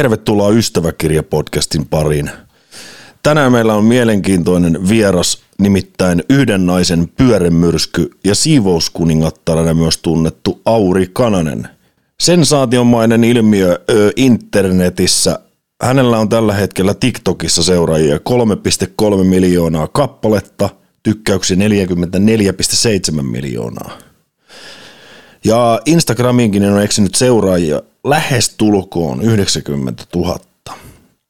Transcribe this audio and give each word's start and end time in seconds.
Tervetuloa 0.00 0.50
Ystäväkirja-podcastin 0.50 1.86
pariin. 1.90 2.30
Tänään 3.22 3.52
meillä 3.52 3.74
on 3.74 3.84
mielenkiintoinen 3.84 4.88
vieras, 4.88 5.42
nimittäin 5.58 6.22
yhden 6.30 6.66
naisen 6.66 7.08
pyörremyrsky 7.08 8.10
ja 8.24 8.34
siivouskuningattarana 8.34 9.74
myös 9.74 9.98
tunnettu 9.98 10.60
Auri 10.64 11.06
Kananen. 11.12 11.68
Sensaationmainen 12.20 13.24
ilmiö 13.24 13.78
ö, 13.90 14.12
internetissä. 14.16 15.40
Hänellä 15.82 16.18
on 16.18 16.28
tällä 16.28 16.54
hetkellä 16.54 16.94
TikTokissa 16.94 17.62
seuraajia 17.62 18.16
3,3 18.16 19.24
miljoonaa 19.24 19.88
kappaletta, 19.88 20.68
tykkäyksiä 21.02 21.56
44,7 23.16 23.22
miljoonaa. 23.22 24.09
Ja 25.44 25.80
Instagramiinkin 25.86 26.72
on 26.72 26.82
eksinyt 26.82 27.14
seuraajia 27.14 27.82
lähes 28.04 28.54
tulkoon 28.56 29.22
90 29.22 30.04
000. 30.16 30.38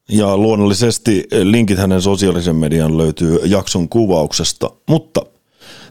Ja 0.08 0.36
luonnollisesti 0.36 1.26
linkit 1.42 1.78
hänen 1.78 2.02
sosiaalisen 2.02 2.56
median 2.56 2.98
löytyy 2.98 3.40
jakson 3.44 3.88
kuvauksesta, 3.88 4.70
mutta 4.88 5.26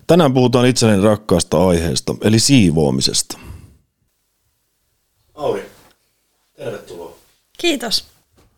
tänään 0.07 0.33
puhutaan 0.33 0.65
itselleni 0.65 1.03
rakkaasta 1.03 1.67
aiheesta, 1.67 2.15
eli 2.21 2.39
siivoamisesta. 2.39 3.39
Auri, 5.35 5.69
tervetuloa. 6.57 7.15
Kiitos. 7.57 8.05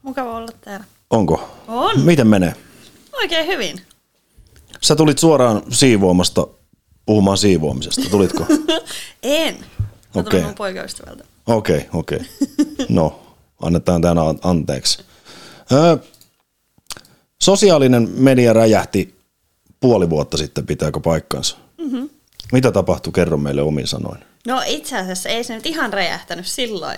Mukava 0.02 0.38
olla 0.38 0.52
täällä. 0.62 0.86
Onko? 1.10 1.50
On. 1.68 2.00
Miten 2.00 2.28
menee? 2.28 2.56
Oikein 3.14 3.48
hyvin. 3.48 3.82
Sä 4.82 4.96
tulit 4.96 5.18
suoraan 5.18 5.62
siivoamasta 5.70 6.48
puhumaan 7.06 7.38
siivoamisesta, 7.38 8.10
tulitko? 8.12 8.46
en. 9.24 9.58
Mä 10.16 10.22
Okei. 10.22 10.30
tulin 10.32 10.46
mun 10.46 10.56
poikaystävältä. 10.56 11.24
Okei, 11.48 11.86
okei. 11.94 12.20
No, 12.90 13.20
annetaan 13.62 14.02
tämän 14.02 14.18
an- 14.18 14.40
anteeksi. 14.44 15.04
Öö, 15.72 15.98
sosiaalinen 17.42 18.10
media 18.14 18.54
räjähti 18.54 19.16
puoli 19.80 20.10
vuotta 20.10 20.38
sitten, 20.38 20.66
pitääkö 20.66 21.00
paikkansa? 21.00 21.58
Mm-hmm. 21.78 22.10
Mitä 22.52 22.72
tapahtui? 22.72 23.14
Kerro 23.14 23.38
meille 23.38 23.62
omin 23.62 23.88
sanoin. 23.88 24.20
No 24.48 24.62
itse 24.66 24.98
asiassa 24.98 25.30
ei 25.30 25.44
se 25.44 25.56
nyt 25.56 25.66
ihan 25.66 25.94
räjähtänyt 25.94 26.48
silloin. 26.48 26.98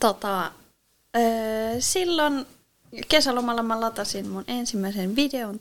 Tota, 0.00 0.52
öö, 1.16 1.22
silloin 1.80 2.46
kesälomalla 3.08 3.62
mä 3.62 3.80
latasin 3.80 4.28
mun 4.28 4.44
ensimmäisen 4.48 5.16
videon 5.16 5.58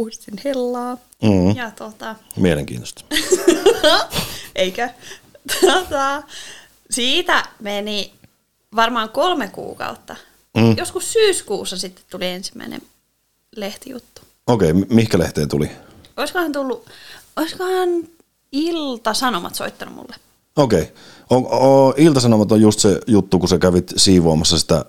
Puhdistin 0.00 0.34
hellaa. 0.44 0.98
Mm. 1.22 1.56
Ja 1.56 1.70
tota, 1.70 2.16
Mielenkiintoista. 2.36 3.04
eikö? 4.54 4.88
Tota, 5.60 6.22
siitä 6.90 7.44
meni 7.60 8.12
varmaan 8.76 9.08
kolme 9.08 9.48
kuukautta. 9.48 10.16
Mm. 10.56 10.76
Joskus 10.76 11.12
syyskuussa 11.12 11.78
sitten 11.78 12.04
tuli 12.10 12.26
ensimmäinen 12.26 12.82
lehtijuttu. 13.56 14.20
Okei, 14.46 14.70
okay, 14.70 14.84
mihinkä 14.90 15.18
lehteen 15.18 15.48
tuli? 15.48 15.70
Olisikohan 16.16 16.52
tullut, 16.52 16.86
olisikohan 17.36 17.88
Ilta-Sanomat 18.52 19.54
soittanut 19.54 19.94
mulle? 19.94 20.16
Okei. 20.56 20.92
Okay. 21.30 21.50
O, 21.60 21.94
Iltasanomat 21.96 22.52
on 22.52 22.60
just 22.60 22.80
se 22.80 23.00
juttu, 23.06 23.38
kun 23.38 23.48
sä 23.48 23.58
kävit 23.58 23.92
siivoamassa 23.96 24.58
sitä 24.58 24.84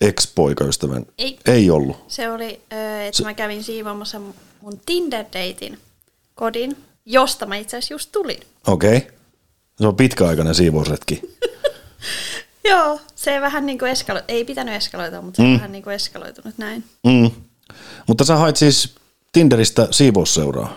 ex-poikaystävän. 0.00 1.06
Ei. 1.18 1.38
Ei 1.46 1.70
ollut. 1.70 2.04
Se 2.08 2.30
oli, 2.30 2.60
että 3.06 3.22
mä 3.22 3.34
kävin 3.34 3.64
siivoamassa 3.64 4.20
mun 4.60 4.80
Tinder-deitin 4.86 5.78
kodin, 6.34 6.76
josta 7.04 7.46
mä 7.46 7.56
itse 7.56 7.76
asiassa 7.76 7.94
just 7.94 8.12
tulin. 8.12 8.40
Okei. 8.66 8.96
Okay. 8.96 9.10
Se 9.80 9.86
on 9.86 9.96
pitkäaikainen 9.96 10.54
siivousretki. 10.54 11.22
Joo, 12.70 13.00
se 13.14 13.40
vähän 13.40 13.66
niin 13.66 13.78
kuin 13.78 13.90
eskalo... 13.90 14.20
ei 14.28 14.44
pitänyt 14.44 14.74
eskaloitua, 14.74 15.22
mutta 15.22 15.36
se 15.36 15.48
on 15.48 15.54
vähän 15.54 15.72
niin 15.72 15.84
kuin 15.84 15.94
eskaloitunut 15.94 16.58
näin. 16.58 16.84
Mm. 17.06 17.30
Mutta 18.06 18.24
sä 18.24 18.36
hait 18.36 18.56
siis 18.56 18.94
Tinderistä 19.32 19.88
siivousseuraa. 19.90 20.76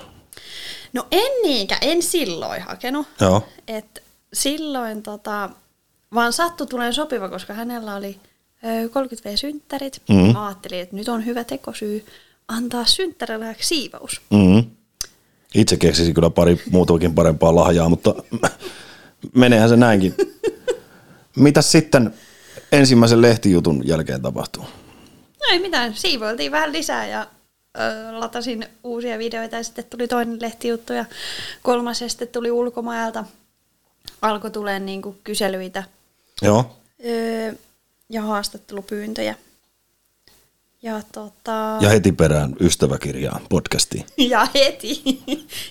No 0.94 1.08
en 1.12 1.32
niinkä, 1.44 1.78
en 1.82 2.02
silloin 2.02 2.62
hakenut. 2.62 3.08
Joo. 3.22 3.48
Et 3.68 4.04
silloin 4.34 5.04
tota, 5.04 5.50
vaan 6.14 6.34
sattu 6.34 6.66
tulee 6.66 6.94
sopiva, 6.94 7.30
koska 7.30 7.54
hänellä 7.54 7.96
oli 7.96 8.20
30V-synttärit. 8.64 10.02
Mhm. 10.10 10.20
Mm. 10.20 10.34
Mä 10.34 10.48
ajattelin, 10.48 10.80
että 10.80 10.96
nyt 10.96 11.10
on 11.10 11.26
hyvä 11.26 11.44
tekosyy 11.44 12.06
antaa 12.48 12.86
synttärillä 12.86 13.56
siivous. 13.60 14.22
Mm. 14.30 14.64
Itse 15.56 15.78
keksisin 15.78 16.14
kyllä 16.14 16.30
pari 16.30 16.62
muutakin 16.72 17.16
parempaa 17.16 17.56
lahjaa, 17.56 17.90
mutta 17.90 18.16
meneehän 19.36 19.70
se 19.70 19.76
näinkin. 19.76 20.16
Mitäs 21.36 21.72
sitten 21.72 22.14
ensimmäisen 22.72 23.22
lehtijutun 23.22 23.88
jälkeen 23.88 24.22
tapahtuu? 24.22 24.64
No 24.64 25.48
ei 25.52 25.60
mitään, 25.60 25.94
siivoiltiin 25.96 26.52
vähän 26.52 26.72
lisää 26.74 27.08
ja 27.08 27.28
ö, 27.78 27.80
latasin 28.20 28.66
uusia 28.84 29.18
videoita 29.18 29.56
ja 29.56 29.64
sitten 29.64 29.86
tuli 29.90 30.08
toinen 30.08 30.42
lehtijuttu 30.42 30.94
ja 30.94 31.06
kolmas 31.62 32.02
ja 32.02 32.10
sitten 32.10 32.28
tuli 32.28 32.52
ulkomailta. 32.52 33.26
Alkoi 34.22 34.52
tulee 34.52 34.80
niinku 34.80 35.16
kyselyitä 35.24 35.84
Joo. 36.42 36.76
ö, 37.06 37.56
ja 38.14 38.22
haastattelupyyntöjä. 38.22 39.36
Ja, 40.82 41.02
tota, 41.12 41.78
Ja 41.82 41.90
heti 41.90 42.12
perään 42.12 42.56
ystäväkirjaan 42.60 43.42
podcastiin. 43.50 44.06
ja 44.34 44.48
heti. 44.56 45.02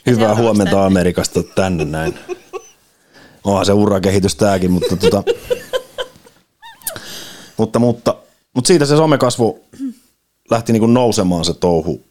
Hyvää 0.06 0.34
huomenta 0.34 0.70
tänne. 0.70 0.86
Amerikasta 0.86 1.42
tänne 1.42 1.84
näin. 1.84 2.18
Onhan 3.44 3.66
se 3.66 3.72
urakehitys 3.72 4.36
tääkin, 4.36 4.70
mutta, 4.70 4.96
tota, 4.96 5.22
mutta, 7.58 7.78
mutta, 7.78 8.16
mutta 8.54 8.68
siitä 8.68 8.86
se 8.86 8.96
somekasvu 8.96 9.64
lähti 10.50 10.72
niinku 10.72 10.86
nousemaan 10.86 11.44
se 11.44 11.54
touhu. 11.54 12.04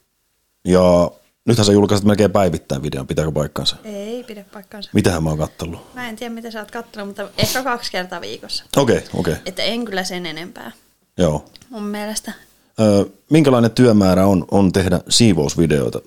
Ja 0.66 1.12
nythän 1.46 1.66
sä 1.66 1.72
julkaiset 1.72 2.06
melkein 2.06 2.31
päivittäin 2.31 2.84
videon, 2.84 3.07
pitääkö 3.07 3.31
paikkansa? 3.31 3.75
Ei 3.84 4.24
pidä 4.24 4.46
paikkaansa. 4.53 4.90
Mitähän 4.94 5.24
mä 5.24 5.29
oon 5.29 5.38
kattellut? 5.40 5.94
Mä 5.96 6.09
en 6.09 6.16
tiedä, 6.16 6.34
mitä 6.34 6.52
sä 6.52 6.59
oot 6.59 6.72
kattonut, 6.72 7.07
mutta 7.07 7.29
ehkä 7.38 7.63
kaksi 7.63 7.91
kertaa 7.91 8.22
viikossa. 8.22 8.63
Okei, 8.78 8.97
okay, 8.97 9.09
okei. 9.13 9.34
Okay. 9.34 9.44
Että 9.46 9.63
en 9.63 9.85
kyllä 9.85 10.03
sen 10.03 10.25
enempää 10.25 10.72
Joo. 11.18 11.46
mun 11.69 11.84
mielestä. 11.84 12.34
Ö, 12.80 13.06
minkälainen 13.30 13.72
työmäärä 13.72 14.25
on, 14.25 14.46
on 14.51 14.72
tehdä 14.72 15.00
siivousvideoita 15.09 16.01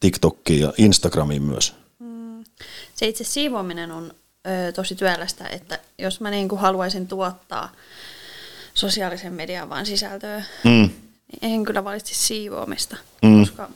TikTokkiin 0.00 0.60
ja 0.60 0.72
Instagramiin 0.78 1.42
myös? 1.42 1.74
Se 2.94 3.06
itse 3.06 3.24
siivoaminen 3.24 3.90
on 3.92 4.14
ö, 4.46 4.72
tosi 4.72 4.94
työlästä, 4.94 5.48
että 5.48 5.78
jos 5.98 6.20
mä 6.20 6.30
niinku 6.30 6.56
haluaisin 6.56 7.06
tuottaa 7.08 7.72
sosiaalisen 8.74 9.32
median 9.32 9.68
vaan 9.70 9.86
sisältöä, 9.86 10.44
Mm. 10.64 10.70
niin 10.70 10.90
en 11.54 11.64
kyllä 11.64 11.84
valitsisi 11.84 12.26
siivoamista. 12.26 12.96
Mm. 13.22 13.40
Koska 13.40 13.70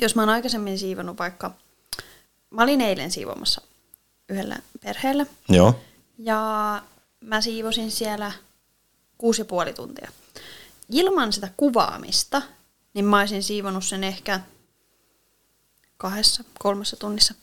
jos 0.00 0.14
mä 0.14 0.22
oon 0.22 0.28
aikaisemmin 0.28 0.78
siivonut 0.78 1.18
vaikka, 1.18 1.50
mä 2.50 2.62
olin 2.62 2.80
eilen 2.80 3.10
siivoamassa 3.10 3.62
yhdellä 4.28 4.56
perheellä, 4.82 5.26
Joo. 5.48 5.80
ja 6.18 6.82
mä 7.20 7.40
siivosin 7.40 7.90
siellä 7.90 8.32
kuusi 9.18 9.40
ja 9.40 9.44
puoli 9.44 9.72
tuntia. 9.72 10.10
Ilman 10.90 11.32
sitä 11.32 11.48
kuvaamista, 11.56 12.42
niin 12.94 13.04
mä 13.04 13.18
olisin 13.18 13.42
siivonut 13.42 13.84
sen 13.84 14.04
ehkä 14.04 14.40
kahdessa, 15.96 16.44
kolmessa 16.58 16.96
tunnissa. 16.96 17.34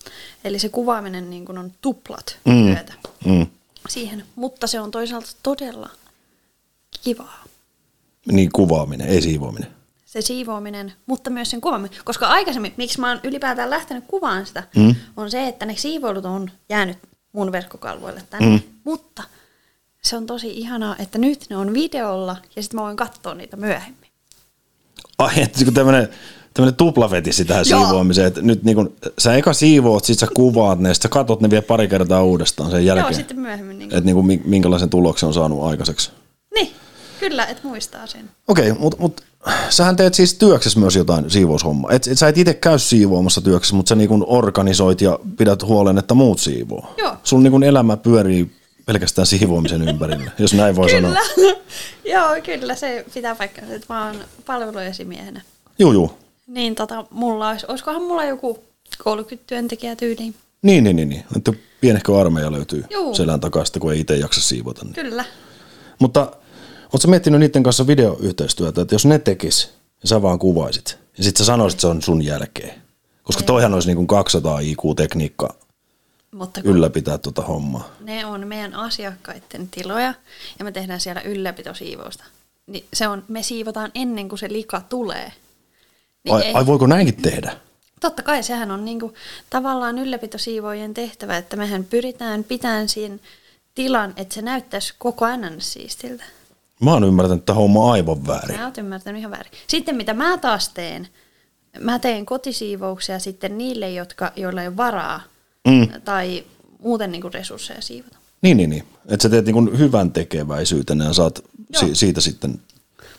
Eli 0.44 0.60
se 0.60 0.70
kuvaaminen 0.70 1.30
niin 1.30 1.46
kun 1.46 1.58
on 1.58 1.72
tuplat 1.82 2.38
Mm. 2.46 2.66
työtä 2.76 2.94
Mm. 3.26 3.48
siihen. 3.90 4.26
Mutta 4.36 4.68
se 4.68 4.80
on 4.80 4.92
toisaalta 4.92 5.30
todella 5.44 5.90
kivaa. 7.04 7.44
Niin 8.32 8.50
kuvaaminen, 8.52 9.08
ei 9.08 9.22
siivoaminen. 9.22 9.72
Se 10.12 10.22
siivoaminen, 10.22 10.94
mutta 11.06 11.30
myös 11.30 11.50
sen 11.50 11.62
kuvaaminen. 11.62 11.98
Koska 12.04 12.28
aikaisemmin, 12.28 12.74
miksi 12.78 13.00
mä 13.00 13.10
oon 13.10 13.20
ylipäätään 13.24 13.70
lähtenyt 13.70 14.04
kuvaan 14.08 14.46
sitä, 14.46 14.64
Mm. 14.76 14.96
on 15.18 15.32
se, 15.32 15.48
että 15.48 15.66
ne 15.66 15.76
siivoilut 15.78 16.26
on 16.26 16.52
jäänyt 16.70 16.98
mun 17.34 17.52
verkkokalvoille 17.52 18.22
tänne. 18.30 18.48
Mm. 18.50 18.60
Mutta 18.84 19.24
se 20.02 20.18
on 20.18 20.26
tosi 20.26 20.50
ihanaa, 20.58 20.96
että 21.00 21.18
nyt 21.18 21.46
ne 21.50 21.58
on 21.58 21.74
videolla 21.74 22.38
ja 22.56 22.64
sitten 22.64 22.80
mä 22.80 22.84
voin 22.84 22.98
katsoa 22.98 23.34
niitä 23.34 23.58
myöhemmin. 23.58 24.10
Ai, 25.18 25.42
että 25.42 25.66
kun 25.66 25.74
tämmönen, 25.74 26.10
tämmönen 26.54 26.76
tuplafetissi 26.76 27.46
tähän 27.46 27.66
Joo. 27.70 27.80
siivoamiseen, 27.86 28.28
että 28.28 28.42
nyt 28.42 28.64
niin 28.64 28.76
kun, 28.76 28.96
sä 29.20 29.36
eka 29.36 29.54
siivoat, 29.54 30.06
sit 30.06 30.20
sä 30.20 30.28
kuvaat 30.36 30.80
ne, 30.80 30.94
sit 30.94 31.02
sä 31.04 31.10
katot 31.10 31.42
ne 31.42 31.50
vielä 31.50 31.62
pari 31.62 31.88
kertaa 31.88 32.24
uudestaan 32.24 32.72
sen 32.72 32.86
jälkeen. 32.86 33.06
Joo, 33.06 33.14
sitten 33.18 33.40
myöhemmin. 33.40 33.80
Niin, 33.80 33.94
Että 33.94 34.14
niin 34.14 34.42
minkälaisen 34.46 34.90
tuloksen 34.90 35.28
on 35.28 35.34
saanut 35.34 35.64
aikaiseksi. 35.64 36.12
niin 36.56 36.72
kyllä, 37.30 37.46
että 37.46 37.68
muistaa 37.68 38.08
sen. 38.08 38.30
Okei, 38.48 38.74
mutta 38.74 38.98
mut, 39.00 39.22
sähän 39.70 39.96
teet 39.96 40.14
siis 40.14 40.34
työksessä 40.34 40.80
myös 40.80 40.96
jotain 40.96 41.32
siivoushommaa. 41.32 41.92
Et, 41.92 42.08
et 42.08 42.18
sä 42.18 42.28
et 42.28 42.38
itse 42.38 42.54
käy 42.54 42.80
siivoamassa 42.80 43.42
työksessä, 43.42 43.76
mutta 43.76 43.90
sä 43.90 43.96
niin 43.96 44.10
organisoit 44.28 45.02
ja 45.02 45.20
pidät 45.38 45.64
huolen, 45.64 45.98
että 45.98 46.14
muut 46.14 46.40
siivoo. 46.40 46.94
Joo. 46.98 47.16
Sun 47.24 47.44
niin 47.44 47.64
elämä 47.64 47.98
pyörii 47.98 48.52
pelkästään 48.86 49.26
siivoamisen 49.26 49.90
ympärillä, 49.90 50.32
jos 50.38 50.54
näin 50.54 50.76
voi 50.76 50.90
sanoa. 50.90 51.16
Kyllä, 51.36 51.56
joo, 52.14 52.30
kyllä 52.44 52.76
se 52.76 53.06
pitää 53.14 53.36
paikkansa, 53.36 53.74
että 53.74 53.94
mä 53.94 54.06
oon 54.06 54.16
palveluesimiehenä. 54.46 55.42
Juu, 55.80 55.94
juu. 55.94 56.12
Niin 56.48 56.76
tota, 56.76 57.06
mulla 57.10 57.50
olisi, 57.50 57.66
olisikohan 57.70 58.02
mulla 58.02 58.24
joku 58.24 58.64
30 59.04 59.48
työntekijää 59.48 59.96
tyyliin. 59.96 60.36
Niin, 60.62 60.84
niin, 60.84 60.96
niin. 60.96 61.10
niin. 61.10 61.24
Että 61.38 61.54
pienehkö 61.82 62.20
armeija 62.20 62.52
löytyy 62.52 62.86
Juu. 62.90 63.16
selän 63.16 63.40
takasta, 63.40 63.80
kun 63.80 63.94
ei 63.94 64.00
itse 64.00 64.16
jaksa 64.16 64.42
siivota. 64.42 64.84
Niin. 64.84 64.94
Kyllä. 64.94 65.26
Mutta 66.00 66.32
ootko 66.94 67.08
miettinyt 67.08 67.40
niiden 67.40 67.64
kanssa 67.64 67.88
videoyhteistyötä, 67.88 68.82
että 68.82 68.96
jos 68.96 69.06
ne 69.06 69.20
tekis 69.20 69.70
ja 70.02 70.08
sä 70.08 70.22
vaan 70.22 70.40
kuvaisit, 70.40 70.98
ja 71.18 71.24
sitten 71.24 71.38
sä 71.38 71.46
sanoisit, 71.46 71.78
että 71.78 71.82
se 71.82 71.88
on 71.88 72.02
sun 72.02 72.26
jälkeen. 72.26 72.82
Koska 73.24 73.44
toihan 73.44 73.74
olisi 73.74 73.88
niin 73.88 73.96
kuin 73.96 74.08
200 74.08 74.60
IQ-tekniikka 74.60 75.56
Mutta 76.32 76.62
ylläpitää 76.64 77.18
tuota 77.18 77.42
hommaa. 77.42 77.90
ne 78.00 78.26
on 78.26 78.48
meidän 78.48 78.74
asiakkaiden 78.76 79.68
tiloja 79.72 80.14
ja 80.60 80.66
me 80.66 80.72
tehdään 80.72 81.00
siellä 81.00 81.22
ylläpitosiivousta. 81.22 82.24
Niin 82.68 82.86
se 82.94 83.08
on, 83.08 83.24
me 83.28 83.44
siivotaan 83.44 83.92
ennen 83.96 84.30
kuin 84.30 84.40
se 84.40 84.50
lika 84.52 84.82
tulee. 84.90 85.34
Niin 86.24 86.36
Ai, 86.36 86.42
ei- 86.42 86.54
ai 86.54 86.66
voiko 86.66 86.88
näinkin 86.88 87.22
tehdä? 87.22 87.58
Totta 88.00 88.24
kai 88.24 88.44
sehän 88.44 88.72
on 88.72 88.86
niinku 88.86 89.14
tavallaan 89.50 89.98
ylläpitosiivojen 90.00 90.94
tehtävä, 90.94 91.38
että 91.38 91.56
mehän 91.56 91.84
pyritään 91.84 92.44
pitämään 92.44 92.90
siinä 92.90 93.18
tilan, 93.76 94.14
että 94.16 94.36
se 94.36 94.42
näyttäisi 94.42 94.94
koko 94.98 95.26
ajan 95.26 95.56
siistiltä. 95.60 96.24
Mä 96.82 96.92
oon 96.94 97.04
ymmärtänyt, 97.04 97.42
että 97.42 97.54
homma 97.54 97.92
aivan 97.92 98.28
väärin. 98.28 98.58
Sä 98.58 98.66
oot 98.66 98.78
ymmärtänyt 98.78 99.20
ihan 99.20 99.32
väärin. 99.32 99.52
Sitten 99.68 99.96
mitä 99.96 100.14
mä 100.14 100.38
taas 100.38 100.70
teen, 100.70 101.08
mä 101.80 102.00
teen 102.00 102.26
kotisiivouksia 102.26 103.20
sitten 103.20 103.58
niille, 103.58 103.92
jotka, 103.92 104.32
joilla 104.36 104.62
ei 104.62 104.68
ole 104.68 104.78
varaa 104.78 105.22
Mm. 105.68 105.88
tai 106.06 106.44
muuten 106.80 107.12
niinku 107.12 107.30
resursseja 107.30 107.82
siivota. 107.82 108.18
Niin, 108.42 108.58
niin, 108.58 108.70
niin. 108.70 108.84
Että 109.08 109.24
sä 109.24 109.30
teet 109.30 109.46
niin 109.46 109.54
kuin 109.54 109.78
hyvän 109.80 110.12
tekeväisyytenä 110.12 111.06
ja 111.06 111.14
saat 111.14 111.40
Joo. 111.74 111.82
si- 111.82 111.96
siitä 111.96 112.22
sitten... 112.22 112.62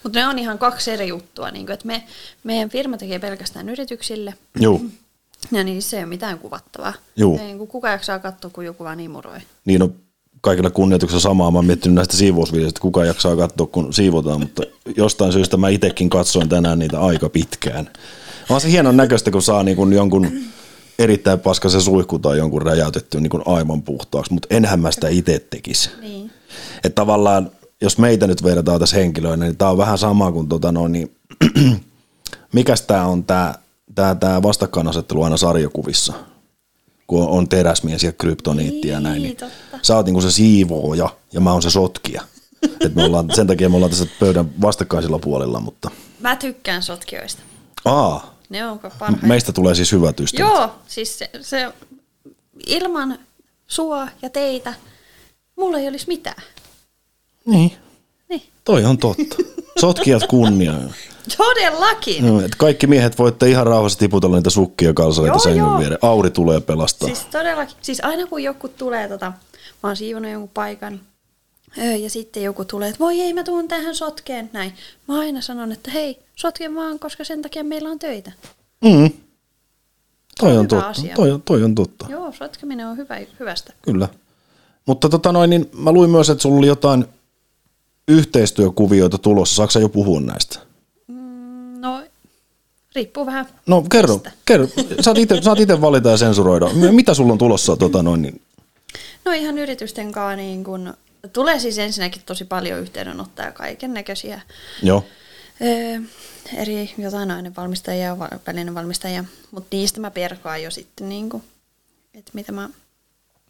Mutta 0.02 0.18
ne 0.18 0.26
on 0.26 0.38
ihan 0.38 0.58
kaksi 0.58 0.90
eri 0.90 1.08
juttua. 1.08 1.50
Niin 1.50 1.70
että 1.70 1.86
me, 1.86 2.04
meidän 2.44 2.70
firma 2.70 2.96
tekee 2.96 3.18
pelkästään 3.18 3.68
yrityksille, 3.68 4.34
Juu, 4.60 4.86
ja 5.52 5.64
niissä 5.64 5.96
ei 5.96 6.02
ole 6.02 6.08
mitään 6.08 6.38
kuvattavaa. 6.38 6.92
Juu. 7.16 7.38
Ei, 7.38 7.44
niin 7.44 7.68
kuka 7.68 7.88
jaksaa 7.90 8.18
katsoa, 8.18 8.50
kun 8.50 8.64
joku 8.64 8.84
vaan 8.84 9.00
imuroi. 9.00 9.38
niin 9.64 9.82
on 9.82 9.94
kaikilla 10.42 10.70
kunnioituksella 10.70 11.20
samaa. 11.20 11.50
Mä 11.50 11.58
oon 11.58 11.66
miettinyt 11.66 11.94
näistä 11.94 12.16
siivousvideoista, 12.16 12.68
että 12.68 12.80
kuka 12.80 13.04
jaksaa 13.04 13.36
katsoa, 13.36 13.66
kun 13.66 13.92
siivotaan, 13.92 14.40
mutta 14.40 14.62
jostain 14.96 15.32
syystä 15.32 15.56
mä 15.56 15.68
itsekin 15.68 16.10
katsoin 16.10 16.48
tänään 16.48 16.78
niitä 16.78 17.00
aika 17.00 17.28
pitkään. 17.28 17.90
On 18.48 18.60
se 18.60 18.70
hienon 18.70 18.96
näköistä, 18.96 19.30
kun 19.30 19.42
saa 19.42 19.62
niin 19.62 19.76
kuin 19.76 19.92
jonkun 19.92 20.30
erittäin 20.98 21.40
paskasen 21.40 21.80
suihku 21.80 22.18
tai 22.18 22.38
jonkun 22.38 22.62
räjäytetty 22.62 23.20
niin 23.20 23.30
kuin 23.30 23.42
aivan 23.46 23.82
puhtaaksi, 23.82 24.32
mutta 24.32 24.48
enhän 24.50 24.80
mä 24.80 24.90
sitä 24.90 25.08
itse 25.08 25.46
tekisi. 25.50 25.90
Niin. 26.00 26.30
Että 26.84 26.94
tavallaan, 26.94 27.50
jos 27.80 27.98
meitä 27.98 28.26
nyt 28.26 28.42
verrataan 28.42 28.80
tässä 28.80 28.96
henkilöinä, 28.96 29.44
niin 29.44 29.56
tämä 29.56 29.70
on 29.70 29.78
vähän 29.78 29.98
sama 29.98 30.32
kuin 30.32 30.48
tota 30.48 30.72
noin, 30.72 30.92
niin, 30.92 31.16
mikäs 32.52 32.82
tämä 32.82 33.06
on 33.06 33.24
tämä 33.24 33.54
tää, 33.94 34.14
tää 34.14 34.42
vastakkainasettelu 34.42 35.22
aina 35.22 35.36
sarjakuvissa, 35.36 36.12
kun 37.06 37.22
on, 37.22 37.28
on 37.28 37.48
teräsmies 37.48 38.02
ja 38.04 38.12
kryptoniitti 38.12 38.88
ja 38.88 39.00
näin. 39.00 39.14
Niin 39.14 39.22
Niin, 39.22 39.36
totta. 39.36 39.78
sä 39.82 39.96
oot 39.96 40.06
niinku 40.06 40.20
se 40.20 40.30
siivooja 40.30 41.08
ja 41.32 41.40
mä 41.40 41.52
oon 41.52 41.62
se 41.62 41.70
sotkija. 41.70 42.22
Et 42.80 42.94
me 42.94 43.04
ollaan, 43.04 43.30
sen 43.34 43.46
takia 43.46 43.68
me 43.68 43.76
ollaan 43.76 43.90
tässä 43.90 44.06
pöydän 44.20 44.60
vastakkaisilla 44.60 45.18
puolilla, 45.18 45.60
mutta 45.60 45.90
Mä 46.20 46.36
tykkään 46.36 46.82
sotkijoista. 46.82 47.42
aa, 47.84 48.34
Ne 48.48 48.66
on 48.66 48.78
parhaita. 48.78 49.26
meistä 49.26 49.52
tulee 49.52 49.74
siis 49.74 49.92
hyvät 49.92 50.20
ystävät. 50.20 50.50
Joo, 50.50 50.70
siis 50.88 51.18
se, 51.18 51.30
se, 51.40 51.72
ilman 52.66 53.18
sua 53.66 54.08
ja 54.22 54.30
teitä 54.30 54.74
mulla 55.56 55.78
ei 55.78 55.88
olisi 55.88 56.08
mitään. 56.08 56.42
Niin, 57.46 57.72
Niin. 58.28 58.42
toi 58.64 58.84
on 58.84 58.98
totta. 58.98 59.36
Sotkijat 59.80 60.22
kunnia. 60.26 60.72
Todellakin. 61.36 62.26
No, 62.26 62.40
et 62.40 62.54
kaikki 62.54 62.86
miehet 62.86 63.18
voitte 63.18 63.50
ihan 63.50 63.66
rauhassa 63.66 63.98
tiputella 63.98 64.36
niitä 64.36 64.50
sukkia 64.50 64.94
kalsareita 64.94 65.38
sängyn 65.38 65.78
viereen. 65.78 65.98
Auri 66.02 66.30
tulee 66.30 66.60
pelastaa. 66.60 67.06
Siis 67.08 67.24
todellakin. 67.30 67.76
Siis 67.82 68.04
aina 68.04 68.26
kun 68.26 68.42
joku 68.42 68.68
tulee, 68.68 69.08
tota, 69.08 69.26
mä 69.82 69.88
oon 69.88 69.96
siivonut 69.96 70.30
jonkun 70.30 70.50
paikan, 70.54 71.00
ja 72.00 72.10
sitten 72.10 72.42
joku 72.42 72.64
tulee, 72.64 72.88
että 72.88 72.98
voi 72.98 73.20
ei, 73.20 73.32
mä 73.34 73.44
tuun 73.44 73.68
tähän 73.68 73.94
sotkeen, 73.94 74.50
näin. 74.52 74.72
Mä 75.08 75.18
aina 75.20 75.40
sanon, 75.40 75.72
että 75.72 75.90
hei, 75.90 76.18
sotke 76.36 76.74
vaan, 76.74 76.98
koska 76.98 77.24
sen 77.24 77.42
takia 77.42 77.64
meillä 77.64 77.88
on 77.88 77.98
töitä. 77.98 78.32
Mm. 78.84 79.10
Toi 80.40 80.50
on 80.50 80.56
Hyvä 80.58 80.66
totta. 80.68 80.88
asia. 80.88 81.14
Toi, 81.16 81.30
on- 81.30 81.42
toi 81.42 81.62
on 81.62 81.74
totta. 81.74 82.06
Joo, 82.08 82.32
sotkeminen 82.32 82.86
on 82.86 82.96
hyvä, 82.96 83.20
hyvästä. 83.40 83.72
Kyllä. 83.82 84.08
Mutta 84.86 85.08
tota 85.08 85.32
noin, 85.32 85.50
niin 85.50 85.70
mä 85.72 85.92
luin 85.92 86.10
myös, 86.10 86.30
että 86.30 86.42
sulla 86.42 86.58
oli 86.58 86.66
jotain 86.66 87.04
yhteistyökuvioita 88.08 89.18
tulossa. 89.18 89.54
Saatko 89.54 89.70
sä 89.70 89.80
jo 89.80 89.88
puhua 89.88 90.20
näistä? 90.20 90.58
Riippuu 92.94 93.26
vähän. 93.26 93.46
No 93.66 93.82
kerro, 93.82 94.14
mistä. 94.14 94.32
kerro. 94.44 94.68
Saat 95.00 95.18
itse, 95.18 95.42
saat 95.42 95.60
itse 95.60 95.80
valita 95.80 96.10
ja 96.10 96.16
sensuroida. 96.16 96.68
Mitä 96.90 97.14
sulla 97.14 97.32
on 97.32 97.38
tulossa? 97.38 97.76
Tota 97.76 98.02
noin, 98.02 98.22
niin? 98.22 98.40
No 99.24 99.32
ihan 99.32 99.58
yritysten 99.58 100.12
kanssa 100.12 100.36
niin 100.36 100.64
kun, 100.64 100.94
tulee 101.32 101.58
siis 101.60 101.78
ensinnäkin 101.78 102.22
tosi 102.26 102.44
paljon 102.44 102.80
yhteydenottoja 102.80 103.48
ja 103.48 103.52
kaiken 103.52 103.94
näköisiä 103.94 104.40
Joo. 104.82 105.04
öö, 105.62 106.00
eri 106.56 106.94
jotain 106.98 107.30
ainevalmistajia 107.30 108.04
ja 108.04 108.18
va- 108.18 108.28
välinevalmistajia, 108.46 109.24
mutta 109.50 109.76
niistä 109.76 110.00
mä 110.00 110.10
perkaan 110.10 110.62
jo 110.62 110.70
sitten, 110.70 111.08
niin 111.08 111.28
kun, 111.30 111.42
että 112.14 112.30
mitä 112.34 112.52
mä, 112.52 112.68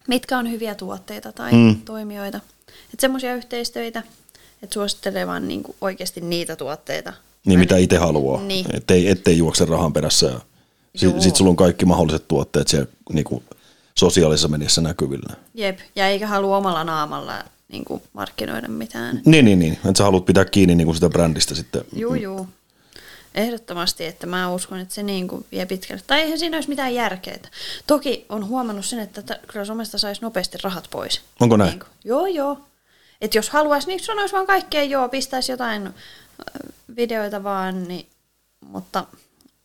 mitkä 0.09 0.39
on 0.39 0.50
hyviä 0.50 0.75
tuotteita 0.75 1.33
tai 1.33 1.53
Mm. 1.53 1.81
toimijoita. 1.85 2.41
Että 2.69 3.00
semmoisia 3.00 3.35
yhteistyöitä, 3.35 4.03
että 4.62 4.75
suosittelee 4.75 5.27
vaan 5.27 5.49
niin 5.49 5.62
oikeasti 5.81 6.21
niitä 6.21 6.56
tuotteita. 6.56 7.12
Niin 7.47 7.59
mitä 7.59 7.77
itse 7.77 7.97
haluaa. 7.97 8.41
Niin. 8.41 8.67
Ettei, 8.77 9.09
ettei 9.09 9.39
juokse 9.39 9.65
rahan 9.65 9.93
perässä. 9.93 10.27
Ja 10.27 10.41
Joo. 11.03 11.21
sit, 11.21 11.37
sulla 11.37 11.50
on 11.50 11.56
kaikki 11.56 11.85
mahdolliset 11.85 12.29
tuotteet 12.29 12.69
siellä 12.69 12.91
niin 13.12 13.25
kuin 13.25 13.44
sosiaalisessa 13.94 14.49
mediassa 14.49 14.81
näkyvillä. 14.81 15.35
Jep, 15.55 15.79
ja 15.97 16.09
eikä 16.09 16.27
halua 16.27 16.56
omalla 16.56 16.85
naamalla 16.85 17.44
niin 17.69 17.85
kuin 17.85 18.03
markkinoida 18.12 18.69
mitään. 18.69 19.23
Niin, 19.25 19.44
niin, 19.44 19.59
niin. 19.59 19.73
Että 19.73 19.99
sä 19.99 20.05
haluat 20.05 20.25
pitää 20.25 20.44
kiinni 20.44 20.75
niin 20.75 20.85
kuin 20.87 20.94
sitä 20.94 21.09
brändistä 21.09 21.55
sitten. 21.55 21.85
Juu, 21.97 22.15
juu. 22.15 22.49
Ehdottomasti, 23.35 24.05
että 24.05 24.27
mä 24.27 24.53
uskon, 24.53 24.79
että 24.81 24.94
se 24.94 25.03
niin 25.03 25.29
kuin 25.29 25.46
vie 25.53 25.67
pitkälle. 25.67 26.03
Tai 26.06 26.20
eihän 26.20 26.39
siinä 26.39 26.56
olisi 26.56 26.69
mitään 26.69 26.94
järkeä. 26.94 27.39
Toki 27.87 28.27
on 28.29 28.49
huomannut 28.49 28.84
sen, 28.84 28.99
että 28.99 29.22
t- 29.22 29.46
kyllä 29.46 29.65
somesta 29.65 29.99
saisi 29.99 30.22
nopeasti 30.22 30.58
rahat 30.63 30.89
pois. 30.91 31.20
Onko 31.41 31.56
näin? 31.56 31.70
Niin 31.70 31.81
kuin, 31.81 31.91
joo, 32.05 32.27
joo. 32.27 32.58
Että 33.20 33.39
jos 33.39 33.51
haluaisi, 33.51 33.87
niin 33.87 34.01
sanoisi 34.01 34.34
vaan 34.34 34.46
kaikkea 34.46 34.82
joo, 34.82 35.08
pistäisi 35.08 35.53
jotain 35.53 35.91
videoita 36.96 37.44
vaan, 37.44 37.89
niin, 37.89 38.06
mutta 38.60 39.06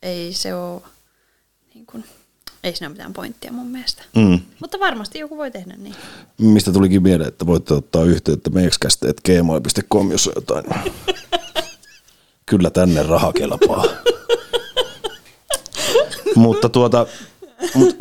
ei 0.02 0.34
se 0.34 0.56
ole, 0.56 0.82
niin 1.74 1.86
kuin, 1.86 2.04
ei 2.64 2.76
siinä 2.76 2.88
ole 2.88 2.94
mitään 2.94 3.14
pointtia 3.14 3.52
mun 3.52 3.68
mielestä. 3.68 4.04
Mm. 4.16 4.40
Mutta 4.60 4.80
varmasti 4.80 5.20
joku 5.20 5.38
voi 5.38 5.52
tehdä 5.52 5.74
niin. 5.78 5.96
Mistä 6.38 6.72
tulikin 6.72 7.04
mieleen, 7.04 7.28
että 7.28 7.46
voitte 7.46 7.74
ottaa 7.74 8.04
yhteyttä 8.04 8.50
meekskästeet.gmail.com, 8.50 10.12
jos 10.12 10.28
on 10.28 10.34
jotain. 10.36 10.66
Kyllä 12.46 12.70
tänne 12.70 13.04
raha 13.04 13.34
kelpaa. 13.34 13.86
mutta 16.36 16.70
tuota, 16.70 17.08
mut, 17.74 17.96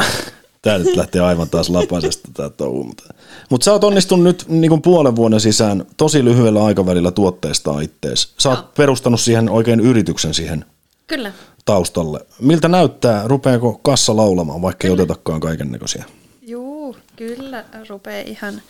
tää 0.67 0.79
nyt 0.79 0.97
lähtee 0.97 1.21
aivan 1.21 1.51
taas 1.51 1.71
lapasesta 1.71 2.29
tää 2.35 2.51
touhu. 2.51 2.85
Mutta, 2.85 3.15
mutta 3.51 3.65
sä 3.65 3.73
oot 3.73 3.85
onnistunut 3.85 4.25
nyt 4.25 4.45
niin 4.49 4.69
kuin 4.69 4.83
puolen 4.83 5.17
vuoden 5.17 5.41
sisään 5.41 5.87
tosi 5.97 6.25
lyhyellä 6.25 6.65
aikavälillä 6.65 7.11
tuotteistaa 7.11 7.81
ittees. 7.81 8.35
Sä 8.39 8.49
oot 8.49 8.59
Joo. 8.59 8.69
perustanut 8.77 9.21
siihen 9.21 9.49
oikein 9.49 9.81
yrityksen 9.81 10.35
siihen 10.35 10.65
Kyllä. 11.07 11.33
taustalle. 11.65 12.21
Miltä 12.41 12.69
näyttää, 12.69 13.29
rupeako 13.29 13.81
kassa 13.83 14.17
laulamaan, 14.17 14.63
vaikka 14.63 14.87
ei 14.87 14.93
otetakaan 14.93 15.41
kaiken 15.41 15.73
näköisiä? 15.73 16.05
Juu, 16.43 16.97
kyllä 17.17 17.65
rupeaa 17.89 18.23
ihan, 18.27 18.63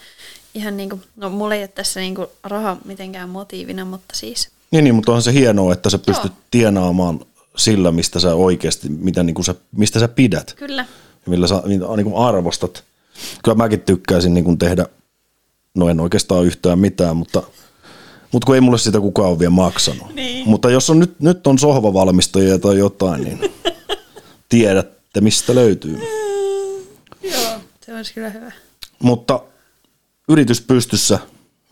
ihan 0.54 0.76
niin 0.76 0.88
kuin, 0.90 1.02
no 1.16 1.30
mulla 1.30 1.54
ei 1.54 1.60
ole 1.60 1.68
tässä 1.68 2.00
niin 2.00 2.14
kuin 2.14 2.28
raha 2.44 2.76
mitenkään 2.84 3.28
motiivina, 3.28 3.84
mutta 3.84 4.14
siis 4.16 4.48
Niin, 4.70 4.84
niin, 4.84 4.94
mutta 4.94 5.12
onhan 5.12 5.22
se 5.22 5.32
hienoa, 5.32 5.72
että 5.72 5.90
sä 5.90 5.98
pystyt 5.98 6.32
Joo. 6.32 6.42
tienaamaan 6.50 7.20
sillä, 7.56 7.92
mistä 7.92 8.20
sä 8.20 8.34
oikeasti, 8.34 8.88
mitä 8.88 9.22
niin 9.22 9.34
kuin 9.34 9.44
sä, 9.44 9.54
mistä 9.76 10.00
sä 10.00 10.08
pidät 10.08 10.54
kyllä. 10.54 10.86
Ja 11.26 11.30
millä 11.30 11.46
sä 11.46 11.62
niin 11.66 11.80
kuin 12.04 12.16
arvostat. 12.16 12.84
Kyllä 13.44 13.56
mäkin 13.56 13.80
tykkäisin 13.80 14.34
niin 14.34 14.44
kuin 14.44 14.58
tehdä, 14.58 14.86
no 15.74 15.88
en 15.88 16.00
oikeastaan 16.00 16.44
yhtään 16.44 16.78
mitään, 16.78 17.16
mutta, 17.16 17.42
mutta 18.32 18.46
kun 18.46 18.54
ei 18.54 18.60
mulle 18.60 18.78
sitä 18.78 19.00
kukaan 19.00 19.30
ole 19.30 19.38
vielä 19.38 19.50
maksanut. 19.50 20.14
Niin. 20.14 20.48
Mutta 20.48 20.70
jos 20.70 20.90
on 20.90 20.98
nyt, 20.98 21.20
nyt 21.20 21.46
on 21.46 21.58
sohvavalmistajia 21.58 22.58
tai 22.58 22.78
jotain, 22.78 23.24
niin 23.24 23.52
tiedätte, 24.48 25.20
mistä 25.20 25.54
löytyy. 25.54 26.00
Joo, 27.22 27.60
se 27.86 27.94
olisi 27.94 28.14
kyllä 28.14 28.30
hyvä. 28.30 28.52
Mutta 28.98 29.40
yritys 30.28 30.60
pystyssä, 30.60 31.18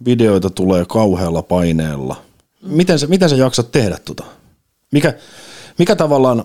videoita 0.05 0.51
tulee 0.51 0.85
kauhealla 0.89 1.43
paineella. 1.43 2.23
Miten 2.63 2.99
sä, 2.99 3.07
miten 3.07 3.29
sä 3.31 3.37
jaksat 3.37 3.73
tehdä 3.73 3.99
tota? 4.05 4.25
Mikä, 4.91 5.15
mikä 5.79 5.97
tavallaan, 5.97 6.45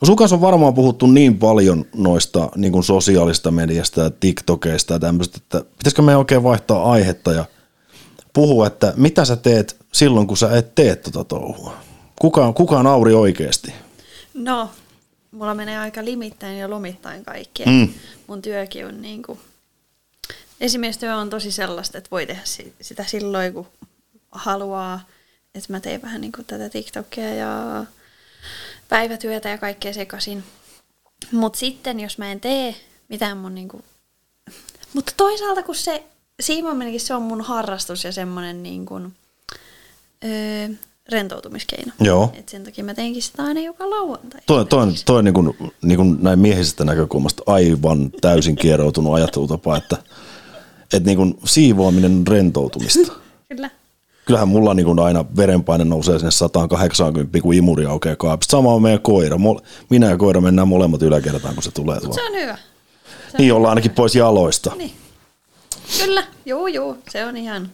no 0.00 0.06
sun 0.06 0.16
kanssa 0.16 0.34
on 0.36 0.40
varmaan 0.40 0.74
puhuttu 0.74 1.06
niin 1.06 1.38
paljon 1.38 1.84
noista 1.94 2.48
niin 2.56 2.72
kuin 2.72 2.84
sosiaalista 2.84 3.50
mediasta 3.50 4.00
ja 4.00 4.10
TikTokeista 4.10 4.92
ja 4.92 4.98
tämmöistä, 5.00 5.36
että 5.42 5.64
pitäisikö 5.78 6.02
me 6.02 6.16
oikein 6.16 6.42
vaihtaa 6.42 6.92
aihetta 6.92 7.32
ja 7.32 7.44
puhua, 8.32 8.66
että 8.66 8.92
mitä 8.96 9.24
sä 9.24 9.36
teet 9.36 9.76
silloin, 9.92 10.26
kun 10.26 10.36
sä 10.36 10.56
et 10.58 10.74
tee 10.74 10.96
tota 10.96 11.24
touhua? 11.24 11.74
Kuka, 12.20 12.46
on- 12.46 12.54
kuka 12.54 12.78
on 12.78 12.86
Auri 12.86 13.14
oikeasti? 13.14 13.72
No, 14.34 14.70
mulla 15.30 15.54
menee 15.54 15.78
aika 15.78 16.04
limittäin 16.04 16.58
ja 16.58 16.70
lomittain 16.70 17.24
kaikki. 17.24 17.62
Mm. 17.66 17.88
Mun 18.26 18.42
työkin 18.42 18.86
on 18.86 19.02
niin 19.02 19.22
kuin, 19.22 19.38
esimiestyö 20.60 21.16
on 21.16 21.30
tosi 21.30 21.50
sellaista, 21.52 21.98
että 21.98 22.10
voi 22.10 22.26
tehdä 22.26 22.40
si- 22.44 22.74
sitä 22.80 23.04
silloin, 23.06 23.54
kun 23.54 23.66
haluaa. 24.32 25.00
Että 25.54 25.72
mä 25.72 25.80
teen 25.80 26.02
vähän 26.02 26.20
niin 26.20 26.32
kuin 26.32 26.44
tätä 26.44 26.68
TikTokia 26.68 27.34
ja 27.34 27.84
päivätyötä 28.94 29.48
ja 29.48 29.58
kaikkea 29.58 29.92
sekaisin. 29.92 30.44
Mutta 31.32 31.58
sitten, 31.58 32.00
jos 32.00 32.18
mä 32.18 32.32
en 32.32 32.40
tee 32.40 32.74
mitään 33.08 33.36
mun 33.36 33.54
niin 33.54 33.68
kuin... 33.68 33.84
Mutta 34.92 35.12
toisaalta, 35.16 35.62
kun 35.62 35.74
se 35.74 36.04
siivoominenkin, 36.40 37.00
se 37.00 37.14
on 37.14 37.22
mun 37.22 37.40
harrastus 37.40 38.04
ja 38.04 38.12
semmoinen 38.12 38.62
niin 38.62 38.86
kuin, 38.86 39.14
öö, 40.24 40.68
rentoutumiskeino. 41.08 41.92
Joo. 42.00 42.32
Et 42.34 42.48
sen 42.48 42.64
takia 42.64 42.84
mä 42.84 42.94
teinkin 42.94 43.22
sitä 43.22 43.42
aina 43.42 43.60
joka 43.60 43.90
lauantai. 43.90 44.40
Toi, 44.46 44.64
toi, 44.64 44.86
toi 45.04 45.18
on 45.18 45.24
niin 45.24 45.34
kuin, 45.34 45.56
niin 45.82 45.96
kuin 45.96 46.18
näin 46.20 46.38
miehisestä 46.38 46.84
näkökulmasta 46.84 47.42
aivan 47.46 48.10
täysin 48.20 48.56
kieroutunut 48.56 49.14
ajattelutapa, 49.14 49.76
että, 49.76 49.96
että 50.92 51.06
niin 51.06 51.18
kuin 51.18 51.38
siivoaminen 51.44 52.12
on 52.12 52.26
rentoutumista. 52.26 53.12
Kyllä. 53.48 53.70
Kyllähän 54.26 54.48
mulla 54.48 54.74
niin 54.74 54.86
kuin 54.86 54.98
aina 55.00 55.24
verenpaine 55.36 55.84
nousee 55.84 56.18
sinne 56.18 56.30
180, 56.30 57.40
kun 57.40 57.54
imuri 57.54 57.86
aukeaa 57.86 58.16
kaapista. 58.16 58.50
Sama 58.50 58.74
on 58.74 58.82
meidän 58.82 59.00
koira. 59.00 59.36
Minä 59.90 60.06
ja 60.10 60.16
koira 60.16 60.40
mennään 60.40 60.68
molemmat 60.68 61.02
yläkertaan, 61.02 61.54
kun 61.54 61.62
se 61.62 61.70
tulee 61.70 62.00
Se 62.00 62.06
tuolla. 62.06 62.22
on 62.22 62.34
hyvä. 62.42 62.58
Se 63.32 63.38
Niin 63.38 63.52
ollaan 63.52 63.70
ainakin 63.70 63.90
pois 63.90 64.14
jaloista. 64.14 64.72
Niin. 64.76 64.92
Kyllä, 66.04 66.22
juu, 66.46 66.66
juu. 66.66 66.96
Se 67.10 67.24
on 67.26 67.36
ihan, 67.36 67.70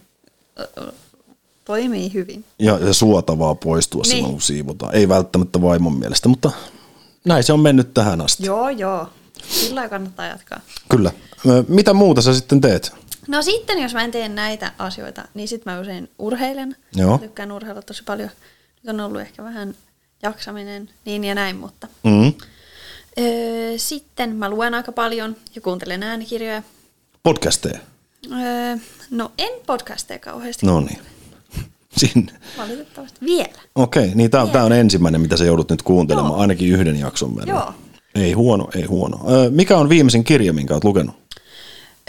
toimii 1.65 2.13
hyvin. 2.15 2.45
Ja, 2.59 2.79
ja 2.79 2.95
suotavaa 2.95 3.55
poistua 3.55 4.03
Niin. 4.03 4.11
silloin, 4.11 4.33
kun 4.33 4.43
siivotaan. 4.43 4.95
Ei 4.95 5.09
välttämättä 5.09 5.63
vaimon 5.63 5.93
mielestä, 5.99 6.29
mutta 6.29 6.51
näin 7.25 7.45
se 7.45 7.53
on 7.53 7.61
mennyt 7.61 7.95
tähän 7.95 8.21
asti. 8.21 8.47
Joo, 8.47 8.69
joo. 8.69 9.07
Sillä 9.49 9.89
kannattaa 9.89 10.27
jatkaa. 10.27 10.61
Kyllä. 10.89 11.11
Mitä 11.69 11.95
muuta 11.95 12.23
sä 12.23 12.35
sitten 12.35 12.61
teet? 12.61 12.93
No 13.31 13.43
sitten, 13.43 13.79
jos 13.79 13.95
mä 13.95 14.05
en 14.05 14.11
tee 14.11 14.29
näitä 14.29 14.73
asioita, 14.79 15.29
niin 15.35 15.49
sitten 15.49 15.73
mä 15.73 15.81
usein 15.81 16.11
urheilen. 16.19 16.77
Joo. 16.97 17.19
Tykkään 17.19 17.53
urheilla 17.53 17.83
tosi 17.83 18.03
paljon. 18.05 18.31
Nyt 18.83 18.95
on 18.95 19.01
ollut 19.01 19.21
ehkä 19.21 19.45
vähän 19.45 19.75
jaksaminen, 20.23 20.89
niin 21.05 21.25
ja 21.25 21.35
näin, 21.35 21.57
mutta... 21.57 21.89
Mm. 22.03 22.33
Öö, 23.19 23.79
sitten 23.79 24.37
mä 24.37 24.49
luen 24.49 24.75
aika 24.75 24.93
paljon 24.93 25.37
ja 25.55 25.61
kuuntelen 25.61 26.03
äänikirjoja. 26.03 26.63
Podcasteja. 27.23 27.79
Öö, 28.33 28.77
no 29.11 29.33
en 29.39 29.53
podcasteja 29.67 30.19
kauheasti. 30.19 30.67
No 30.67 30.81
niin. 30.81 30.99
Sinne. 31.99 32.33
Valitettavasti 32.59 33.21
vielä. 33.21 33.61
Okei, 33.75 34.11
niin 34.15 34.31
tämä 34.31 34.43
on, 34.43 34.51
tää 34.51 34.65
on 34.65 34.73
ensimmäinen, 34.73 35.21
mitä 35.21 35.37
sä 35.37 35.45
joudut 35.45 35.71
nyt 35.71 35.83
kuuntelemaan, 35.83 36.33
Joo. 36.33 36.41
ainakin 36.41 36.69
yhden 36.69 36.99
jakson 36.99 37.37
verran. 37.37 37.57
Joo. 37.57 37.75
Ei 38.15 38.33
huono, 38.33 38.69
ei 38.75 38.85
huono. 38.85 39.25
Ö, 39.31 39.51
mikä 39.51 39.79
on 39.79 39.89
viimeisin 39.89 40.25
kirja, 40.25 40.53
minkä 40.53 40.75
oot 40.75 40.85
lukenut? 40.85 41.17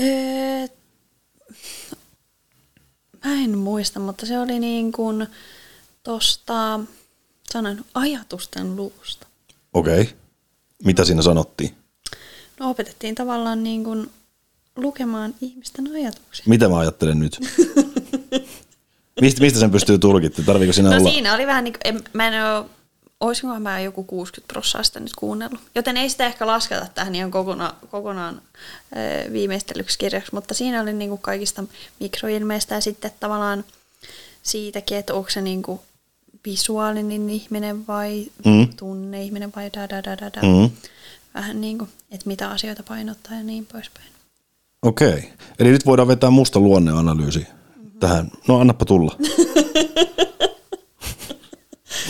Öö, 0.01 0.40
mä 3.25 3.34
en 3.34 3.58
muista, 3.58 4.00
mutta 4.00 4.25
se 4.25 4.40
oli 4.40 4.60
niin 4.60 4.92
kuin 4.92 5.28
tosta, 6.04 6.80
sanon, 7.51 7.86
ajatusten 7.94 8.75
luusta. 8.75 9.28
Okei. 9.74 10.10
Mitä 10.84 11.06
siinä 11.06 11.22
sanottiin? 11.22 11.75
No 12.60 12.70
opetettiin 12.70 13.16
tavallaan 13.16 13.63
niin 13.63 13.84
kuin 13.84 14.10
lukemaan 14.75 15.36
ihmisten 15.42 15.92
ajatuksia. 15.96 16.46
Mitä 16.48 16.70
mä 16.70 16.80
ajattelen 16.80 17.20
nyt? 17.20 17.40
mistä, 19.22 19.42
mistä 19.42 19.60
sen 19.60 19.72
pystyy 19.72 19.98
tulkittiin? 20.00 20.46
Tarviiko 20.46 20.74
siinä 20.74 20.90
No 20.90 20.98
olla? 20.98 21.12
siinä 21.12 21.34
oli 21.34 21.48
vähän 21.48 21.63
niin 21.63 21.74
kuin, 21.74 21.82
en, 21.96 22.01
mä 22.13 22.28
en 22.28 22.46
ole, 22.46 22.66
olisikohan 23.22 23.62
mä 23.62 23.80
joku 23.80 24.04
60 24.04 24.54
prosenttia 24.54 24.84
sitä 24.84 25.00
nyt 25.00 25.16
kuunnellut. 25.16 25.60
Joten 25.75 25.98
ei 25.98 26.10
sitä 26.10 26.25
ehkä 26.25 26.48
lasketa 26.48 26.88
tähän 26.96 27.16
ihan 27.16 27.32
kokonaan, 27.32 27.74
kokonaan 27.92 28.42
ö, 29.28 29.34
viimeistelyksi 29.34 29.98
kirjaksi, 29.98 30.34
mutta 30.36 30.54
siinä 30.54 30.82
oli 30.82 30.94
niin 30.94 31.10
kuin 31.10 31.22
kaikista 31.22 31.63
mikroilmeistä 32.00 32.75
ja 32.75 32.82
sitten 32.82 33.12
tavallaan 33.20 33.63
siitäkin, 34.44 34.98
että 34.98 35.13
onko 35.13 35.30
se 35.30 35.42
niin 35.42 35.62
kuin 35.62 35.80
visuaalinen 36.46 37.30
ihminen 37.30 37.88
vai 37.88 38.25
Mm. 38.46 38.68
tunneihminen 38.78 39.51
vai 39.56 39.70
da 39.74 39.90
da 39.90 40.04
da 40.04 40.18
da 40.18 40.32
da. 40.36 40.42
Mm. 40.48 40.70
Vähän 41.34 41.62
niin 41.62 41.78
kuin, 41.78 41.90
että 42.12 42.28
mitä 42.28 42.50
asioita 42.50 42.84
painottaa 42.84 43.38
ja 43.38 43.44
niin 43.44 43.66
poispäin. 43.66 44.08
Okei. 44.82 45.30
Eli 45.60 45.70
nyt 45.70 45.86
voidaan 45.86 46.08
vetää 46.08 46.30
musta 46.30 46.60
luonneanalyysi 46.60 47.48
tähän. 48.00 48.32
No 48.48 48.60
annappa 48.60 48.86
tulla. 48.86 49.16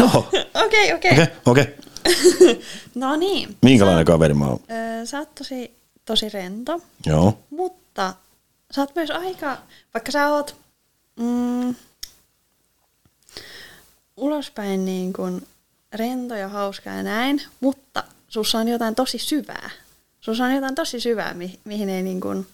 Okei, 0.05 0.93
okei. 0.93 1.11
okei, 1.11 1.27
okei. 1.45 1.77
No 2.95 3.15
niin. 3.15 3.57
Minkälainen 3.61 4.05
kaveri 4.05 4.33
mä 4.33 4.45
oon? 4.47 4.59
Sä 5.05 5.19
oot 5.19 5.35
tosi, 5.35 5.75
tosi 6.05 6.29
rento. 6.29 6.81
Joo. 7.05 7.37
Mutta 7.49 8.13
sä 8.71 8.81
oot 8.81 8.95
myös 8.95 9.11
aika, 9.11 9.57
vaikka 9.93 10.11
sä 10.11 10.27
oot 10.29 10.55
mm, 11.19 11.75
ulospäin 14.17 14.85
niin 14.85 15.13
kuin 15.13 15.47
rento 15.93 16.35
ja 16.35 16.47
hauska 16.47 16.89
ja 16.89 17.03
näin, 17.03 17.41
mutta 17.59 18.03
sussa 18.27 18.57
on 18.57 18.67
jotain 18.67 18.95
tosi 18.95 19.17
syvää. 19.17 19.69
Sussa 20.21 20.43
on 20.45 20.55
jotain 20.55 20.75
tosi 20.75 20.99
syvää, 20.99 21.33
mi- 21.33 21.59
mihin 21.63 21.89
ei 21.89 22.03
niin 22.03 22.21
kuin 22.21 22.47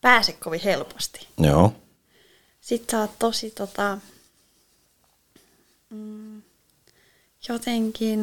pääse 0.00 0.32
kovin 0.32 0.60
helposti. 0.60 1.28
Joo. 1.38 1.72
Sitten 2.60 2.90
sä 2.90 3.00
oot 3.00 3.18
tosi 3.18 3.50
tota, 3.50 3.98
mm, 5.90 6.42
jotenkin 7.48 8.20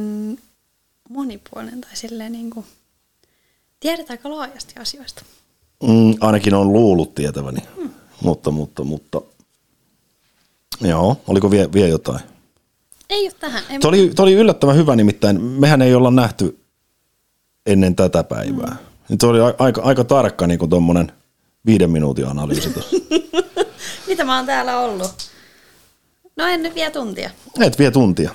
monipuolinen 1.09 1.81
tai 1.81 1.95
silleen 1.95 2.31
niin 2.31 2.49
kuin, 2.49 2.65
tiedät 3.79 4.09
aika 4.11 4.29
laajasti 4.29 4.73
asioista. 4.79 5.23
Mm, 5.83 6.15
ainakin 6.19 6.53
on 6.53 6.73
luullut 6.73 7.15
tietäväni. 7.15 7.59
Mm. 7.77 7.89
Mutta, 8.21 8.51
mutta, 8.51 8.83
mutta. 8.83 9.21
Joo, 10.81 11.21
oliko 11.27 11.51
vie, 11.51 11.69
vie 11.73 11.87
jotain? 11.87 12.19
Ei 13.09 13.23
ole 13.23 13.33
tähän. 13.39 13.63
Ei 13.69 13.79
Tuo 13.79 13.89
oli, 13.89 14.11
tuo 14.15 14.23
oli 14.23 14.33
yllättävän 14.33 14.75
hyvä 14.75 14.95
nimittäin. 14.95 15.41
Mehän 15.41 15.81
ei 15.81 15.95
olla 15.95 16.11
nähty 16.11 16.59
ennen 17.65 17.95
tätä 17.95 18.23
päivää. 18.23 18.75
Mm. 19.09 19.17
Tuo 19.17 19.29
oli 19.29 19.39
aika, 19.59 19.81
aika 19.81 20.03
tarkka 20.03 20.47
niin 20.47 20.59
kuin 20.59 20.69
tuommoinen 20.69 21.11
viiden 21.65 21.91
minuutin 21.91 22.27
analyysi. 22.27 22.73
Mitä 24.07 24.23
mä 24.23 24.37
oon 24.37 24.45
täällä 24.45 24.79
ollut? 24.79 25.36
No 26.37 26.47
en 26.47 26.63
nyt 26.63 26.75
vielä 26.75 26.91
tuntia. 26.91 27.29
Et 27.59 27.79
vie 27.79 27.91
tuntia. 27.91 28.31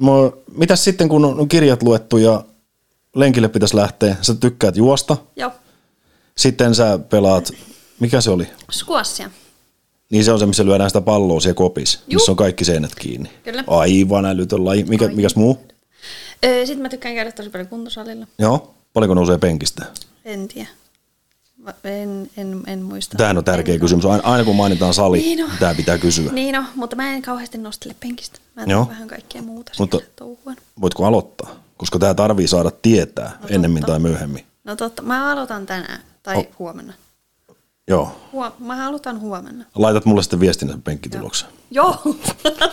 Mo, 0.00 0.38
mitäs 0.56 0.84
sitten, 0.84 1.08
kun 1.08 1.24
on 1.24 1.48
kirjat 1.48 1.82
luettu 1.82 2.16
ja 2.16 2.44
lenkille 3.16 3.48
pitäisi 3.48 3.76
lähteä, 3.76 4.16
sä 4.22 4.34
tykkäät 4.34 4.76
juosta, 4.76 5.16
Joo. 5.36 5.50
sitten 6.36 6.74
sä 6.74 6.98
pelaat, 6.98 7.50
mikä 8.00 8.20
se 8.20 8.30
oli? 8.30 8.46
Squashia. 8.72 9.30
Niin 10.10 10.24
se 10.24 10.32
on 10.32 10.38
se, 10.38 10.46
missä 10.46 10.64
lyödään 10.64 10.90
sitä 10.90 11.00
palloa 11.00 11.40
siellä 11.40 11.54
kopissa, 11.56 11.98
Juu. 12.08 12.18
missä 12.18 12.32
on 12.32 12.36
kaikki 12.36 12.64
seinät 12.64 12.94
kiinni. 12.94 13.30
Kyllä. 13.44 13.64
Aivan 13.66 14.24
älytön 14.26 14.64
laji. 14.64 14.84
Mikä, 14.84 15.08
mikäs 15.08 15.36
muu? 15.36 15.58
Öö, 16.44 16.66
Sitten 16.66 16.82
mä 16.82 16.88
tykkään 16.88 17.14
käydä 17.14 17.32
tosi 17.32 17.50
paljon 17.50 17.68
kuntosalilla. 17.68 18.26
Joo. 18.38 18.74
Paljonko 18.92 19.14
nousee 19.14 19.38
penkistä? 19.38 19.84
En 20.24 20.48
tiedä. 20.48 20.68
En, 21.84 22.30
en, 22.36 22.62
en 22.66 22.82
muista. 22.82 23.16
Tämähän 23.16 23.38
on 23.38 23.44
tärkeä 23.44 23.78
kysymys. 23.78 24.04
Aina, 24.06 24.24
aina 24.24 24.44
kun 24.44 24.56
mainitaan 24.56 24.94
sali, 24.94 25.18
Niin 25.18 25.44
on. 25.44 25.50
tämä 25.60 25.74
pitää 25.74 25.98
kysyä. 25.98 26.32
Niin 26.32 26.54
no, 26.54 26.64
mutta 26.74 26.96
mä 26.96 27.10
en 27.14 27.22
kauheasti 27.22 27.58
nostele 27.58 27.94
penkistä. 28.00 28.38
Mä 28.56 28.62
teen 28.62 28.70
Joo. 28.70 28.88
vähän 28.88 29.08
kaikkea 29.08 29.42
muuta 29.42 29.72
Mutta- 29.78 29.98
touhuan. 30.16 30.56
Voitko 30.80 31.06
aloittaa? 31.06 31.50
Koska 31.76 31.98
tämä 31.98 32.14
tarvii 32.14 32.48
saada 32.48 32.70
tietää 32.82 33.38
No 33.42 33.48
ennemmin 33.50 33.80
totta. 33.80 33.92
tai 33.92 34.00
myöhemmin. 34.00 34.44
No 34.64 34.76
totta, 34.76 35.02
mä 35.02 35.32
aloitan 35.32 35.66
tänään. 35.66 36.00
Tai 36.22 36.36
Oh. 36.36 36.46
huomenna. 36.58 36.92
Joo. 37.88 38.16
Huo- 38.32 38.52
mä 38.58 38.86
aloitan 38.88 39.20
huomenna. 39.20 39.64
Laitat 39.74 40.04
mulle 40.04 40.22
sitten 40.22 40.40
viestin 40.40 40.68
sen 40.68 40.82
penkkituloksen. 40.82 41.48
Joo. 41.70 42.02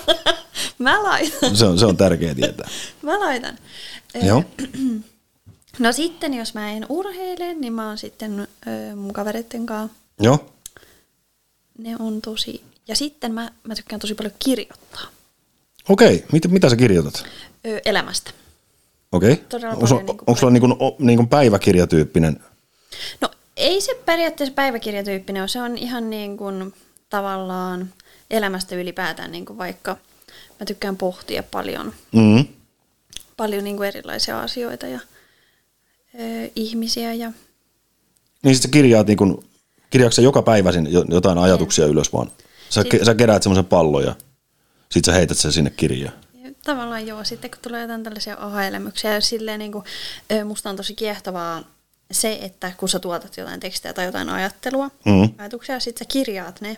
mä 0.80 1.04
laitan. 1.04 1.56
Se 1.56 1.66
on, 1.66 1.80
se 1.80 1.86
on 1.86 1.98
tärkeä 1.98 2.36
tietää. 2.36 2.70
Mä 3.02 3.20
laitan. 3.20 3.58
Öö, 4.16 4.22
Joo. 4.26 4.44
No 5.80 5.92
sitten, 5.92 6.34
jos 6.34 6.54
mä 6.54 6.72
en 6.72 6.86
urheile, 6.90 7.54
niin 7.54 7.74
mä 7.74 7.88
oon 7.88 7.98
sitten 7.98 8.48
ö, 8.92 8.96
mun 8.96 9.14
kavereitten 9.14 9.66
kanssa. 9.66 9.98
Joo. 10.20 10.54
Ne 11.78 11.96
on 12.00 12.22
tosi... 12.22 12.64
Ja 12.88 12.96
sitten 12.96 13.34
mä, 13.34 13.52
mä 13.64 13.76
tykkään 13.76 14.00
tosi 14.00 14.16
paljon 14.16 14.34
kirjoittaa 14.40 15.02
Okei. 15.90 16.26
Mit, 16.32 16.48
mitä 16.52 16.70
sä 16.70 16.76
kirjoitat? 16.76 17.26
ö, 17.68 17.82
elämästä. 17.86 18.32
Okei. 19.12 19.36
Todella 19.36 19.74
Onko 19.74 19.88
paljon 19.88 20.06
niinku 20.06 20.24
onko 20.28 20.40
sulla 20.40 20.54
niin 20.54 20.62
kuin, 20.62 20.74
niin 21.00 21.18
kuin 21.18 21.28
päiväkirjatyyppinen? 21.28 22.40
No 23.22 23.30
ei 23.58 23.82
se 23.82 23.96
periaatteessa 24.06 24.54
päiväkirjatyyppinen 24.54 25.42
ole. 25.42 25.48
Se 25.48 25.62
on 25.62 25.78
ihan 25.78 26.10
niin 26.10 26.38
kuin 26.38 26.74
tavallaan 27.10 27.94
elämästä 28.30 28.76
ylipäätään, 28.76 29.32
niin 29.32 29.46
kuin 29.46 29.58
vaikka 29.58 29.98
mä 30.60 30.66
tykkään 30.66 30.98
pohtia 30.98 31.44
paljon, 31.44 31.94
Mm. 32.12 32.46
paljon 33.38 33.64
niin 33.64 33.78
kuin 33.78 33.88
erilaisia 33.88 34.42
asioita 34.42 34.88
ja 34.88 35.00
ö, 36.16 36.50
ihmisiä 36.56 37.14
ja 37.14 37.32
Niin 38.44 38.56
sit 38.56 38.62
sä 38.64 38.68
kirjaat 38.68 39.08
niin 39.08 39.18
kuin, 39.18 39.44
kirjaatko 39.90 40.22
joka 40.22 40.42
päivä 40.42 40.70
jotain 41.10 41.38
ajatuksia 41.38 41.86
ylös 41.86 42.14
vaan? 42.14 42.32
Sä, 42.70 42.82
Sit- 42.82 42.92
ke, 42.92 43.06
sä 43.06 43.16
keräät 43.16 43.44
semmoisen 43.44 43.66
pallon 43.66 44.04
ja 44.04 44.16
sit 44.92 45.06
sä 45.06 45.12
heität 45.14 45.38
sen 45.38 45.52
sinne 45.54 45.70
kirjaan. 45.70 46.16
tavallaan 46.64 47.08
joo. 47.08 47.24
Sitten 47.24 47.52
kun 47.52 47.60
tulee 47.62 47.82
jotain 47.82 48.04
tällaisia 48.04 48.38
aha-elämyksiä, 48.40 49.22
silleen 49.22 49.60
niin 49.60 49.72
kuin, 49.72 49.84
musta 50.46 50.70
on 50.70 50.76
tosi 50.76 50.96
kiehtovaa 50.96 51.64
se, 52.12 52.40
että 52.42 52.72
kun 52.78 52.90
sä 52.90 53.00
tuotat 53.00 53.38
jotain 53.38 53.60
tekstiä 53.60 53.94
tai 53.94 54.06
jotain 54.06 54.30
ajattelua, 54.30 54.92
Mm. 55.06 55.30
ajatuksia, 55.38 55.80
sit 55.80 55.98
sä 55.98 56.06
kirjaat 56.06 56.62
ne, 56.62 56.78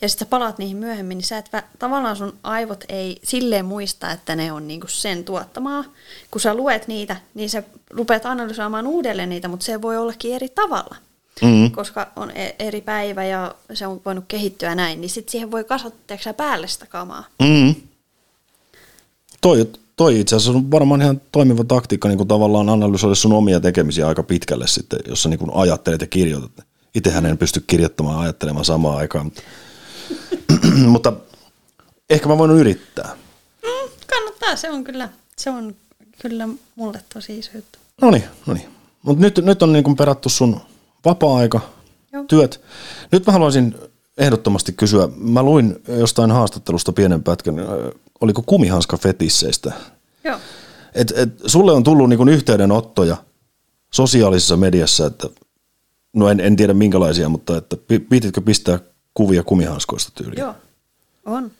ja 0.00 0.08
sitten 0.08 0.26
sä 0.26 0.30
palaat 0.30 0.58
niihin 0.58 0.76
myöhemmin, 0.76 1.18
niin 1.18 1.26
sä 1.26 1.38
et, 1.38 1.50
vä- 1.56 1.62
tavallaan 1.78 2.16
sun 2.16 2.38
aivot 2.42 2.84
ei 2.88 3.20
silleen 3.24 3.64
muista, 3.64 4.10
että 4.10 4.36
ne 4.36 4.52
on 4.52 4.68
niinku 4.68 4.86
sen 4.88 5.24
tuottamaa. 5.24 5.84
Kun 6.30 6.40
sä 6.40 6.54
luet 6.54 6.88
niitä, 6.88 7.16
niin 7.34 7.50
sä 7.50 7.62
rupeat 7.90 8.26
analysoimaan 8.26 8.86
uudelleen 8.86 9.28
niitä, 9.28 9.48
mutta 9.48 9.64
se 9.66 9.82
voi 9.82 9.96
ollakin 9.96 10.34
eri 10.34 10.48
tavalla. 10.48 10.96
Mm. 11.42 11.70
Koska 11.70 12.12
on 12.16 12.30
e- 12.36 12.54
eri 12.58 12.80
päivä 12.80 13.24
ja 13.24 13.54
se 13.74 13.86
on 13.86 14.00
voinut 14.04 14.24
kehittyä 14.28 14.74
näin, 14.74 15.00
niin 15.00 15.10
sitten 15.10 15.32
siihen 15.32 15.50
voi 15.50 15.64
kasvattaa 15.64 16.34
päälle 16.36 16.68
sitä 16.68 16.86
kamaa. 16.86 17.24
Mm. 17.42 17.74
Toi, 19.40 19.66
toi 20.00 20.20
itse 20.20 20.36
asiassa 20.36 20.58
on 20.58 20.70
varmaan 20.70 21.02
ihan 21.02 21.20
toimiva 21.32 21.64
taktiikka 21.64 22.08
niin 22.08 22.16
kuin 22.16 22.28
tavallaan 22.28 22.68
analysoida 22.68 23.14
sun 23.14 23.32
omia 23.32 23.60
tekemisiä 23.60 24.08
aika 24.08 24.22
pitkälle 24.22 24.66
sitten, 24.66 24.98
jos 25.08 25.22
sä 25.22 25.28
niin 25.28 25.38
kuin 25.38 25.50
ajattelet 25.54 26.00
ja 26.00 26.06
kirjoitat. 26.06 26.66
Itsehän 26.94 27.26
en 27.26 27.38
pysty 27.38 27.64
kirjoittamaan 27.66 28.16
ja 28.16 28.20
ajattelemaan 28.20 28.64
samaan 28.64 28.98
aikaan, 28.98 29.24
mutta, 29.24 29.42
mutta 30.92 31.12
ehkä 32.10 32.28
mä 32.28 32.38
voin 32.38 32.50
yrittää. 32.50 33.16
Mm, 33.62 33.90
kannattaa, 34.06 34.56
se 34.56 34.70
on 34.70 34.84
kyllä, 34.84 35.08
se 35.36 35.50
on 35.50 35.74
kyllä 36.22 36.48
mulle 36.76 37.00
tosi 37.14 37.38
iso 37.38 37.50
juttu. 37.54 37.78
No 38.00 38.10
niin, 38.10 38.24
no 38.46 38.54
niin. 38.54 38.68
Mutta 39.02 39.22
nyt, 39.22 39.38
nyt 39.44 39.62
on 39.62 39.72
niin 39.72 39.84
kuin 39.84 39.96
perattu 39.96 40.28
sun 40.28 40.60
vapaa-aika, 41.04 41.60
Joo. 42.12 42.24
työt. 42.24 42.60
Nyt 43.12 43.26
mä 43.26 43.32
haluaisin 43.32 43.74
ehdottomasti 44.18 44.72
kysyä, 44.72 45.08
mä 45.16 45.42
luin 45.42 45.82
jostain 45.88 46.30
haastattelusta 46.30 46.92
pienen 46.92 47.22
pätkän, 47.22 47.54
oliko 48.20 48.42
kumihanska 48.46 48.96
fetisseistä? 48.96 49.72
Joo. 50.24 50.38
Et, 50.94 51.12
et 51.16 51.28
sulle 51.46 51.72
on 51.72 51.84
tullut 51.84 52.08
niin 52.08 52.28
yhteydenottoja 52.28 53.16
sosiaalisessa 53.92 54.56
mediassa, 54.56 55.06
että 55.06 55.28
no 56.12 56.28
en, 56.28 56.40
en 56.40 56.56
tiedä 56.56 56.74
minkälaisia, 56.74 57.28
mutta 57.28 57.56
että 57.56 57.76
pi- 57.76 57.98
pititkö 57.98 58.40
pistää 58.40 58.78
kuvia 59.14 59.42
kumihanskoista 59.42 60.12
tyyliin? 60.14 60.40
Joo, 60.40 60.54
on. 61.26 61.50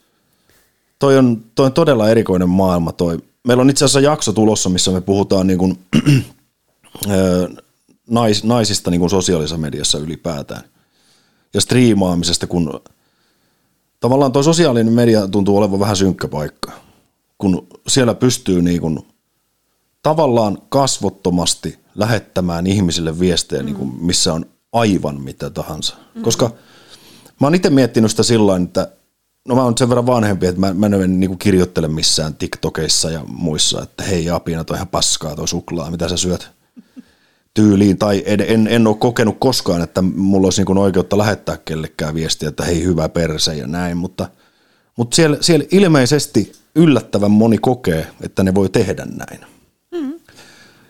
Toi 0.99 1.19
on, 1.19 1.45
toi 1.55 1.67
on 1.67 1.73
todella 1.73 2.11
erikoinen 2.11 2.49
maailma 2.49 2.93
toi. 2.93 3.19
Meillä 3.47 3.61
on 3.61 3.71
itse 3.71 3.85
asiassa 3.85 4.01
jakso 4.01 4.33
tulossa, 4.33 4.69
missä 4.69 4.91
me 4.91 5.01
puhutaan 5.01 5.47
niin 5.47 5.59
kuin, 5.59 5.79
nais, 8.11 8.45
naisista 8.45 8.91
niin 8.91 9.01
kuin 9.01 9.11
sosiaalisessa 9.11 9.59
mediassa 9.59 9.99
ylipäätään. 9.99 10.63
Ja 11.55 11.61
striimaamisesta, 11.61 12.47
kun 12.47 12.81
tavallaan 14.01 14.33
tuo 14.33 14.43
sosiaalinen 14.43 14.93
media 14.93 15.29
tuntuu 15.29 15.57
olevan 15.57 15.81
vähän 15.81 15.97
synkkä 15.97 16.29
paikka. 16.29 16.73
Kun 17.39 17.67
siellä 17.89 18.15
pystyy 18.15 18.63
niin 18.63 18.81
kuin, 18.81 18.99
tavallaan 20.03 20.59
kasvottomasti 20.69 21.79
lähettämään 21.95 22.67
ihmisille 22.67 23.21
viestejä, 23.21 23.63
mm. 23.63 23.67
niin 23.67 23.77
kuin, 23.77 23.95
missä 24.01 24.35
on 24.35 24.47
aivan 24.73 25.21
mitä 25.21 25.51
tahansa. 25.51 25.97
Mm. 26.15 26.23
Koska 26.23 26.51
mä 27.41 27.47
oon 27.47 27.55
itse 27.55 27.71
miettinyt 27.71 28.11
sitä 28.11 28.23
sillä 28.23 28.53
tavalla, 28.53 28.65
että 28.65 28.93
no 29.49 29.55
mä 29.55 29.65
oon 29.65 29.79
sen 29.79 29.89
verran 29.89 30.07
vanhempi, 30.07 30.47
että 30.47 30.61
mä, 30.61 30.75
mä 30.75 30.87
en 30.87 31.21
niin 31.21 31.39
kirjoittele 31.39 31.89
missään 31.89 32.35
TikTokeissa 32.35 33.11
ja 33.11 33.25
muissa, 33.27 33.83
että 33.83 34.03
hei 34.03 34.31
Apina, 34.31 34.65
toi 34.65 34.77
ihan 34.77 34.89
paskaa 34.89 35.37
toi 35.37 35.49
suklaa, 35.49 35.91
mitä 35.91 36.09
sä 36.09 36.17
syöt 36.17 36.60
tyyliin. 37.55 37.99
Tai 37.99 38.23
en, 38.27 38.41
en, 38.41 38.69
en 38.71 38.87
ole 38.87 38.97
kokenut 38.97 39.37
koskaan, 39.39 39.83
että 39.83 40.03
mulla 40.03 40.47
olisi 40.47 40.65
niin 40.65 40.79
oikeutta 40.79 41.19
lähettää 41.19 41.57
kellekään 41.57 42.15
viestiä, 42.15 42.49
että 42.49 42.65
hei 42.65 42.85
hyvä 42.85 43.09
perse 43.09 43.55
ja 43.55 43.67
näin, 43.67 43.97
mutta, 43.97 44.29
mutta 44.97 45.15
siellä, 45.15 45.37
siellä 45.41 45.67
ilmeisesti 45.71 46.53
yllättävän 46.75 47.31
moni 47.31 47.59
kokee, 47.59 48.07
että 48.21 48.43
ne 48.43 48.55
voi 48.55 48.69
tehdä 48.69 49.07
näin. 49.07 49.41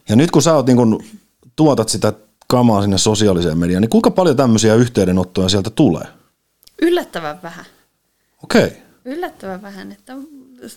Ja 0.08 0.16
nyt 0.16 0.30
kun 0.30 0.42
sä 0.42 0.54
oot 0.54 0.66
niin 0.66 0.76
kun, 0.76 1.04
tuotat 1.56 1.88
sitä 1.88 2.12
kamaa 2.48 2.82
sinne 2.82 2.98
sosiaaliseen 2.98 3.58
mediaan, 3.58 3.80
niin 3.80 3.90
kuinka 3.90 4.10
paljon 4.10 4.36
tämmöisiä 4.36 4.74
yhteydenottoja 4.74 5.48
sieltä 5.48 5.70
tulee? 5.70 6.04
Yllättävän 6.82 7.42
vähän. 7.42 7.64
Okei. 8.44 8.64
Okay. 8.64 8.76
Yllättävän 9.04 9.62
vähän, 9.62 9.92
että 9.92 10.12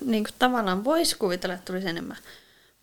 niin 0.05 0.23
kuin 0.23 0.33
tavallaan 0.39 0.83
voisi 0.83 1.17
kuvitella, 1.17 1.55
että 1.55 1.65
tulisi 1.65 1.87
enemmän. 1.87 2.17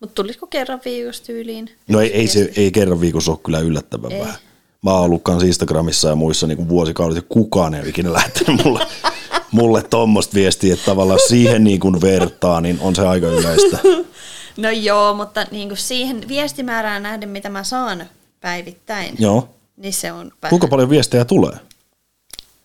Mutta 0.01 0.15
tulisiko 0.15 0.47
kerran 0.47 0.81
viikossa 0.85 1.23
tyyliin? 1.23 1.69
No 1.87 2.01
ei, 2.01 2.13
ei, 2.13 2.27
se, 2.27 2.51
ei 2.55 2.71
kerran 2.71 3.01
viikossa 3.01 3.31
ole 3.31 3.39
kyllä 3.43 3.59
yllättävän 3.59 4.11
Ei. 4.11 4.19
vähän. 4.19 4.35
Mä 4.81 4.91
oon 4.91 5.03
ollut 5.03 5.23
kans 5.23 5.43
Instagramissa 5.43 6.09
ja 6.09 6.15
muissa 6.15 6.47
niin 6.47 6.69
vuosikaudet 6.69 7.15
ja 7.15 7.21
kukaan 7.29 7.73
ei 7.73 7.81
ole 7.81 7.89
ikinä 7.89 8.13
lähtenyt 8.13 8.63
mulle, 8.65 8.87
mulle 9.51 9.83
tuommoista 9.83 10.33
viestiä, 10.35 10.73
että 10.73 10.85
tavallaan 10.85 11.19
siihen 11.27 11.63
niin 11.63 11.79
kuin 11.79 12.01
vertaa, 12.01 12.61
niin 12.61 12.77
on 12.81 12.95
se 12.95 13.07
aika 13.07 13.27
yleistä. 13.27 13.79
No 14.57 14.69
joo, 14.69 15.13
mutta 15.13 15.45
niin 15.51 15.67
kuin 15.67 15.77
siihen 15.77 16.27
viestimäärään 16.27 17.03
nähden, 17.03 17.29
mitä 17.29 17.49
mä 17.49 17.63
saan 17.63 18.05
päivittäin, 18.41 19.15
Joo. 19.19 19.49
niin 19.77 19.93
se 19.93 20.11
on 20.11 20.31
vähän. 20.41 20.49
Kuinka 20.49 20.67
paljon 20.67 20.89
viestejä 20.89 21.25
tulee? 21.25 21.57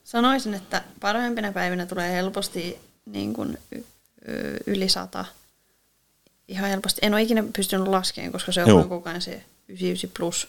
Sanoisin, 0.04 0.54
että 0.54 0.82
parhaimpina 1.00 1.52
päivinä 1.52 1.86
tulee 1.86 2.12
helposti 2.12 2.78
niin 3.06 3.32
kuin 3.32 3.58
yli 4.66 4.88
sata. 4.88 5.24
Ihan 6.48 6.70
helposti. 6.70 7.00
En 7.02 7.14
ole 7.14 7.22
ikinä 7.22 7.44
pystynyt 7.56 7.88
laskemaan, 7.88 8.32
koska 8.32 8.52
se 8.52 8.62
on 8.62 8.68
Joo. 8.68 8.84
koko 8.84 9.08
ajan 9.08 9.22
se 9.22 9.42
99 9.68 10.10
plus 10.16 10.48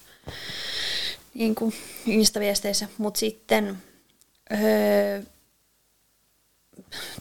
niin 1.34 1.56
kuin 1.56 1.74
Insta-viesteissä. 2.06 2.88
Mutta 2.98 3.20
sitten 3.20 3.78
öö, 4.52 5.22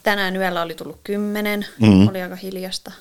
tänään 0.03 0.37
yöllä 0.37 0.63
oli 0.63 0.75
tullut 0.75 1.01
kymmenen, 1.05 1.67
mm. 1.81 2.09
oli 2.09 2.23
aika 2.23 2.37
hiljasta. 2.37 2.93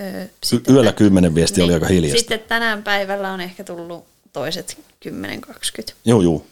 Öö, 0.00 0.24
Y- 0.52 0.72
yöllä 0.74 0.92
kymmenen 0.92 1.34
viestiä 1.34 1.64
oli 1.64 1.74
aika 1.74 1.86
hiljasta. 1.86 2.18
Sitten 2.18 2.40
tänään 2.40 2.82
päivällä 2.82 3.32
on 3.32 3.40
ehkä 3.40 3.64
tullut 3.64 4.04
toiset 4.32 4.78
10-20. 5.08 5.92
Joo, 6.04 6.22
joo. 6.22 6.46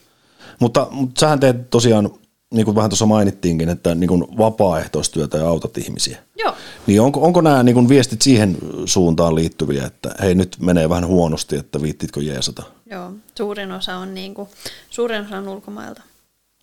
Mutta, 0.58 0.86
mutta 0.90 1.20
sähän 1.20 1.40
teet 1.40 1.70
tosiaan, 1.70 2.10
niin 2.50 2.64
kuin 2.64 2.74
vähän 2.74 2.90
tuossa 2.90 3.06
mainittiinkin, 3.06 3.68
että 3.68 3.94
niin 3.94 4.08
kuin 4.08 4.24
vapaaehtoistyötä 4.38 5.38
ja 5.38 5.48
autat 5.48 5.78
ihmisiä. 5.78 6.18
Joo. 6.38 6.54
Niin 6.86 7.00
onko, 7.00 7.22
onko 7.22 7.40
nämä 7.40 7.62
niin 7.62 7.74
kuin 7.74 7.88
viestit 7.88 8.22
siihen 8.22 8.56
suuntaan 8.84 9.34
liittyviä, 9.34 9.86
että 9.86 10.14
hei 10.20 10.34
nyt 10.34 10.56
menee 10.60 10.88
vähän 10.88 11.06
huonosti, 11.06 11.56
että 11.56 11.82
viittitkö 11.82 12.22
jeesata? 12.22 12.62
Joo, 12.90 13.12
suurin 13.34 13.72
osa 13.72 13.96
on, 13.96 14.14
niin 14.14 14.34
kuin, 14.34 14.48
suurin 14.90 15.26
osa 15.26 15.38
on 15.38 15.48
ulkomailta. 15.48 16.02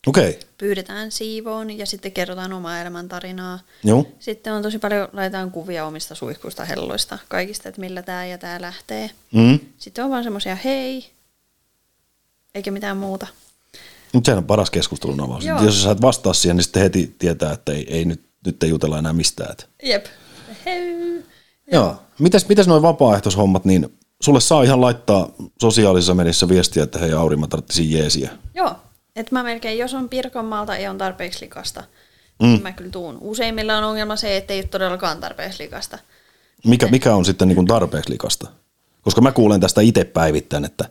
Okei, 0.08 0.30
okay. 0.30 0.42
Pyydetään 0.58 1.12
siivoon 1.12 1.78
ja 1.78 1.86
sitten 1.86 2.12
kerrotaan 2.12 2.54
omaa 2.54 2.82
elämäntarinaa. 2.82 3.60
joo. 3.84 4.08
Sitten 4.20 4.54
on 4.54 4.62
tosi 4.62 4.80
paljon, 4.80 5.08
laitetaan 5.14 5.52
kuvia 5.52 5.86
omista 5.86 6.16
suihkuista, 6.16 6.66
helloista, 6.66 7.20
kaikista, 7.28 7.70
että 7.70 7.82
millä 7.82 8.02
tämä 8.02 8.26
ja 8.26 8.38
tämä 8.38 8.62
lähtee. 8.62 9.10
Mm. 9.34 9.60
Sitten 9.78 10.04
on 10.04 10.12
vaan 10.12 10.24
semmoisia 10.24 10.56
hei, 10.56 11.10
eikä 12.56 12.72
mitään 12.72 12.98
muuta. 12.98 13.28
Mutta 14.14 14.28
sehän 14.28 14.38
on 14.38 14.48
paras 14.48 14.72
keskustelun 14.72 15.22
avaus. 15.22 15.46
Joo. 15.46 15.64
Jos 15.64 15.84
sä 15.84 15.92
et 15.92 16.02
vastaa 16.02 16.34
siihen, 16.34 16.58
niin 16.58 16.64
sitten 16.64 16.82
heti 16.82 17.16
tietää, 17.20 17.52
että 17.52 17.72
ei, 17.72 17.94
ei 17.94 18.06
nyt, 18.06 18.26
nyt 18.46 18.64
ei 18.64 18.70
jutella 18.70 19.00
enää 19.00 19.14
mistään. 19.14 19.52
Että. 19.52 19.66
Jep. 19.84 20.06
Hei. 20.66 21.24
Joo. 21.72 21.96
Mitäs, 22.20 22.48
mitäs 22.48 22.68
noin 22.68 22.82
vapaaehtoishommat, 22.82 23.66
niin 23.66 23.98
sulle 24.22 24.42
saa 24.42 24.64
ihan 24.64 24.82
laittaa 24.82 25.30
sosiaalisessa 25.62 26.14
mediassa 26.14 26.50
viestiä, 26.50 26.84
että 26.84 27.00
hei 27.00 27.14
Auri, 27.14 27.36
mä 27.36 27.48
tarvitsisin 27.48 27.92
jeesiä. 27.92 28.32
Joo. 28.54 28.76
Et 29.16 29.32
mä 29.32 29.44
melkein, 29.44 29.78
jos 29.78 29.94
on 29.94 30.10
Pirkanmaalta 30.10 30.78
ja 30.78 30.92
on 30.92 30.98
tarpeeksi 30.98 31.46
likasta, 31.46 31.84
mm. 32.42 32.48
niin 32.48 32.62
mä 32.62 32.72
kyllä 32.72 32.92
tuun. 32.92 33.18
Useimmilla 33.22 33.78
on 33.78 33.84
ongelma 33.84 34.16
se, 34.16 34.38
että 34.38 34.54
ei 34.54 34.60
ole 34.60 34.68
todellakaan 34.68 35.20
tarpeeksi 35.20 35.64
likasta. 35.64 36.00
Mikä, 36.66 36.88
mikä 36.88 37.16
on 37.16 37.26
sitten 37.26 37.48
niin 37.48 37.66
tarpeeksi 37.66 38.12
likasta? 38.12 38.48
Koska 39.08 39.22
mä 39.22 39.32
kuulen 39.32 39.60
tästä 39.60 39.82
itse 39.82 40.04
päivittäin, 40.04 40.66
että 40.66 40.86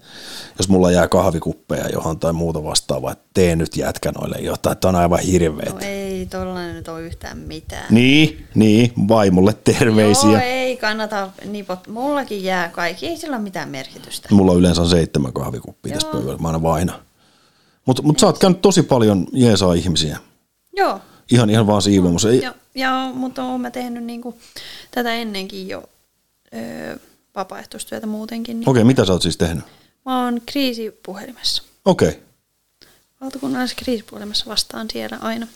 jos 0.58 0.68
mulla 0.68 0.90
jää 0.90 1.08
kahvikuppeja 1.08 1.88
johon 1.88 2.18
tai 2.18 2.32
muuta 2.32 2.64
vastaavaa, 2.64 3.12
että 3.12 3.24
tee 3.34 3.56
nyt 3.56 3.76
jätkä 3.76 4.12
noille 4.12 4.36
jotain, 4.40 4.72
että 4.72 4.88
on 4.88 4.96
aivan 4.96 5.18
hirveet. 5.18 5.72
No 5.72 5.80
ei 5.80 6.26
tollainen 6.26 6.74
nyt 6.74 6.88
ole 6.88 7.02
yhtään 7.02 7.38
mitään. 7.38 7.86
Niin, 7.90 8.46
niin, 8.54 8.92
vaimolle 9.08 9.54
terveisiä. 9.64 10.30
Joo, 10.30 10.40
ei 10.44 10.76
kannata 10.76 11.30
nipot. 11.44 11.88
Mullakin 11.88 12.44
jää 12.44 12.68
kaikki, 12.68 13.06
ei 13.06 13.16
sillä 13.16 13.36
ole 13.36 13.42
mitään 13.42 13.68
merkitystä. 13.68 14.28
Mulla 14.30 14.52
on 14.52 14.58
yleensä 14.58 14.82
on 14.82 14.88
seitsemän 14.88 15.32
kahvikuppia 15.32 15.94
tässä 15.94 16.08
Joo. 16.08 16.16
pöydällä, 16.16 16.38
mä 16.38 16.48
aina 16.48 16.62
vaina. 16.62 17.00
Mutta 17.86 18.02
mut 18.02 18.18
sä 18.18 18.26
oot 18.26 18.38
käynyt 18.38 18.62
tosi 18.62 18.82
paljon 18.82 19.26
jeesaa 19.32 19.74
ihmisiä. 19.74 20.18
Joo. 20.76 21.00
Ihan, 21.32 21.50
ihan 21.50 21.66
vaan 21.66 21.82
siivoamassa. 21.82 22.32
Joo, 22.32 22.54
joo 22.74 23.12
mutta 23.14 23.44
oon 23.44 23.60
mä 23.60 23.70
tehnyt 23.70 24.04
niinku 24.04 24.38
tätä 24.90 25.14
ennenkin 25.14 25.68
jo 25.68 25.82
öö, 26.54 26.96
vapaaehtoistyötä 27.36 28.06
muutenkin. 28.06 28.60
Niin 28.60 28.68
Okei, 28.68 28.84
mitä 28.84 29.04
sä 29.04 29.12
oot 29.12 29.22
siis 29.22 29.36
tehnyt? 29.36 29.64
Mä 30.04 30.24
oon 30.24 30.40
kriisipuhelimessa. 30.46 31.62
Okei. 31.84 32.22
Valtakunnallisessa 33.20 33.84
kriisipuhelimessa 33.84 34.46
vastaan 34.46 34.90
siellä 34.92 35.18
aina. 35.20 35.46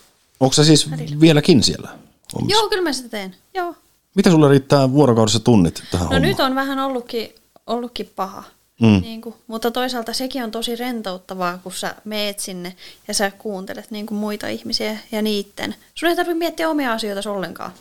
Onko 0.40 0.52
sä 0.52 0.64
siis 0.64 0.90
vieläkin 1.20 1.62
siellä? 1.62 1.88
hommissa? 2.34 2.60
Joo, 2.60 2.68
kyllä 2.68 2.82
mä 2.82 2.92
sitä 2.92 3.08
teen. 3.08 3.34
Joo. 3.54 3.74
Mitä 4.14 4.30
sulle 4.30 4.48
riittää 4.48 4.92
vuorokaudessa 4.92 5.40
tunnit 5.40 5.74
tähän 5.74 5.90
No 5.92 5.98
hommaan? 5.98 6.22
nyt 6.22 6.40
on 6.40 6.54
vähän 6.54 6.78
ollutkin, 6.78 7.34
ollutkin 7.66 8.10
paha. 8.16 8.44
Mm. 8.80 9.00
Niin 9.00 9.20
kuin, 9.20 9.34
mutta 9.46 9.70
toisaalta 9.70 10.12
sekin 10.12 10.44
on 10.44 10.50
tosi 10.50 10.76
rentouttavaa, 10.76 11.58
kun 11.58 11.72
sä 11.72 11.94
meet 12.04 12.38
sinne 12.40 12.76
ja 13.08 13.14
sä 13.14 13.30
kuuntelet 13.30 13.90
niin 13.90 14.06
kuin 14.06 14.18
muita 14.18 14.48
ihmisiä 14.48 14.98
ja 15.12 15.22
niitten. 15.22 15.74
Sun 15.94 16.08
ei 16.08 16.16
tarvitse 16.16 16.38
miettiä 16.38 16.68
omia 16.68 16.92
asioita 16.92 17.30
ollenkaan. 17.30 17.72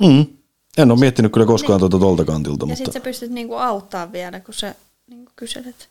Mm. 0.00 0.26
En 0.78 0.90
ole 0.90 1.00
miettinyt 1.00 1.32
kyllä 1.32 1.46
koskaan 1.46 1.80
tuota 1.80 1.98
tuolta 1.98 2.24
kantilta, 2.24 2.62
Ja 2.62 2.66
mutta, 2.66 2.76
sitten 2.76 2.92
sä 2.92 3.00
pystyt 3.00 3.30
niinku 3.30 3.54
auttaa 3.54 4.12
vielä, 4.12 4.40
kun 4.40 4.54
sä 4.54 4.74
niinku 5.06 5.32
kyselet 5.36 5.88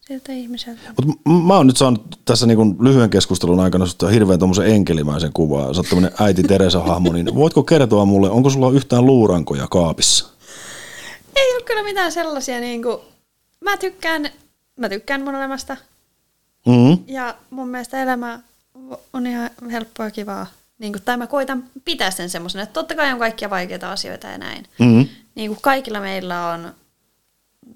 sieltä 0.00 0.32
ihmiseltä. 0.32 0.80
mutta 0.96 1.12
m- 1.30 1.46
mä 1.46 1.54
oon 1.56 1.66
nyt 1.66 1.76
saanut 1.76 2.18
tässä 2.24 2.46
niin 2.46 2.76
lyhyen 2.80 3.10
keskustelun 3.10 3.60
aikana 3.60 3.86
sut 3.86 4.10
hirveän 4.10 4.38
tuommoisen 4.38 4.66
enkelimäisen 4.66 5.30
kuvan. 5.34 5.74
Sä 5.74 5.80
oot 5.80 5.88
tämmönen 5.88 6.12
äiti 6.20 6.42
Teresa-hahmo, 6.52 7.12
niin 7.12 7.34
voitko 7.34 7.62
kertoa 7.62 8.04
mulle, 8.04 8.30
onko 8.30 8.50
sulla 8.50 8.70
yhtään 8.70 9.06
luurankoja 9.06 9.66
kaapissa? 9.70 10.26
Ei 11.36 11.54
ole 11.56 11.62
kyllä 11.64 11.82
mitään 11.82 12.12
sellaisia 12.12 12.60
niinku... 12.60 13.00
Mä 13.60 13.76
tykkään, 13.76 14.30
mä 14.76 14.88
tykkään 14.88 15.22
mun 15.24 15.34
elämästä. 15.34 15.76
Mm. 16.66 16.98
Ja 17.06 17.34
mun 17.50 17.68
mielestä 17.68 18.02
elämä 18.02 18.40
on 19.12 19.26
ihan 19.26 19.50
helppoa 19.70 20.06
ja 20.06 20.10
kivaa. 20.10 20.46
Niin 20.78 20.92
kuin, 20.92 21.02
tai 21.02 21.16
mä 21.16 21.26
koitan 21.26 21.64
pitää 21.84 22.10
sen 22.10 22.30
semmoisen, 22.30 22.60
että 22.62 22.72
totta 22.72 22.94
kai 22.94 23.12
on 23.12 23.18
kaikkia 23.18 23.50
vaikeita 23.50 23.92
asioita 23.92 24.26
ja 24.26 24.38
näin. 24.38 24.64
Mm. 24.78 25.08
Niin 25.34 25.50
kuin 25.50 25.58
kaikilla 25.62 26.00
meillä 26.00 26.48
on 26.48 26.74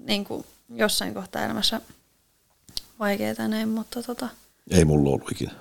niin 0.05 0.25
kuin 0.25 0.45
jossain 0.75 1.13
kohtaa 1.13 1.45
elämässä 1.45 1.81
vaikeita 2.99 3.47
näin, 3.47 3.69
mutta 3.69 4.03
tota, 4.03 4.29
Ei 4.71 4.85
mulla 4.85 5.09
ollut 5.09 5.31
ikinä. 5.31 5.51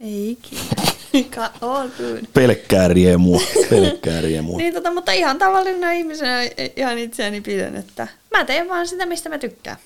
ei 0.00 0.30
ikinä. 0.30 0.62
Pelkkää 2.34 2.88
riemua, 2.88 3.40
pelkkää 3.70 4.20
riemua. 4.28 4.58
Niin, 4.58 4.74
tota, 4.74 4.94
mutta 4.94 5.12
ihan 5.12 5.38
tavallisena 5.38 5.90
ihmisenä 5.92 6.38
ihan 6.76 6.98
itseäni 6.98 7.40
pidän, 7.40 7.76
että 7.76 8.08
mä 8.30 8.44
teen 8.44 8.68
vaan 8.68 8.86
sitä, 8.88 9.06
mistä 9.06 9.28
mä 9.28 9.38
tykkään. 9.38 9.76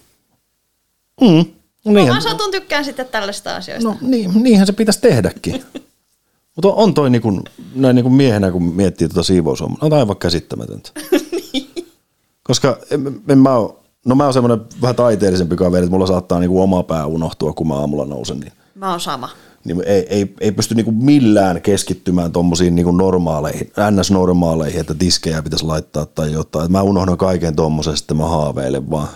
Mm. 1.20 1.44
No, 1.86 1.92
Mä 1.92 1.98
niinhän, 1.98 2.12
vaan 2.14 2.22
satun 2.22 2.50
tykkään 2.50 2.84
sitten 2.84 3.06
tällaista 3.06 3.56
asioista. 3.56 3.88
no 3.88 3.96
niin, 4.00 4.30
niinhän 4.42 4.66
se 4.66 4.72
pitäisi 4.72 5.00
tehdäkin. 5.00 5.64
Mutta 6.56 6.68
on 6.68 6.94
toi 6.94 7.10
niinku, 7.10 7.40
näin 7.74 7.94
niinku 7.96 8.10
miehenä, 8.10 8.50
kun 8.50 8.62
miettii 8.62 9.08
tuota 9.08 9.22
siivoushommaa, 9.22 9.78
on 9.80 9.92
aivan 9.92 10.16
käsittämätöntä. 10.16 10.90
Koska 12.42 12.78
en, 12.90 13.20
en 13.28 13.38
mä 13.38 13.56
oo, 13.56 13.82
no 14.06 14.14
mä 14.14 14.24
oon 14.24 14.32
semmoinen 14.32 14.66
vähän 14.82 14.96
taiteellisempi 14.96 15.56
kaveri, 15.56 15.84
että 15.84 15.90
mulla 15.90 16.06
saattaa 16.06 16.40
niinku 16.40 16.62
oma 16.62 16.82
pää 16.82 17.06
unohtua, 17.06 17.52
kun 17.52 17.68
mä 17.68 17.74
aamulla 17.74 18.04
nousen. 18.04 18.40
Niin, 18.40 18.52
Mä 18.74 18.90
oon 18.90 19.00
sama. 19.00 19.28
niin 19.64 19.82
ei, 19.86 20.06
ei, 20.08 20.34
ei, 20.40 20.52
pysty 20.52 20.74
niinku 20.74 20.92
millään 20.92 21.62
keskittymään 21.62 22.32
tommosiin 22.32 22.74
niinku 22.74 22.92
normaaleihin, 22.92 23.72
ns-normaaleihin, 23.90 24.80
että 24.80 24.94
tiskejä 24.94 25.42
pitäisi 25.42 25.64
laittaa 25.64 26.06
tai 26.06 26.32
jotain. 26.32 26.64
Et 26.64 26.70
mä 26.70 26.82
unohdan 26.82 27.18
kaiken 27.18 27.56
tommosen, 27.56 27.96
sitten 27.96 28.16
mä 28.16 28.26
haaveilen 28.28 28.90
vaan. 28.90 29.08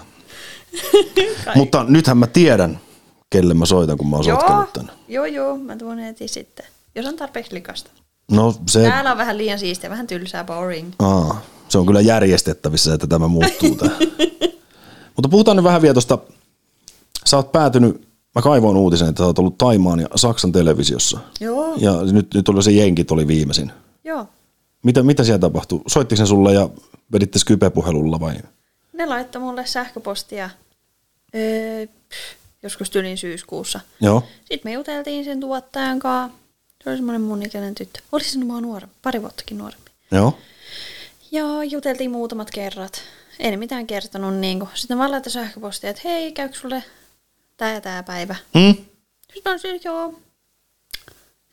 Mutta 1.55 1.85
nythän 1.89 2.17
mä 2.19 2.27
tiedän, 2.27 2.81
kelle 3.31 3.55
mä 3.55 3.67
soitan, 3.67 3.99
kun 3.99 4.11
mä 4.11 4.17
oon 4.17 4.27
Joo, 4.27 4.41
sotkenut 4.41 4.73
tän. 4.73 4.91
joo, 5.09 5.25
joo, 5.25 5.57
mä 5.57 5.77
tuon 5.77 5.99
heti 5.99 6.29
sitten. 6.29 6.67
Jos 6.95 7.07
on 7.07 7.17
tarpeeksi 7.17 7.55
likasta. 7.55 7.91
No 8.31 8.55
se, 8.69 8.83
Täällä 8.83 9.13
on 9.13 9.19
vähän 9.19 9.39
liian 9.39 9.59
siistiä, 9.59 9.91
vähän 9.91 10.07
tylsää, 10.07 10.45
boring. 10.45 10.93
aa, 10.99 11.41
se 11.69 11.79
on 11.79 11.87
kyllä 11.87 12.01
järjestettävissä, 12.01 12.95
että 12.95 13.07
tämä 13.07 13.29
muuttuu. 13.29 13.75
Tämä. 13.77 13.91
Mutta 15.17 15.29
puhutaan 15.31 15.57
nyt 15.57 15.65
vähän 15.65 15.83
vielä 15.83 15.95
tuosta, 15.95 16.19
sä 17.27 17.37
oot 17.37 17.53
päätynyt, 17.53 18.09
mä 18.35 18.43
kaivoin 18.43 18.77
uutisen, 18.77 19.09
että 19.09 19.23
sä 19.23 19.27
oot 19.27 19.39
ollut 19.39 19.59
Taimaan 19.59 20.01
ja 20.01 20.07
Saksan 20.17 20.53
televisiossa. 20.53 21.19
Joo, 21.41 21.75
Ja 21.77 21.93
nyt, 22.13 22.35
nyt 22.35 22.49
oli 22.49 22.63
se 22.63 22.71
jenkit 22.71 23.11
oli 23.11 23.27
viimeisin. 23.27 23.73
joo. 24.05 24.27
Mitä, 24.83 25.03
mitä 25.03 25.25
siellä 25.25 25.39
tapahtui? 25.39 25.81
Soittiko 25.87 26.17
se 26.17 26.27
sulle 26.27 26.55
ja 26.55 26.69
veditte 27.13 27.39
Skype-puhelulla 27.39 28.21
vai? 28.21 28.35
Ne 29.01 29.07
laittoi 29.07 29.43
mulle 29.43 29.67
sähköpostia 29.67 30.51
öö, 31.35 31.87
pff, 31.87 32.37
joskus 32.63 32.91
tylin 32.91 33.19
syyskuussa. 33.19 33.81
Joo. 34.01 34.29
Sitten 34.39 34.61
me 34.65 34.73
juteltiin 34.73 35.25
sen 35.25 35.41
tuottajan 35.41 35.99
kanssa. 35.99 36.39
Se 36.85 36.91
oli 36.91 36.97
semmoinen 36.97 37.21
mun 37.21 37.43
ikäinen 37.43 37.75
tyttö. 37.75 38.01
Olisi 38.13 38.31
se 38.31 38.39
mua 38.39 38.61
nuorempi, 38.61 38.97
pari 39.03 39.23
vuottakin 39.23 39.59
nuorempi. 39.59 39.91
Joo. 40.11 40.39
Ja 41.31 41.65
juteltiin 41.65 42.11
muutamat 42.11 42.51
kerrat. 42.51 43.03
En 43.39 43.59
mitään 43.59 43.87
kertonut. 43.87 44.35
Niin 44.35 44.59
kuin. 44.59 44.71
Sitten 44.75 44.97
mä 44.97 45.11
laitan 45.11 45.33
sähköpostia, 45.33 45.91
että 45.91 46.03
hei, 46.05 46.33
käykö 46.33 46.59
sulle 46.59 46.85
tää 47.57 47.75
ja 47.75 47.81
tää 47.81 48.03
päivä? 48.03 48.37
Hmm? 48.59 48.85
Sitten 49.35 49.53
on 49.53 49.59
se, 49.59 49.81
joo. 49.85 50.21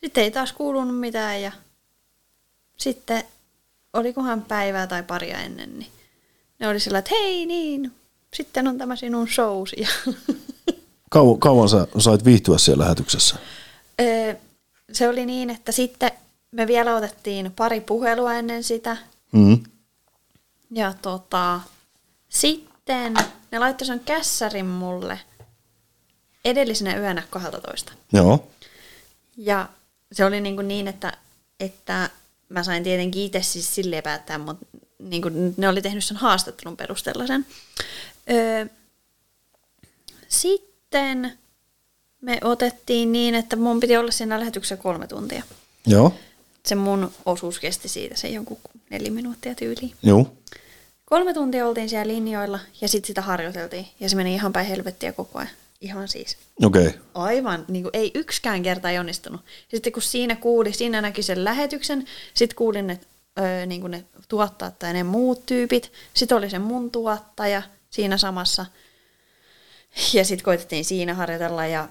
Sitten 0.04 0.24
ei 0.24 0.32
taas 0.32 0.54
kuulunut 0.54 1.00
mitään 1.00 1.42
ja 1.42 1.52
sitten 2.78 3.24
olikohan 3.94 4.42
päivää 4.42 4.88
tai 4.88 5.04
paria 5.04 5.38
ennen, 5.38 5.80
niin 5.80 5.92
ne 6.60 6.68
oli 6.68 6.80
sillä, 6.80 6.98
että 6.98 7.12
hei 7.12 7.46
niin, 7.46 7.92
sitten 8.34 8.68
on 8.68 8.78
tämä 8.78 8.96
sinun 8.96 9.28
shows. 9.28 9.76
Kau, 11.10 11.38
kauan 11.38 11.70
sä 11.70 11.88
sait 11.98 12.26
viihtyä 12.26 12.58
siellä 12.58 12.84
lähetyksessä? 12.84 13.36
Öö, 14.02 14.36
se 14.92 15.10
oli 15.10 15.26
niin, 15.26 15.50
että 15.50 15.72
sitten 15.72 16.12
me 16.52 16.68
vielä 16.68 16.96
otettiin 16.96 17.52
pari 17.56 17.82
puhelua 17.82 18.34
ennen 18.34 18.64
sitä. 18.64 18.98
Mm. 19.32 19.64
Ja 20.72 20.94
tota, 21.02 21.60
sitten 22.30 23.14
ne 23.52 23.60
laittoi 23.60 23.88
sen 23.88 24.00
kässärin 24.00 24.66
mulle 24.66 25.20
edellisenä 26.46 26.98
yönä 26.98 27.24
12. 27.30 27.94
Joo. 28.14 28.48
Ja 29.38 29.70
se 30.12 30.26
oli 30.26 30.42
niin, 30.42 30.56
kuin 30.56 30.68
niin 30.68 30.88
että, 30.88 31.18
että 31.60 32.10
mä 32.50 32.64
sain 32.64 32.84
tietenkin 32.84 33.24
itse 33.24 33.42
siis 33.42 33.76
silleen 33.76 34.04
päättää, 34.04 34.38
mutta 34.38 34.66
niin 35.00 35.22
kuin 35.22 35.54
ne 35.58 35.70
oli 35.70 35.82
tehnyt 35.82 36.04
sen 36.04 36.18
haastattelun 36.18 36.78
perusteella 36.78 37.28
sen. 37.28 37.46
Öö, 38.32 38.66
sitten 40.28 41.38
me 42.22 42.40
otettiin 42.44 43.12
niin, 43.12 43.36
että 43.36 43.56
mun 43.56 43.80
piti 43.80 43.98
olla 43.98 44.12
siinä 44.12 44.40
lähetyksessä 44.40 44.78
kolme 44.78 45.08
tuntia. 45.08 45.44
Joo. 45.86 46.14
Se 46.66 46.76
mun 46.76 47.12
osuus 47.26 47.60
kesti 47.60 47.88
siitä 47.88 48.16
se 48.16 48.28
jonkun 48.28 48.58
neljä 48.90 49.12
minuuttia 49.12 49.56
tyyliin. 49.56 49.94
Joo. 50.04 50.34
Kolme 51.06 51.34
tuntia 51.34 51.68
oltiin 51.68 51.90
siellä 51.90 52.14
linjoilla 52.14 52.60
ja 52.82 52.88
sitten 52.88 53.08
sitä 53.08 53.22
harjoiteltiin. 53.22 53.88
Ja 54.00 54.10
se 54.10 54.16
meni 54.16 54.34
ihan 54.34 54.54
päin 54.54 54.68
helvettiä 54.68 55.14
koko 55.14 55.40
ajan. 55.40 55.50
Ihan 55.82 56.08
siis. 56.08 56.38
Okei. 56.64 56.88
Okay. 56.88 57.00
Aivan, 57.14 57.66
niin 57.68 57.84
kuin 57.84 57.92
ei 57.94 58.12
yksikään 58.14 58.64
kerta 58.64 58.90
ei 58.90 59.00
onnistunut. 59.00 59.42
Sitten 59.72 59.94
kun 59.94 60.02
siinä 60.02 60.36
kuuli, 60.36 60.74
siinä 60.74 61.02
näki 61.02 61.24
sen 61.24 61.44
lähetyksen, 61.44 62.06
sitten 62.34 62.56
kuulin 62.56 62.88
ne, 62.88 63.00
öö, 63.40 63.66
niin 63.66 63.82
kuin 63.82 63.92
ne 63.92 64.04
tuottajat 64.28 64.80
tai 64.80 64.94
ne 64.94 65.04
muut 65.04 65.46
tyypit. 65.46 65.92
Sitten 66.14 66.38
oli 66.38 66.50
se 66.50 66.60
mun 66.60 66.92
tuottaja 66.92 67.62
siinä 67.90 68.18
samassa. 68.18 68.66
Ja 70.14 70.26
sitten 70.26 70.46
koitettiin 70.46 70.86
siinä 70.86 71.14
harjoitella 71.14 71.66
ja 71.66 71.88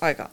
aika 0.00 0.30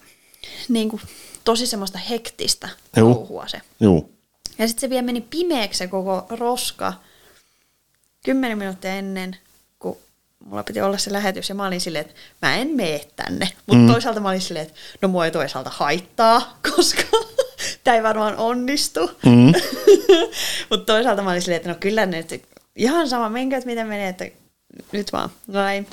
niin 0.69 0.89
kuin, 0.89 1.01
tosi 1.43 1.67
semmoista 1.67 1.97
hektistä 1.97 2.69
Juu. 2.97 3.13
touhua 3.13 3.47
se. 3.47 3.61
Joo. 3.79 4.09
Ja 4.57 4.67
sitten 4.67 4.81
se 4.81 4.89
vielä 4.89 5.01
meni 5.01 5.21
pimeäksi 5.21 5.77
se 5.77 5.87
koko 5.87 6.25
roska 6.29 6.93
kymmenen 8.25 8.57
minuuttia 8.57 8.95
ennen, 8.95 9.37
kun 9.79 9.97
mulla 10.45 10.63
piti 10.63 10.81
olla 10.81 10.97
se 10.97 11.13
lähetys. 11.13 11.49
Ja 11.49 11.55
mä 11.55 11.67
olin 11.67 11.81
silleen, 11.81 12.05
että 12.05 12.19
mä 12.41 12.55
en 12.55 12.67
mene 12.67 13.01
tänne. 13.15 13.49
Mutta 13.65 13.81
mm. 13.81 13.91
toisaalta 13.91 14.19
mä 14.19 14.29
olin 14.29 14.41
silleen, 14.41 14.67
että 14.67 14.79
no 15.01 15.07
mua 15.07 15.25
ei 15.25 15.31
toisaalta 15.31 15.69
haittaa, 15.69 16.57
koska 16.75 17.03
tämä 17.83 17.97
ei 17.97 18.03
varmaan 18.03 18.37
onnistu. 18.37 19.11
Mm. 19.25 19.53
Mutta 20.69 20.93
toisaalta 20.93 21.21
mä 21.21 21.29
olin 21.29 21.41
silleen, 21.41 21.57
että 21.57 21.69
no 21.69 21.75
kyllä 21.79 22.05
nyt 22.05 22.41
ihan 22.75 23.09
sama, 23.09 23.29
menkö, 23.29 23.57
että 23.57 23.69
miten 23.69 23.87
menee, 23.87 24.09
että 24.09 24.25
nyt 24.91 25.11
vaan. 25.13 25.29
No 25.47 25.53
näin. 25.59 25.87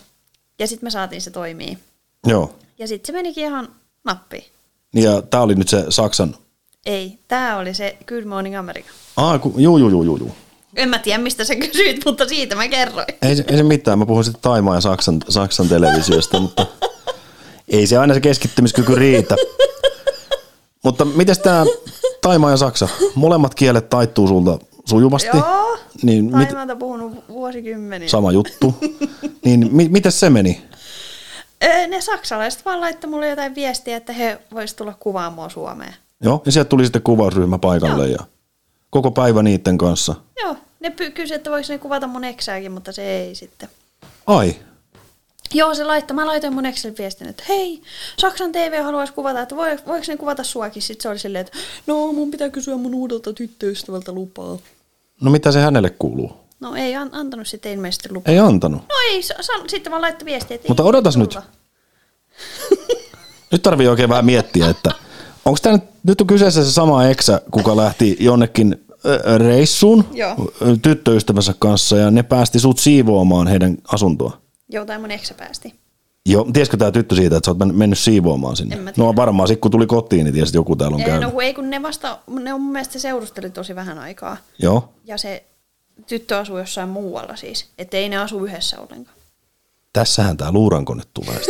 Ja 0.59 0.66
sitten 0.66 0.87
me 0.87 0.90
saatiin 0.90 1.22
se 1.22 1.31
toimii. 1.31 1.79
Joo. 2.26 2.55
Ja 2.79 2.88
sitten 2.88 3.07
se 3.07 3.18
menikin 3.18 3.44
ihan 3.44 3.68
nappiin. 4.05 4.44
Niin 4.94 5.05
Ja 5.05 5.22
tää 5.22 5.42
oli 5.42 5.55
nyt 5.55 5.68
se 5.68 5.85
Saksan... 5.88 6.37
Ei, 6.87 7.18
tämä 7.29 7.57
oli 7.59 7.74
se 7.74 7.96
Good 8.07 8.24
Morning 8.24 8.59
America. 8.59 8.88
Ah, 9.16 9.40
ku, 9.40 9.55
juu, 9.57 9.79
juu, 9.79 9.88
juu, 9.90 10.16
juu. 10.16 10.35
En 10.76 10.88
mä 10.88 10.98
tiedä, 10.98 11.18
mistä 11.22 11.44
sä 11.44 11.55
kysyit, 11.55 12.05
mutta 12.05 12.29
siitä 12.29 12.55
mä 12.55 12.68
kerroin. 12.68 13.07
Ei, 13.22 13.37
se- 13.37 13.44
ei 13.48 13.57
se 13.57 13.62
mitään, 13.62 13.98
mä 13.98 14.07
puhun 14.07 14.24
sitten 14.24 14.42
Taimaa 14.42 14.74
ja 14.74 14.81
Saksan, 14.81 15.20
Saksan 15.29 15.68
televisiosta, 15.68 16.40
mutta 16.40 16.66
ei 17.68 17.87
se 17.87 17.96
aina 17.98 18.14
se 18.14 18.20
keskittymiskyky 18.20 18.94
riitä. 18.94 19.37
Mutta 20.85 21.05
miten 21.05 21.37
tämä 21.43 21.64
Taimaa 22.23 22.51
ja 22.51 22.57
Saksa, 22.57 22.88
molemmat 23.14 23.55
kielet 23.55 23.88
taittuu 23.88 24.29
sulta 24.29 24.59
sujuvasti? 24.85 25.37
Joo, 25.37 25.79
Niin 26.03 26.25
mit, 26.25 26.49
Taimaata 26.49 26.77
puhunut 26.77 27.25
vuosikymmeniä. 27.29 28.09
sama 28.09 28.33
juttu. 28.33 28.75
Niin 29.45 29.69
mi, 29.73 29.88
miten 29.88 30.12
se 30.12 30.31
meni? 30.31 30.62
Öö, 31.64 31.87
ne 31.87 32.01
saksalaiset 32.01 32.64
vaan 32.64 32.81
laittoi 32.81 33.11
mulle 33.11 33.29
jotain 33.29 33.55
viestiä, 33.55 33.97
että 33.97 34.12
he 34.12 34.38
vois 34.55 34.75
tulla 34.75 34.95
kuvaamaan 35.01 35.51
Suomeen. 35.51 35.95
Joo, 36.23 36.43
ja 36.47 36.53
sieltä 36.53 36.69
tuli 36.69 36.85
sitten 36.85 37.03
kuvausryhmä 37.03 37.59
paikalle 37.59 38.09
ja 38.09 38.19
koko 38.90 39.11
päivä 39.11 39.43
niiden 39.43 39.79
kanssa. 39.79 40.14
Joo, 40.43 40.57
ne 40.81 40.88
py- 40.88 41.11
kysyi, 41.11 41.35
että 41.37 41.51
voiko 41.51 41.66
ne 41.69 41.79
kuvata 41.79 42.07
mun 42.07 42.25
eksääkin, 42.25 42.73
mutta 42.73 42.93
se 42.93 43.03
ei 43.03 43.35
sitten. 43.35 43.69
Ai, 44.27 44.55
Joo, 45.55 45.75
se 45.75 45.85
laittoi. 45.85 46.15
Mä 46.15 46.27
laitoin 46.27 46.53
mun 46.55 46.67
Excel 46.67 46.93
viestin, 46.99 47.27
että 47.29 47.43
hei, 47.49 47.83
Saksan 48.19 48.53
TV 48.53 48.83
haluaisi 48.83 49.13
kuvata, 49.13 49.41
että 49.41 49.57
voiko, 49.57 49.83
voiko 49.87 50.05
ne 50.09 50.17
kuvata 50.17 50.45
suakin? 50.45 50.83
Sitten 50.83 51.03
se 51.03 51.09
oli 51.09 51.19
silleen, 51.19 51.47
että 51.47 51.59
no 51.87 52.13
mun 52.13 52.31
pitää 52.31 52.51
kysyä 52.51 52.77
mun 52.77 52.95
uudelta 52.95 53.33
tyttöystävältä 53.33 54.13
lupaa. 54.13 54.59
no 55.21 55.31
mitä 55.31 55.53
se 55.53 55.61
hänelle 55.61 55.91
kuuluu? 55.91 56.33
No 56.61 56.75
ei 56.75 56.97
an- 56.97 57.11
antanut 57.15 57.47
sitten 57.47 57.73
ilmeisesti 57.73 58.09
lupaa. 58.13 58.33
Ei 58.33 58.39
antanut. 58.39 58.83
No 58.83 58.95
ei, 59.11 59.23
sa- 59.23 59.35
sa- 59.41 59.53
sitten 59.69 59.91
vaan 59.91 60.03
laittoi 60.03 60.27
viestiä, 60.27 60.55
että 60.55 60.69
Mutta 60.69 60.83
ei 60.83 60.89
odotas 60.89 61.17
nyt. 61.17 61.39
Nyt 63.53 63.63
tarvii 63.63 63.89
oikein 63.89 64.09
vähän 64.09 64.25
miettiä, 64.25 64.69
että 64.69 64.91
Onko 65.45 65.59
tämä 65.63 65.77
nyt, 65.77 65.85
nyt 66.03 66.21
on 66.21 66.27
kyseessä 66.27 66.65
se 66.65 66.73
sama 66.73 67.05
eksä, 67.07 67.41
kuka 67.51 67.77
lähti 67.77 68.17
jonnekin 68.21 68.85
reissuun 69.37 70.05
Joo. 70.13 70.37
tyttöystävänsä 70.83 71.55
kanssa 71.59 71.97
ja 71.97 72.11
ne 72.11 72.23
päästi 72.23 72.59
sut 72.61 72.79
siivoamaan 72.79 73.47
heidän 73.47 73.77
asuntoa? 73.93 74.39
Joo, 74.70 74.85
tai 74.85 74.98
mun 74.98 75.11
eksä 75.11 75.35
päästi. 75.35 75.74
Joo, 76.26 76.46
tiesikö 76.52 76.76
tämä 76.76 76.90
tyttö 76.92 77.14
siitä, 77.14 77.37
että 77.37 77.46
sä 77.46 77.50
oot 77.50 77.59
men- 77.59 77.74
mennyt 77.74 77.98
siivoamaan 77.98 78.56
sinne? 78.56 78.76
En 78.76 78.83
mä 78.83 78.92
tiedä. 78.92 79.06
No 79.09 79.16
varmaan 79.16 79.48
sit 79.48 79.61
kun 79.61 79.70
tuli 79.70 79.87
kotiin, 79.87 80.24
niin 80.24 80.35
tiesit, 80.35 80.48
että 80.48 80.59
joku 80.59 80.76
täällä 80.76 80.94
on 80.94 81.00
Ei, 81.00 81.06
käynyt. 81.06 81.22
no 81.28 81.30
kun 81.30 81.42
ei, 81.42 81.54
kun 81.54 81.70
ne 81.70 81.83
vasta, 81.83 82.18
ne 82.40 82.54
on 82.54 82.61
mun 82.61 82.72
mielestä 82.72 82.98
seurusteli 82.98 83.50
tosi 83.50 83.74
vähän 83.74 83.98
aikaa. 83.98 84.37
Joo. 84.59 84.92
Ja 85.04 85.18
se 85.18 85.44
tyttö 86.06 86.38
asuu 86.38 86.59
jossain 86.59 86.88
muualla 86.88 87.37
siis. 87.37 87.66
Että 87.78 87.96
ei 87.96 88.09
ne 88.09 88.16
asu 88.16 88.44
yhdessä 88.44 88.80
ollenkaan. 88.80 89.16
Tässähän 89.92 90.37
tämä 90.37 90.52
luuranko 90.52 90.94
nyt 90.94 91.09
tulee. 91.14 91.40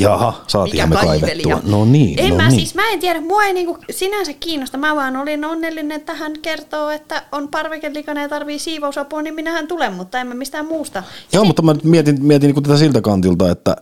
Jaha, 0.00 0.44
saatiinhan 0.46 0.88
me 0.88 0.96
kaivettua. 0.96 1.60
No 1.64 1.84
niin, 1.84 2.20
en 2.20 2.30
no 2.30 2.36
mä 2.36 2.48
niin. 2.48 2.60
siis, 2.60 2.74
mä 2.74 2.90
en 2.90 3.00
tiedä, 3.00 3.20
mua 3.20 3.44
ei 3.44 3.52
niinku 3.52 3.78
sinänsä 3.90 4.32
kiinnosta. 4.32 4.78
Mä 4.78 4.96
vaan 4.96 5.16
olin 5.16 5.44
onnellinen, 5.44 5.92
että 5.92 6.14
hän 6.14 6.32
kertoo, 6.42 6.90
että 6.90 7.22
on 7.32 7.48
parvekelikana 7.48 8.22
ja 8.22 8.28
tarvii 8.28 8.58
siivousapua, 8.58 9.22
niin 9.22 9.34
minähän 9.34 9.68
tulen, 9.68 9.92
mutta 9.92 10.20
en 10.20 10.26
mä 10.26 10.34
mistään 10.34 10.66
muusta. 10.66 11.02
Joo, 11.32 11.44
mutta 11.44 11.62
mä 11.62 11.72
nyt 11.72 11.84
mietin, 11.84 12.24
mietin 12.24 12.54
niin 12.54 12.62
tätä 12.62 12.76
siltä 12.76 13.00
kantilta, 13.00 13.50
että 13.50 13.76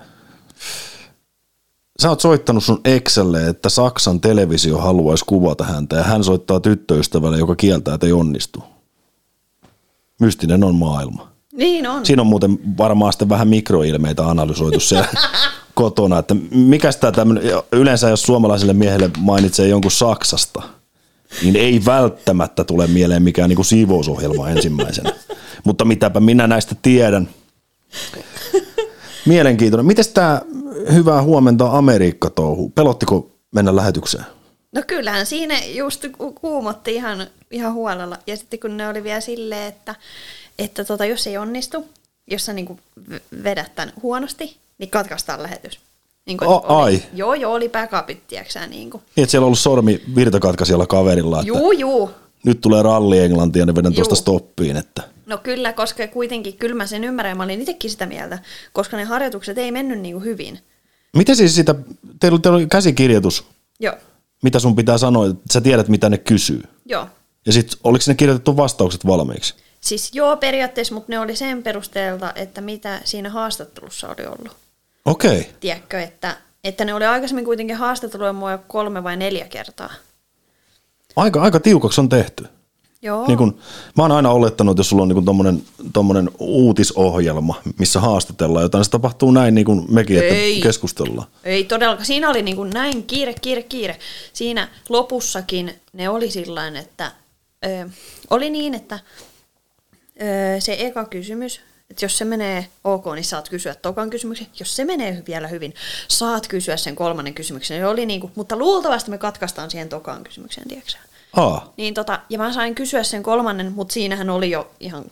sä 2.02 2.08
oot 2.08 2.20
soittanut 2.20 2.64
sun 2.64 2.80
Excelle, 2.84 3.48
että 3.48 3.68
Saksan 3.68 4.20
televisio 4.20 4.78
haluaisi 4.78 5.24
kuvata 5.24 5.64
häntä 5.64 5.96
ja 5.96 6.02
hän 6.02 6.24
soittaa 6.24 6.60
tyttöystävälle, 6.60 7.38
joka 7.38 7.56
kieltää, 7.56 7.94
että 7.94 8.06
ei 8.06 8.12
onnistu. 8.12 8.62
Mystinen 10.20 10.64
on 10.64 10.74
maailma. 10.74 11.28
Niin 11.52 11.86
on. 11.86 12.06
Siinä 12.06 12.22
on 12.22 12.26
muuten 12.26 12.58
varmaan 12.78 13.12
sitten 13.12 13.28
vähän 13.28 13.48
mikroilmeitä 13.48 14.28
analysoitu 14.28 14.80
siellä 14.80 15.08
kotona, 15.78 16.18
että 16.18 16.34
mikä 16.50 16.90
tämä 17.00 17.12
tämmöinen, 17.12 17.44
yleensä 17.72 18.08
jos 18.08 18.22
suomalaiselle 18.22 18.72
miehelle 18.72 19.10
mainitsee 19.18 19.68
jonkun 19.68 19.90
Saksasta, 19.90 20.62
niin 21.42 21.56
ei 21.56 21.82
välttämättä 21.84 22.64
tule 22.64 22.86
mieleen 22.86 23.22
mikään 23.22 23.50
niin 23.50 23.64
siivousohjelma 23.64 24.50
ensimmäisenä. 24.50 25.12
Mutta 25.66 25.84
mitäpä 25.84 26.20
minä 26.20 26.46
näistä 26.46 26.74
tiedän. 26.82 27.28
Mielenkiintoinen. 29.26 29.86
Miten 29.86 30.04
tämä 30.14 30.42
hyvää 30.92 31.22
huomenta 31.22 31.70
Amerikka-touhu? 31.70 32.68
Pelottiko 32.68 33.30
mennä 33.54 33.76
lähetykseen? 33.76 34.24
No 34.72 34.82
kyllähän 34.86 35.26
siinä 35.26 35.54
just 35.64 36.04
ku- 36.18 36.32
kuumotti 36.32 36.94
ihan, 36.94 37.26
ihan 37.50 37.72
huolella. 37.72 38.18
Ja 38.26 38.36
sitten 38.36 38.60
kun 38.60 38.76
ne 38.76 38.88
oli 38.88 39.02
vielä 39.02 39.20
silleen, 39.20 39.68
että, 39.68 39.94
että 40.58 40.84
tota, 40.84 41.04
jos 41.04 41.26
ei 41.26 41.36
onnistu, 41.36 41.88
jos 42.30 42.44
sä 42.44 42.52
niinku 42.52 42.78
vedät 43.44 43.74
tämän 43.74 43.92
huonosti, 44.02 44.56
niin 44.78 44.90
katkaistaan 44.90 45.42
lähetys. 45.42 45.78
Niin 46.26 46.44
O- 46.44 46.56
oli, 46.56 46.62
ai. 46.82 47.02
Joo, 47.14 47.34
joo, 47.34 47.52
oli 47.54 47.68
backupit, 47.68 48.26
tiedätkö 48.26 48.66
niin 48.66 48.90
kuin. 48.90 49.02
Niin, 49.16 49.22
että 49.22 49.30
siellä 49.30 49.44
on 49.44 49.46
ollut 49.46 49.58
sormi 49.58 50.02
virtakatkaisijalla 50.14 50.86
kaverilla, 50.86 51.36
että 51.40 51.46
Juu, 51.48 51.72
juu. 51.72 52.10
nyt 52.44 52.60
tulee 52.60 52.82
ralli 52.82 53.18
Englantia 53.18 53.66
ne 53.66 53.74
vedän 53.74 53.94
tuosta 53.94 54.14
stoppiin. 54.14 54.76
Että. 54.76 55.02
No 55.26 55.38
kyllä, 55.38 55.72
koska 55.72 56.08
kuitenkin, 56.08 56.56
kyllä 56.56 56.74
mä 56.74 56.86
sen 56.86 57.04
ymmärrän, 57.04 57.36
mä 57.36 57.42
olin 57.44 57.60
itsekin 57.60 57.90
sitä 57.90 58.06
mieltä, 58.06 58.38
koska 58.72 58.96
ne 58.96 59.04
harjoitukset 59.04 59.58
ei 59.58 59.72
mennyt 59.72 60.00
niin 60.00 60.14
kuin 60.14 60.24
hyvin. 60.24 60.58
Miten 61.16 61.36
siis 61.36 61.54
sitä, 61.54 61.74
teillä, 62.20 62.38
teillä 62.38 62.56
on 62.58 62.68
käsikirjoitus, 62.68 63.44
Joo, 63.80 63.94
mitä 64.42 64.58
sun 64.58 64.76
pitää 64.76 64.98
sanoa, 64.98 65.26
että 65.26 65.42
sä 65.52 65.60
tiedät 65.60 65.88
mitä 65.88 66.08
ne 66.08 66.18
kysyy. 66.18 66.62
joo. 66.86 67.06
Ja 67.46 67.52
sitten 67.52 67.78
oliko 67.84 68.04
ne 68.08 68.14
kirjoitettu 68.14 68.56
vastaukset 68.56 69.06
valmiiksi? 69.06 69.54
Siis 69.80 70.10
joo 70.14 70.36
periaatteessa, 70.36 70.94
mutta 70.94 71.12
ne 71.12 71.18
oli 71.20 71.36
sen 71.36 71.62
perusteelta, 71.62 72.32
että 72.34 72.60
mitä 72.60 73.00
siinä 73.04 73.30
haastattelussa 73.30 74.08
oli 74.08 74.26
ollut. 74.26 74.56
Okei. 75.10 75.40
Okay. 75.40 75.52
Tiedätkö, 75.60 76.00
että, 76.00 76.36
että 76.64 76.84
ne 76.84 76.94
oli 76.94 77.04
aikaisemmin 77.04 77.44
kuitenkin 77.44 77.76
haastatteluja 77.76 78.32
mua 78.32 78.58
kolme 78.58 79.04
vai 79.04 79.16
neljä 79.16 79.48
kertaa. 79.48 79.90
Aika, 81.16 81.42
aika 81.42 81.60
tiukaksi 81.60 82.00
on 82.00 82.08
tehty. 82.08 82.46
Joo. 83.02 83.26
Niin 83.26 83.38
kun, 83.38 83.58
mä 83.96 84.02
oon 84.02 84.12
aina 84.12 84.30
olettanut, 84.30 84.72
että 84.72 84.80
jos 84.80 84.88
sulla 84.88 85.02
on 85.02 85.08
niin 85.08 85.24
tommonen, 85.24 85.62
tommonen 85.92 86.30
uutisohjelma, 86.38 87.62
missä 87.78 88.00
haastatellaan 88.00 88.62
jotain, 88.62 88.84
se 88.84 88.90
tapahtuu 88.90 89.30
näin 89.30 89.54
niin 89.54 89.64
kuin 89.64 89.84
mekin, 89.88 90.18
että 90.18 90.34
Ei. 90.34 90.60
keskustellaan. 90.60 91.28
Ei 91.44 91.64
todellakaan. 91.64 92.06
Siinä 92.06 92.30
oli 92.30 92.42
niin 92.42 92.56
kuin 92.56 92.70
näin 92.70 93.02
kiire, 93.02 93.34
kiire, 93.40 93.62
kiire. 93.62 93.98
Siinä 94.32 94.68
lopussakin 94.88 95.74
ne 95.92 96.08
oli 96.08 96.30
sillain, 96.30 96.76
että 96.76 97.12
ö, 97.66 97.88
oli 98.30 98.50
niin, 98.50 98.74
että 98.74 98.98
ö, 100.22 100.60
se 100.60 100.76
eka 100.78 101.04
kysymys, 101.04 101.60
että 101.90 102.04
jos 102.04 102.18
se 102.18 102.24
menee 102.24 102.68
ok, 102.84 103.04
niin 103.14 103.24
saat 103.24 103.48
kysyä 103.48 103.74
tokan 103.74 104.10
kysymyksen. 104.10 104.46
Jos 104.60 104.76
se 104.76 104.84
menee 104.84 105.22
vielä 105.26 105.48
hyvin, 105.48 105.74
saat 106.08 106.48
kysyä 106.48 106.76
sen 106.76 106.96
kolmannen 106.96 107.34
kysymyksen. 107.34 107.80
Se 107.80 107.86
oli 107.86 108.06
niin 108.06 108.20
kuin, 108.20 108.32
mutta 108.36 108.56
luultavasti 108.56 109.10
me 109.10 109.18
katkaistaan 109.18 109.70
siihen 109.70 109.88
tokaan 109.88 110.24
kysymykseen, 110.24 110.68
tiedätkö? 110.68 110.92
Aa, 111.32 111.72
Niin 111.76 111.94
tota, 111.94 112.20
ja 112.30 112.38
mä 112.38 112.52
sain 112.52 112.74
kysyä 112.74 113.02
sen 113.02 113.22
kolmannen, 113.22 113.72
mutta 113.72 113.92
siinähän 113.92 114.30
oli 114.30 114.50
jo 114.50 114.70
ihan, 114.80 115.04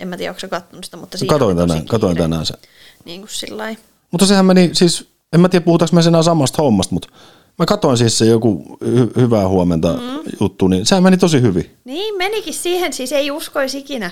en 0.00 0.08
mä 0.08 0.16
tiedä, 0.16 0.30
onko 0.30 0.40
sä 0.40 0.48
kattonut 0.48 0.84
sitä, 0.84 0.96
mutta 0.96 1.18
siinä 1.18 1.32
katoin 1.34 1.56
tänään, 1.56 1.86
katoin 1.86 2.16
tänään 2.16 2.46
se. 2.46 2.54
Niin 3.04 3.20
kuin 3.20 3.30
sillä 3.30 3.74
Mutta 4.10 4.26
sehän 4.26 4.46
meni 4.46 4.70
siis, 4.72 5.08
en 5.32 5.40
mä 5.40 5.48
tiedä 5.48 5.64
puhutaanko 5.64 5.96
me 5.96 6.02
enää 6.06 6.22
samasta 6.22 6.62
hommasta, 6.62 6.94
mutta 6.94 7.08
mä 7.58 7.66
katoin 7.66 7.98
siis 7.98 8.18
se 8.18 8.24
joku 8.24 8.78
hy- 8.84 9.20
hyvää 9.20 9.48
huomenta 9.48 9.92
mm. 9.92 10.20
juttu, 10.40 10.68
niin 10.68 10.86
sehän 10.86 11.02
meni 11.02 11.16
tosi 11.16 11.40
hyvin. 11.40 11.70
Niin, 11.84 12.16
menikin 12.16 12.54
siihen, 12.54 12.92
siis 12.92 13.12
ei 13.12 13.30
uskoisi 13.30 13.78
ikinä. 13.78 14.10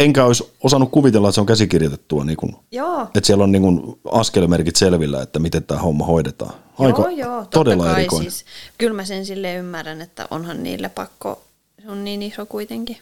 Enkä 0.00 0.24
olisi 0.24 0.52
osannut 0.62 0.90
kuvitella, 0.90 1.28
että 1.28 1.34
se 1.34 1.40
on 1.40 1.46
käsikirjoitettua, 1.46 2.24
niin 2.24 2.36
kun, 2.36 2.56
Joo. 2.70 3.02
että 3.02 3.26
siellä 3.26 3.44
on 3.44 3.52
niin 3.52 3.62
kun 3.62 3.98
askelmerkit 4.12 4.76
selvillä, 4.76 5.22
että 5.22 5.38
miten 5.38 5.64
tämä 5.64 5.80
homma 5.80 6.06
hoidetaan. 6.06 6.54
Aika 6.78 7.02
joo, 7.02 7.08
joo, 7.08 7.44
todella 7.44 7.84
kai 7.84 7.94
erikoinen. 7.94 8.30
Siis, 8.30 8.44
kyllä 8.78 8.94
mä 8.94 9.04
sen 9.04 9.26
sille 9.26 9.54
ymmärrän, 9.54 10.00
että 10.00 10.28
onhan 10.30 10.62
niille 10.62 10.88
pakko, 10.88 11.42
se 11.82 11.90
on 11.90 12.04
niin 12.04 12.22
iso 12.22 12.46
kuitenkin. 12.46 12.96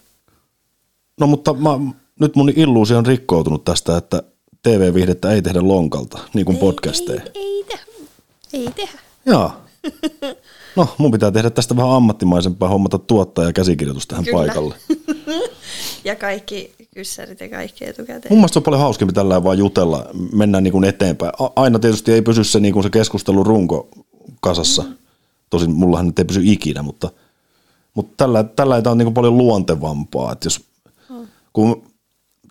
No 1.21 1.27
mutta 1.27 1.55
mä, 1.55 1.71
nyt 2.21 2.37
mun 2.37 2.53
illuusio 2.57 2.99
on 2.99 3.07
rikkoutunut 3.07 3.65
tästä, 3.65 3.97
että 3.97 4.23
TV-viihdettä 4.63 5.31
ei 5.33 5.43
tehdä 5.43 5.61
lonkalta, 5.63 6.19
niin 6.35 6.47
kuin 6.47 6.59
podcasteja. 6.59 7.23
Ei, 7.35 7.43
ei 7.43 7.65
tehdä. 7.69 7.85
Ei 8.53 8.71
tehdä. 8.77 8.99
Jaa. 9.27 9.65
No, 10.77 10.89
mun 10.99 11.11
pitää 11.11 11.31
tehdä 11.31 11.51
tästä 11.51 11.77
vähän 11.77 11.91
ammattimaisempaa, 11.91 12.69
hommata 12.69 12.99
tuottaja 12.99 13.49
ja 13.49 13.53
käsikirjoitus 13.53 14.07
tähän 14.07 14.25
Kyllä. 14.25 14.39
paikalle. 14.39 14.75
Ja 16.09 16.17
kaikki 16.17 16.75
kyssärit 16.95 17.41
ja 17.41 17.49
kaikki 17.49 17.89
etukäteen. 17.89 18.27
Mun 18.33 18.39
mielestä 18.39 18.53
se 18.53 18.59
on 18.59 18.63
paljon 18.63 18.81
hauskempi 18.83 19.13
tällä 19.15 19.45
vaan 19.45 19.59
jutella, 19.59 20.07
mennään 20.33 20.65
niin 20.65 20.73
kuin 20.73 20.85
eteenpäin. 20.85 21.33
Aina 21.57 21.79
tietysti 21.79 22.13
ei 22.13 22.23
pysy 22.23 22.45
se, 22.45 22.61
niin 22.61 22.75
kuin 22.75 22.83
se 22.83 22.91
keskustelun 22.91 23.47
runko 23.47 23.89
kasassa. 24.41 24.83
Mm. 24.83 24.95
Tosin 25.51 25.71
mullahan 25.71 26.07
nyt 26.07 26.19
ei 26.19 26.25
pysy 26.25 26.41
ikinä, 26.45 26.83
mutta, 26.83 27.11
mutta 27.95 28.13
tällä, 28.17 28.45
tällä 28.45 28.83
tämä 28.83 28.93
on 28.93 28.99
niin 28.99 29.07
kuin 29.07 29.15
paljon 29.15 29.39
luontevampaa. 29.39 30.33
Että 30.33 30.47
jos, 30.47 30.61
Mm. 31.11 31.27
kun, 31.53 31.83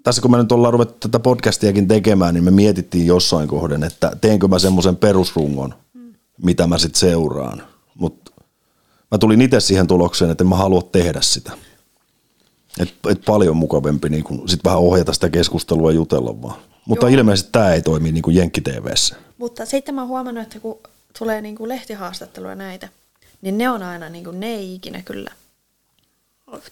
tässä 0.03 0.21
kun 0.21 0.31
me 0.31 0.37
nyt 0.37 0.51
ollaan 0.51 0.73
ruvettu 0.73 0.95
tätä 1.07 1.19
podcastiakin 1.19 1.87
tekemään, 1.87 2.33
niin 2.33 2.43
me 2.43 2.51
mietittiin 2.51 3.05
jossain 3.05 3.47
kohden, 3.47 3.83
että 3.83 4.11
teenkö 4.21 4.47
mä 4.47 4.59
semmoisen 4.59 4.95
perusrungon, 4.95 5.73
Mm. 5.93 6.13
mitä 6.43 6.67
mä 6.67 6.77
sitten 6.77 6.99
seuraan. 6.99 7.63
Mutta 7.95 8.31
mä 9.11 9.17
tulin 9.17 9.41
itse 9.41 9.59
siihen 9.59 9.87
tulokseen, 9.87 10.31
että 10.31 10.43
en 10.43 10.47
mä 10.47 10.55
halua 10.55 10.81
tehdä 10.81 11.21
sitä. 11.21 11.51
Et, 12.79 12.93
et 13.09 13.21
paljon 13.25 13.57
mukavempi 13.57 14.09
niin 14.09 14.23
kun 14.23 14.49
sit 14.49 14.63
vähän 14.63 14.79
ohjata 14.79 15.13
sitä 15.13 15.29
keskustelua 15.29 15.91
ja 15.91 15.95
jutella 15.95 16.41
vaan. 16.41 16.59
Mutta 16.85 17.05
Joo. 17.09 17.13
ilmeisesti 17.17 17.49
tämä 17.51 17.73
ei 17.73 17.81
toimi 17.81 18.11
niin 18.11 18.21
kuin 18.21 18.35
Jenkki-TVssä. 18.35 19.15
Mutta 19.37 19.65
sitten 19.65 19.95
mä 19.95 20.01
oon 20.01 20.07
huomannut, 20.07 20.43
että 20.43 20.59
kun 20.59 20.79
tulee 21.19 21.41
niinku 21.41 21.67
lehtihaastatteluja 21.67 22.55
näitä, 22.55 22.89
niin 23.41 23.57
ne 23.57 23.69
on 23.69 23.83
aina, 23.83 24.09
niinku, 24.09 24.31
ne 24.31 24.47
ei 24.47 24.75
ikinä 24.75 25.01
kyllä, 25.01 25.31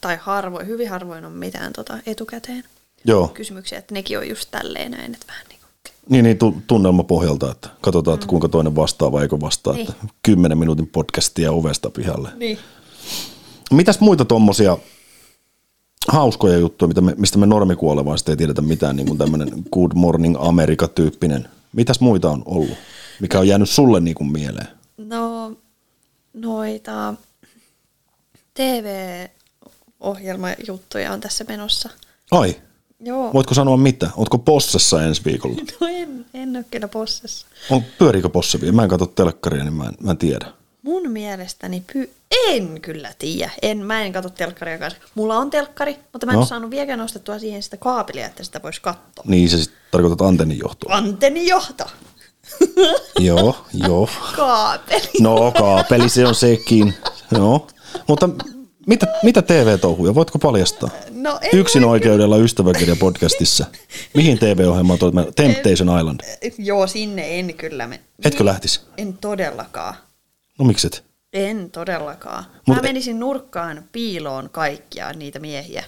tai 0.01 0.17
harvoin, 0.21 0.67
hyvin 0.67 0.89
harvoin 0.89 1.25
on 1.25 1.31
mitään 1.31 1.73
tota 1.73 1.97
etukäteen 2.05 2.63
Joo, 3.05 3.27
kysymyksiä, 3.27 3.79
että 3.79 3.93
nekin 3.93 4.17
on 4.17 4.29
just 4.29 4.51
tälleen 4.51 4.91
näin, 4.91 5.13
että 5.13 5.27
vähän 5.27 5.45
niin 5.49 5.59
kuin, 5.61 5.93
niin, 6.09 6.23
niin 6.23 6.37
tu- 6.37 6.61
tunnelmapohjalta, 6.67 7.51
että 7.51 7.69
katsotaan, 7.81 8.15
että 8.15 8.27
kuinka 8.27 8.49
toinen 8.49 8.75
vastaa 8.75 9.11
vai 9.11 9.21
eikö 9.23 9.39
vastaa. 9.41 9.73
Niin. 9.73 9.89
Että 9.91 10.05
10 10.23 10.57
minuutin 10.57 10.87
podcastia 10.87 11.51
ovesta 11.51 11.89
pihalle. 11.89 12.29
niin. 12.35 12.57
Mitäs 13.71 13.99
muita 13.99 14.25
tuommoisia 14.25 14.77
hauskoja 16.07 16.57
juttuja, 16.57 16.87
mitä 16.87 17.01
me, 17.01 17.13
mistä 17.17 17.37
me 17.37 17.45
normikuolevaisesti 17.45 18.31
ei 18.31 18.37
tiedetä 18.37 18.61
mitään, 18.61 18.95
niin 18.95 19.07
kuin 19.07 19.17
tämmöinen 19.17 19.49
Good 19.71 19.91
Morning 19.95 20.35
America-tyyppinen. 20.39 21.47
Mitäs 21.73 21.99
muita 21.99 22.31
on 22.31 22.43
ollut, 22.45 22.77
mikä 23.19 23.39
on 23.39 23.47
jäänyt 23.47 23.69
sulle 23.69 23.99
niin 23.99 24.15
kuin 24.15 24.31
mieleen? 24.31 24.67
No, 24.97 25.51
noita 26.33 27.13
TV-ohjelmajuttuja 28.53 31.11
on 31.11 31.21
tässä 31.21 31.45
menossa. 31.47 31.89
Ai, 32.31 32.55
Joo. 32.99 33.33
voitko 33.33 33.53
sanoa 33.53 33.77
mitä? 33.77 34.09
Ootko 34.17 34.37
possessa 34.37 35.03
ensi 35.03 35.21
viikolla? 35.25 35.55
No 35.81 35.87
en, 35.87 36.25
en 36.33 36.55
ole 36.55 36.65
kyllä 36.71 36.87
possessa. 36.87 37.47
On, 37.69 37.81
pyöriikö 37.99 38.29
posse 38.29 38.61
vielä? 38.61 38.75
Mä 38.75 38.83
en 38.83 38.89
katso 38.89 39.05
telkkaria, 39.05 39.63
niin 39.63 39.73
mä 39.73 39.85
en, 39.85 39.93
mä 39.99 40.11
en 40.11 40.17
tiedä. 40.17 40.51
Mun 40.85 41.11
mielestäni 41.11 41.83
py... 41.93 42.09
en 42.47 42.81
kyllä 42.81 43.13
tiedä. 43.19 43.51
En, 43.61 43.77
mä 43.85 44.01
en 44.03 44.13
katso 44.13 44.29
telkkaria 44.29 44.77
kanssa. 44.77 44.99
Mulla 45.15 45.37
on 45.37 45.49
telkkari, 45.49 45.99
mutta 46.13 46.25
mä 46.25 46.31
en 46.33 46.39
No. 46.39 46.45
saanut 46.45 46.71
vieläkään 46.71 46.99
nostettua 46.99 47.39
siihen 47.39 47.63
sitä 47.63 47.77
kaapelia, 47.77 48.25
että 48.25 48.43
sitä 48.43 48.61
voisi 48.63 48.81
katsoa. 48.81 49.23
Niin 49.27 49.49
se 49.49 49.63
sit 49.63 49.73
tarkoitat 49.91 50.21
antennin 50.21 50.59
johtoa. 50.59 50.95
Antennijohto. 50.95 51.83
joo, 53.19 53.57
joo. 53.73 54.09
Kaapeli. 54.35 55.09
No 55.21 55.51
kaapeli 55.57 56.09
se 56.09 56.27
on 56.27 56.35
sekin. 56.35 56.93
No. 57.31 57.67
Mutta 58.07 58.29
mitä, 58.87 59.07
mitä 59.23 59.41
TV-touhuja? 59.41 60.15
Voitko 60.15 60.39
paljastaa? 60.39 60.89
No 61.11 61.39
en 61.41 61.59
Yksin 61.59 61.81
voi 61.83 61.91
oikeudella 61.91 62.37
ystäväkirja 62.37 62.95
podcastissa. 62.95 63.65
Mihin 64.13 64.39
TV-ohjelmaan 64.39 64.99
tuot? 64.99 65.13
Temptation 65.35 65.99
Island. 65.99 66.19
Joo, 66.57 66.87
sinne 66.87 67.39
en 67.39 67.53
kyllä 67.53 67.87
mene. 67.87 68.01
Etkö 68.25 68.45
lähtisi? 68.45 68.81
En 68.97 69.17
todellakaan. 69.17 69.95
No 70.59 70.65
mikset? 70.65 71.03
En 71.33 71.71
todellakaan. 71.71 72.43
Mut 72.67 72.75
Mä 72.75 72.81
menisin 72.81 73.19
nurkkaan 73.19 73.83
piiloon 73.91 74.49
kaikkia 74.49 75.13
niitä 75.13 75.39
miehiä. 75.39 75.83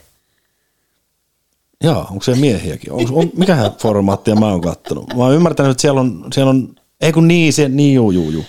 Jaa, 1.84 2.08
onko 2.12 2.24
siellä 2.24 2.42
miehiäkin? 2.42 2.92
Onko, 2.92 3.20
on, 3.20 3.30
mikähän 3.38 3.72
formaattia 3.72 4.36
mä 4.36 4.46
oon 4.48 4.62
kattonut? 4.62 5.14
Mä 5.16 5.24
oon 5.24 5.34
ymmärtänyt, 5.34 5.72
että 5.72 5.82
siellä 5.82 6.02
on, 6.02 6.26
siellä 6.34 6.50
on 6.50 6.76
ei 7.02 7.12
kun 7.12 7.28
niin, 7.28 7.54
se, 7.54 7.70
niin 7.70 7.94
juu, 7.94 8.12
juu, 8.12 8.32
juu. 8.32 8.46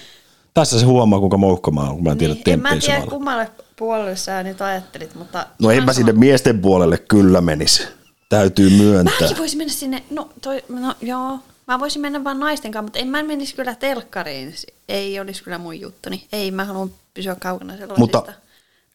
Tässä 0.54 0.81
se 0.81 0.87
huomaa, 0.87 1.18
kuinka 1.18 1.37
moukka 1.37 1.70
mä 1.70 1.81
oon, 1.81 1.94
kun 1.94 2.04
mä 2.04 2.12
en 2.12 2.18
tiedä 2.18 2.35
Niin, 2.35 2.48
en 2.48 2.61
mä 2.61 2.68
tiedä 2.68 2.94
Island. 2.94 3.11
kummalle 3.11 3.50
puolelle 3.76 4.16
sä 4.16 4.42
nyt 4.42 4.62
ajattelit, 4.62 5.14
mutta... 5.14 5.46
No 5.62 5.70
en 5.70 5.85
mä 5.85 5.92
sinne 5.92 6.12
miesten 6.12 6.61
puolelle 6.61 6.98
kyllä 6.98 7.40
menisi. 7.40 7.83
Täytyy 8.28 8.70
myöntää. 8.70 9.20
Mäkin 9.20 9.38
voisin 9.38 9.59
mennä 9.59 9.72
sinne, 9.72 10.02
no, 10.11 10.28
toi, 10.40 10.64
no 10.68 10.94
joo, 11.02 11.38
mä 11.68 11.81
voisin 11.81 12.02
mennä 12.02 12.24
vaan 12.24 12.40
naisten 12.40 12.72
kanssa, 12.72 12.83
mutta 12.83 12.98
en 12.98 13.09
mä 13.09 13.22
menisi 13.22 13.54
kyllä 13.54 13.74
telkkariin. 13.74 14.54
Ei 14.88 15.20
olisi 15.20 15.44
kyllä 15.44 15.59
mun 15.59 15.81
juttuni. 15.81 16.26
Ei, 16.33 16.50
mä 16.50 16.64
haluan 16.64 16.90
pysyä 17.14 17.35
kaukana 17.35 17.72
sellaisista. 17.72 18.00
Mutta 18.00 18.33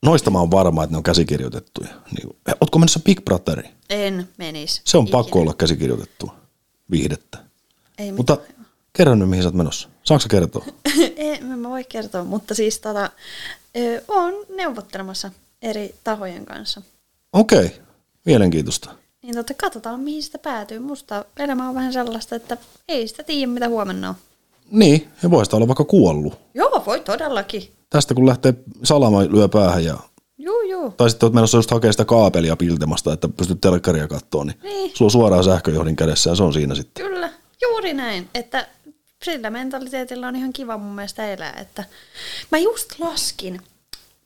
noista 0.01 0.31
mä 0.31 0.39
oon 0.39 0.51
varma, 0.51 0.83
että 0.83 0.93
ne 0.93 0.97
on 0.97 1.03
käsikirjoitettuja. 1.03 1.89
Niin, 1.89 2.36
ootko 2.62 2.79
menossa 2.79 2.99
Big 2.99 3.25
Brotheriin? 3.25 3.71
En 3.89 4.29
menisi. 4.38 4.81
Se 4.86 4.97
on 4.97 5.03
ikinä. 5.03 5.17
pakko 5.17 5.39
olla 5.39 5.53
käsikirjoitettua 5.53 6.36
viihdettä. 6.91 7.38
Ei 7.97 8.12
Mutta 8.12 8.38
kerro 8.93 9.15
nyt, 9.15 9.29
mihin 9.29 9.43
sä 9.43 9.47
oot 9.47 9.55
menossa. 9.55 9.89
Saanko 10.03 10.21
sä 10.21 10.29
kertoa? 10.29 10.65
en 11.17 11.45
mä 11.45 11.69
voi 11.69 11.83
kertoa, 11.83 12.23
mutta 12.23 12.55
siis 12.55 12.79
tota, 12.79 13.09
ö, 13.77 14.03
on 14.07 14.33
neuvottelemassa 14.55 15.31
eri 15.62 15.95
tahojen 16.03 16.45
kanssa. 16.45 16.81
Okei, 17.33 17.65
okay. 17.65 17.79
mielenkiintoista. 18.25 19.02
Niin 19.23 19.36
tota, 19.36 19.53
katsotaan, 19.53 19.99
mihin 19.99 20.23
sitä 20.23 20.38
päätyy. 20.38 20.79
Musta 20.79 21.25
elämä 21.39 21.69
on 21.69 21.75
vähän 21.75 21.93
sellaista, 21.93 22.36
että 22.36 22.57
ei 22.88 23.07
sitä 23.07 23.23
tiedä, 23.23 23.47
mitä 23.51 23.69
huomenna 23.69 24.09
on. 24.09 24.15
Niin, 24.71 25.07
ja 25.23 25.31
voisi 25.31 25.55
olla 25.55 25.67
vaikka 25.67 25.83
kuollut. 25.83 26.33
Joo, 26.53 26.83
voi 26.86 26.99
todellakin. 26.99 27.69
Tästä 27.89 28.13
kun 28.13 28.25
lähtee 28.27 28.53
salama 28.83 29.23
lyö 29.23 29.47
päähän 29.47 29.86
ja 29.86 29.97
Juu, 30.38 30.62
juu. 30.62 30.91
Tai 30.91 31.09
sitten 31.09 31.25
olet 31.27 31.33
menossa 31.33 31.57
just 31.57 31.71
hakemaan 31.71 31.93
sitä 31.93 32.05
kaapelia 32.05 32.55
piltemasta, 32.55 33.13
että 33.13 33.29
pystyt 33.29 33.62
telkkaria 33.62 34.07
kattoon, 34.07 34.47
niin, 34.47 34.59
Niin. 34.63 34.91
sulla 34.93 35.07
on 35.07 35.12
suoraan 35.12 35.43
sähköjohdin 35.43 35.95
kädessä 35.95 36.29
ja 36.29 36.36
se 36.36 36.43
on 36.43 36.53
siinä 36.53 36.75
sitten. 36.75 37.05
Kyllä, 37.05 37.29
juuri 37.62 37.93
näin. 37.93 38.29
Että 38.36 38.67
sillä 39.23 39.49
mentaliteetillä 39.49 40.27
on 40.27 40.36
ihan 40.36 40.53
kiva 40.53 40.77
mun 40.77 40.95
mielestä 40.95 41.33
elää. 41.33 41.53
Että 41.62 41.83
mä 42.51 42.57
just 42.57 42.99
laskin 42.99 43.62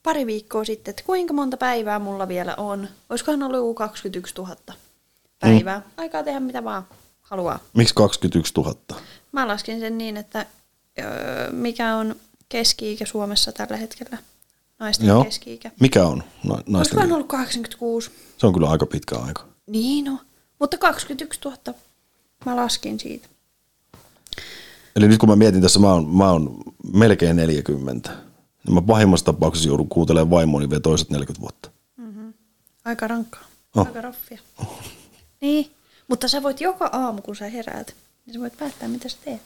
pari 0.03 0.25
viikkoa 0.25 0.63
sitten, 0.63 0.89
että 0.89 1.03
kuinka 1.05 1.33
monta 1.33 1.57
päivää 1.57 1.99
mulla 1.99 2.27
vielä 2.27 2.55
on. 2.55 2.87
Olisikohan 3.09 3.43
ollut 3.43 3.57
joku 3.57 3.73
21 3.73 4.33
000 4.37 4.55
päivää. 5.39 5.77
Mm. 5.79 5.83
Aikaa 5.97 6.23
tehdä 6.23 6.39
mitä 6.39 6.63
vaan 6.63 6.87
haluaa. 7.21 7.59
Miksi 7.73 7.93
21 7.93 8.53
000? 8.57 8.75
Mä 9.31 9.47
laskin 9.47 9.79
sen 9.79 9.97
niin, 9.97 10.17
että 10.17 10.45
öö, 10.99 11.51
mikä 11.51 11.95
on 11.95 12.15
keski-ikä 12.49 13.05
Suomessa 13.05 13.51
tällä 13.51 13.77
hetkellä. 13.77 14.17
Naisten 14.79 15.07
Joo. 15.07 15.23
keski-ikä. 15.23 15.71
Mikä 15.79 16.05
on 16.05 16.17
na- 16.43 16.53
naisten? 16.53 16.75
Olisikohan 16.75 17.07
ikä? 17.07 17.15
ollut 17.15 17.27
86? 17.27 18.11
Se 18.37 18.47
on 18.47 18.53
kyllä 18.53 18.69
aika 18.69 18.85
pitkä 18.85 19.15
aika. 19.15 19.45
Niin 19.67 20.05
no. 20.05 20.17
Mutta 20.59 20.77
21 20.77 21.39
000 21.45 21.57
mä 22.45 22.55
laskin 22.55 22.99
siitä. 22.99 23.27
Eli 24.95 25.07
nyt 25.07 25.19
kun 25.19 25.29
mä 25.29 25.35
mietin 25.35 25.61
tässä, 25.61 25.79
mä 25.79 25.93
oon, 25.93 26.09
mä 26.09 26.31
oon 26.31 26.57
melkein 26.93 27.35
40. 27.35 28.09
Ja 28.67 28.71
mä 28.73 28.81
pahimmassa 28.81 29.25
tapauksessa 29.25 29.69
joudun 29.69 29.89
kuuntelemaan 29.89 30.29
vaimoni 30.29 30.69
vielä 30.69 30.81
toiset 30.81 31.09
40 31.09 31.41
vuotta. 31.41 31.69
Aika 32.85 33.07
rankkaa. 33.07 33.43
Oh. 33.75 33.87
Aika 33.87 34.01
raffia. 34.01 34.39
Oh. 34.59 34.79
Niin. 35.41 35.71
Mutta 36.07 36.27
sä 36.27 36.43
voit 36.43 36.61
joka 36.61 36.89
aamu, 36.93 37.21
kun 37.21 37.35
sä 37.35 37.45
heräät, 37.49 37.95
niin 38.25 38.33
sä 38.33 38.39
voit 38.39 38.57
päättää, 38.57 38.87
mitä 38.87 39.09
sä 39.09 39.17
teet. 39.25 39.41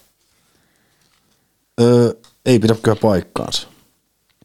Öö, 1.81 2.13
ei 2.45 2.59
pidä 2.59 2.75
kyllä 2.83 2.95
paikkaansa. 3.01 3.67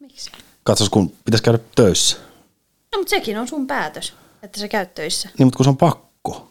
Miksi? 0.00 0.30
Katsos, 0.64 0.90
kun 0.90 1.12
pitäisi 1.24 1.42
käydä 1.42 1.58
töissä. 1.74 2.16
No, 2.92 2.98
mutta 2.98 3.10
sekin 3.10 3.38
on 3.38 3.48
sun 3.48 3.66
päätös, 3.66 4.14
että 4.42 4.60
sä 4.60 4.68
käyt 4.68 4.94
töissä. 4.94 5.28
Niin, 5.38 5.46
mutta 5.46 5.56
kun 5.56 5.64
se 5.64 5.70
on 5.70 5.76
pakko. 5.76 6.48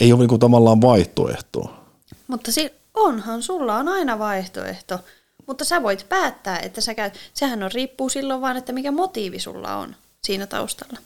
Ei 0.00 0.12
ole 0.12 0.18
niinku 0.18 0.38
tavallaan 0.38 0.80
vaihtoehtoa. 0.80 1.84
Mutta 2.26 2.52
si- 2.52 2.72
onhan, 2.94 3.42
sulla 3.42 3.76
on 3.76 3.88
aina 3.88 4.18
vaihtoehto. 4.18 4.98
Mutta 5.46 5.64
sä 5.64 5.82
voit 5.82 6.06
päättää, 6.08 6.58
että 6.58 6.80
sä 6.80 6.94
käyt. 6.94 7.14
Sehän 7.34 7.62
on 7.62 7.72
riippuu 7.72 8.08
silloin 8.08 8.40
vaan, 8.40 8.56
että 8.56 8.72
mikä 8.72 8.90
motiivi 8.92 9.38
sulla 9.38 9.76
on 9.76 9.96
siinä 10.24 10.46
taustalla 10.46 10.98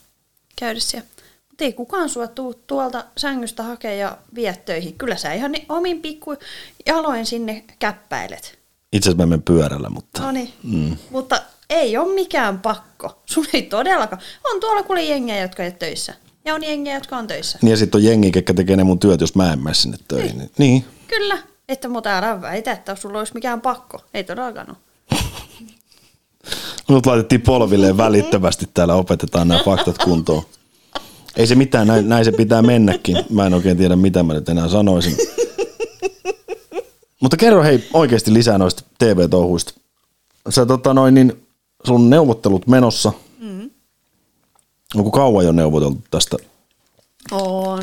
käydä 0.57 0.81
siellä. 0.81 1.07
Mutta 1.57 1.65
ei 1.65 1.73
kukaan 1.73 2.09
sua 2.09 2.27
tuu 2.27 2.55
tuolta 2.67 3.05
sängystä 3.17 3.63
hakea 3.63 3.95
ja 3.95 4.19
vie 4.35 4.57
töihin. 4.65 4.99
Kyllä 4.99 5.17
sä 5.17 5.33
ihan 5.33 5.53
ni- 5.53 5.67
omin 5.69 6.03
pikku 6.03 6.37
jaloin 6.87 7.27
sinne 7.27 7.65
käppäilet. 7.79 8.59
Itse 8.93 9.09
asiassa 9.09 9.23
mä 9.23 9.27
menen 9.27 9.43
pyörällä, 9.43 9.91
mutta... 9.91 10.23
No 10.23 10.33
niin. 10.33 10.53
Mm. 10.63 10.97
Mutta 11.11 11.43
ei 11.71 11.97
ole 11.97 12.15
mikään 12.15 12.61
pakko. 12.61 13.23
Sun 13.27 13.47
ei 13.53 13.63
todellakaan. 13.63 14.23
On 14.45 14.61
tuolla 14.61 14.83
kuule 14.83 15.03
jengejä, 15.03 15.43
jotka 15.43 15.63
ei 15.63 15.71
töissä. 15.73 16.15
Ja 16.45 16.55
on 16.55 16.65
jengejä, 16.65 16.97
jotka 16.97 17.17
on 17.17 17.27
töissä. 17.27 17.59
Niin 17.63 17.71
ja 17.71 17.77
sitten 17.77 17.99
on 17.99 18.05
jengi, 18.05 18.33
ketkä 18.33 18.55
tekee 18.55 18.77
ne 18.77 18.85
mun 18.85 18.99
työt, 18.99 19.21
jos 19.21 19.35
mä 19.35 19.53
en 19.53 19.63
mene 19.63 19.75
sinne 19.75 19.99
töihin. 20.09 20.39
Niin. 20.39 20.51
niin. 20.59 20.85
Kyllä. 21.09 21.39
Että 21.69 21.89
mutta 21.89 22.19
älä 22.19 22.41
väitä, 22.41 22.73
että 22.73 22.95
sulla 22.95 23.19
olisi 23.19 23.35
mikään 23.35 23.61
pakko. 23.61 24.01
Ei 24.15 24.25
todellakaan 24.25 24.67
ole. 24.71 24.77
Mut 26.89 27.07
laitettiin 27.07 27.41
polvilleen 27.41 27.97
välittömästi 27.97 28.69
täällä, 28.75 28.95
opetetaan 28.95 29.49
nämä 29.49 29.61
faktat 29.65 29.99
kuntoon. 29.99 30.43
Ei 31.37 31.47
se 31.47 31.55
mitään, 31.55 31.87
näin, 31.87 32.09
näin 32.09 32.25
se 32.25 32.33
pitää 32.33 32.63
mennäkin. 32.63 33.17
Mä 33.31 33.47
en 33.47 33.55
oikein 33.55 33.77
tiedä, 33.77 33.97
mitä 33.97 34.23
mä 34.23 34.35
nyt 34.35 34.49
enää 34.49 34.69
sanoisin. 34.69 35.17
Mutta 37.21 37.37
kerro 37.37 37.63
hei 37.63 37.89
oikeasti 37.93 38.35
lisää 38.35 38.59
noista 38.59 38.83
TV-touhuista. 38.99 39.75
Sä 40.49 40.67
tota 40.67 40.95
noin, 40.95 41.15
niin 41.15 41.47
sun 41.87 42.11
neuvottelut 42.11 42.67
menossa. 42.67 43.13
Mm. 43.39 43.71
Onko 44.95 45.11
kauan 45.11 45.45
jo 45.45 45.53
neuvoteltu 45.53 46.03
tästä? 46.11 46.37
On. 47.31 47.83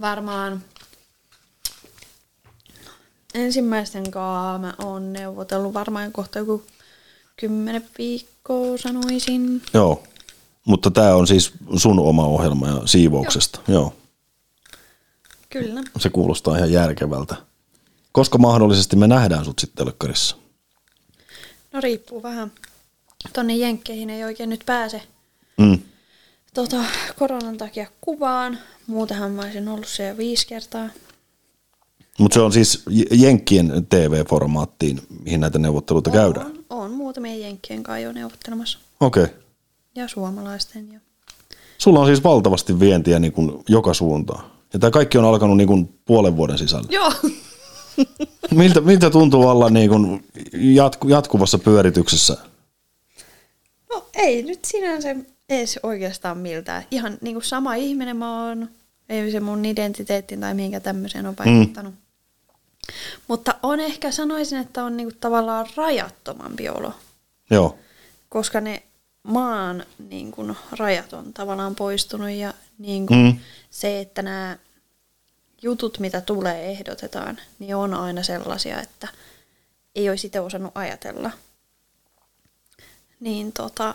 Varmaan 0.00 0.62
ensimmäisten 3.34 4.10
kanssa 4.10 4.58
mä 4.58 4.74
oon 4.86 5.12
neuvotellut 5.12 5.74
varmaan 5.74 6.12
kohta 6.12 6.38
joku 6.38 6.62
kymmenen 7.36 7.84
viikkoa 7.98 8.78
sanoisin. 8.78 9.62
Joo. 9.74 10.02
Mutta 10.64 10.90
tämä 10.90 11.14
on 11.14 11.26
siis 11.26 11.52
sun 11.76 11.98
oma 11.98 12.26
ohjelma 12.26 12.68
ja 12.68 12.82
siivouksesta. 12.84 13.60
Joo. 13.68 13.80
Joo. 13.80 13.92
Kyllä. 15.50 15.82
Se 15.98 16.08
kuulostaa 16.10 16.56
ihan 16.56 16.72
järkevältä. 16.72 17.36
Koska 18.12 18.38
mahdollisesti 18.38 18.96
me 18.96 19.06
nähdään 19.08 19.44
sut 19.44 19.58
sitten 19.58 19.84
telkkarissa? 19.84 20.36
No 21.72 21.80
riippuu 21.80 22.22
vähän. 22.22 22.52
Tonne 23.32 23.56
Jenkkeihin 23.56 24.10
ei 24.10 24.24
oikein 24.24 24.50
nyt 24.50 24.62
pääse 24.66 25.02
Mm. 25.58 25.78
tota, 26.54 26.76
koronan 27.18 27.58
takia 27.58 27.86
kuvaan. 28.00 28.58
Muutenhan 28.86 29.30
mä 29.30 29.42
olisin 29.42 29.68
ollut 29.68 29.86
se 29.88 30.08
jo 30.08 30.16
viisi 30.16 30.46
kertaa. 30.46 30.88
Mutta 32.18 32.34
se 32.34 32.40
on 32.40 32.52
siis 32.52 32.82
Jenkkien 33.10 33.86
TV-formaattiin, 33.88 35.02
mihin 35.24 35.40
näitä 35.40 35.58
neuvotteluita 35.58 36.10
käydään. 36.10 36.46
On, 36.46 36.64
on 36.70 36.90
muutamia 36.90 37.36
Jenkkien 37.36 37.82
kanssa 37.82 37.98
jo 37.98 38.12
neuvottelemassa. 38.12 38.78
Okei. 39.00 39.22
Okay. 39.22 39.36
Ja 39.94 40.08
suomalaisten. 40.08 40.92
Ja... 40.92 41.00
Sulla 41.78 42.00
on 42.00 42.06
siis 42.06 42.24
valtavasti 42.24 42.80
vientiä 42.80 43.18
niin 43.18 43.32
kuin 43.32 43.62
joka 43.68 43.94
suuntaan. 43.94 44.50
Ja 44.72 44.78
tämä 44.78 44.90
kaikki 44.90 45.18
on 45.18 45.24
alkanut 45.24 45.56
niin 45.56 45.66
kuin 45.66 45.98
puolen 46.04 46.36
vuoden 46.36 46.58
sisällä. 46.58 46.88
Joo. 46.90 47.12
Miltä, 48.50 48.80
miltä 48.80 49.10
tuntuu 49.10 49.48
olla 49.48 49.70
niin 49.70 49.90
kuin 49.90 50.24
jatku, 50.52 51.08
jatkuvassa 51.08 51.58
pyörityksessä? 51.58 52.36
No 53.90 54.06
ei 54.14 54.42
nyt 54.42 54.64
sinänsä 54.64 55.16
edes 55.48 55.80
oikeastaan 55.82 56.38
miltään. 56.38 56.84
Ihan 56.90 57.18
niin 57.20 57.34
kuin 57.34 57.44
sama 57.44 57.74
ihminen 57.74 58.16
mä 58.16 58.46
oon. 58.46 58.68
Ei 59.08 59.32
se 59.32 59.40
mun 59.40 59.64
identiteetti 59.64 60.36
tai 60.36 60.54
minkä 60.54 60.80
tämmöiseen 60.80 61.26
on 61.26 61.34
vaikuttanut. 61.38 61.94
Mm. 61.94 61.98
Mutta 63.28 63.54
on 63.62 63.80
ehkä 63.80 64.10
sanoisin, 64.10 64.58
että 64.58 64.84
on 64.84 64.96
niinku 64.96 65.14
tavallaan 65.20 65.66
rajattomampi 65.76 66.68
olo. 66.68 66.92
Joo. 67.50 67.78
Koska 68.28 68.60
ne 68.60 68.82
maan 69.22 69.84
niin 70.08 70.30
kuin, 70.32 70.56
rajat 70.78 71.12
on 71.12 71.32
tavallaan 71.32 71.74
poistunut 71.74 72.30
ja 72.30 72.54
niin 72.78 73.06
kuin, 73.06 73.18
Mm. 73.26 73.38
se, 73.70 74.00
että 74.00 74.22
nämä 74.22 74.56
jutut, 75.62 75.98
mitä 75.98 76.20
tulee 76.20 76.70
ehdotetaan, 76.70 77.38
niin 77.58 77.76
on 77.76 77.94
aina 77.94 78.22
sellaisia, 78.22 78.80
että 78.80 79.08
ei 79.94 80.10
olisi 80.10 80.26
itse 80.26 80.40
osannut 80.40 80.72
ajatella. 80.74 81.30
Niin 83.20 83.52
tota, 83.52 83.94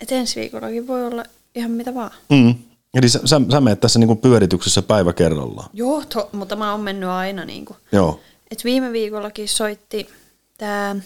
että 0.00 0.14
ensi 0.14 0.40
viikollakin 0.40 0.86
voi 0.86 1.06
olla 1.06 1.24
ihan 1.54 1.70
mitä 1.70 1.94
vaan. 1.94 2.10
Mm. 2.30 2.54
Eli 2.94 3.08
sä, 3.08 3.20
sä, 3.24 3.40
sä 3.52 3.60
menet 3.60 3.80
tässä 3.80 3.98
niin 3.98 4.06
kuin 4.06 4.18
pyörityksessä 4.18 4.82
päivä 4.82 5.12
kerrallaan. 5.12 5.70
Joo, 5.72 6.04
to, 6.04 6.28
mutta 6.32 6.56
mä 6.56 6.70
oon 6.72 6.80
mennyt 6.80 7.08
aina 7.08 7.44
niin 7.44 7.64
kuin, 7.64 7.76
Joo. 7.92 8.20
Et 8.50 8.64
viime 8.64 8.92
viikollakin 8.92 9.48
soitti 9.48 10.08
tämä, 10.58 10.96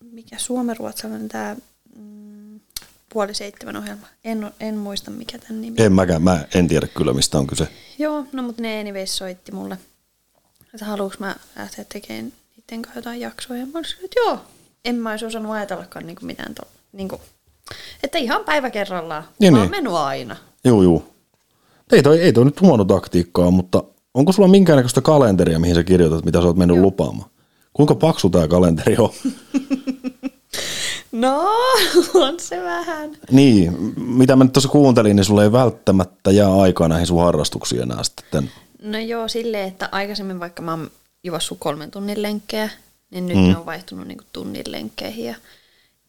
mikä 0.00 0.38
suomenruotsalainen 0.38 1.28
tämä 1.28 1.56
mm, 1.96 2.60
puoli 3.12 3.34
seitsemän 3.34 3.76
ohjelma. 3.76 4.06
En, 4.24 4.50
en 4.60 4.76
muista 4.76 5.10
mikä 5.10 5.38
tämän 5.38 5.60
nimi. 5.60 5.82
En 5.82 5.92
mäkään, 5.92 6.22
mä 6.22 6.44
en 6.54 6.68
tiedä 6.68 6.86
kyllä 6.86 7.12
mistä 7.12 7.38
on 7.38 7.46
kyse. 7.46 7.68
Joo, 7.98 8.26
no 8.32 8.42
mutta 8.42 8.62
ne 8.62 8.80
anyways 8.80 9.16
soitti 9.16 9.52
mulle, 9.52 9.78
että 10.74 10.84
haluuks 10.84 11.18
mä 11.18 11.36
lähteä 11.56 11.84
tekemään 11.92 12.32
niiden 12.56 12.82
kanssa 12.82 12.98
jotain 12.98 13.20
jaksoa. 13.20 13.56
Ja 13.56 13.66
mä 13.66 13.78
olisin, 13.78 14.04
että 14.04 14.20
joo, 14.20 14.38
en 14.84 14.94
mä 14.94 15.10
olisi 15.10 15.24
osannut 15.24 15.52
ajatellakaan 15.52 16.06
niinku 16.06 16.26
mitään 16.26 16.54
to, 16.54 16.62
niinku, 16.92 17.20
että 18.02 18.18
ihan 18.18 18.44
päivä 18.44 18.70
kerrallaan. 18.70 19.24
Niin, 19.38 19.54
niin. 19.54 19.70
mennyt 19.70 19.92
aina. 19.92 20.36
Juu, 20.64 20.82
juu. 20.82 21.04
Ei 21.92 22.02
toi, 22.02 22.20
ei 22.20 22.32
toi 22.32 22.44
nyt 22.44 22.60
huono 22.60 22.84
taktiikkaa, 22.84 23.50
mutta 23.50 23.84
onko 24.14 24.32
sulla 24.32 24.48
minkäännäköistä 24.48 25.00
kalenteria, 25.00 25.58
mihin 25.58 25.74
sä 25.74 25.84
kirjoitat, 25.84 26.24
mitä 26.24 26.40
sä 26.40 26.46
oot 26.46 26.56
mennyt 26.56 26.78
lupaamaan? 26.78 27.30
Kuinka 27.72 27.94
paksu 27.94 28.30
tämä 28.30 28.48
kalenteri 28.48 28.96
on? 28.98 29.10
No, 31.12 31.50
on 32.26 32.40
se 32.40 32.62
vähän. 32.62 33.10
niin, 33.30 33.94
mitä 33.96 34.36
mä 34.36 34.44
nyt 34.44 34.52
tuossa 34.52 34.68
kuuntelin, 34.68 35.16
niin 35.16 35.24
sulla 35.24 35.42
ei 35.42 35.52
välttämättä 35.52 36.30
jää 36.30 36.60
aikaa 36.60 36.88
näihin 36.88 37.06
sun 37.06 37.20
harrastuksiin 37.20 37.82
enää 37.82 38.02
sitten. 38.04 38.50
No 38.82 38.98
joo, 38.98 39.28
silleen, 39.28 39.68
että 39.68 39.88
aikaisemmin 39.92 40.40
vaikka 40.40 40.62
mä 40.62 40.70
oon 40.70 40.90
juossut 41.24 41.58
kolmen 41.60 41.90
tunnin 41.90 42.22
lenkkejä, 42.22 42.70
niin 43.10 43.26
nyt 43.26 43.36
mm. 43.36 43.42
ne 43.42 43.56
on 43.56 43.66
vaihtunut 43.66 44.08
niinku 44.08 44.24
tunnin 44.32 44.64
lenkkeihin. 44.68 45.24
Ja, 45.24 45.34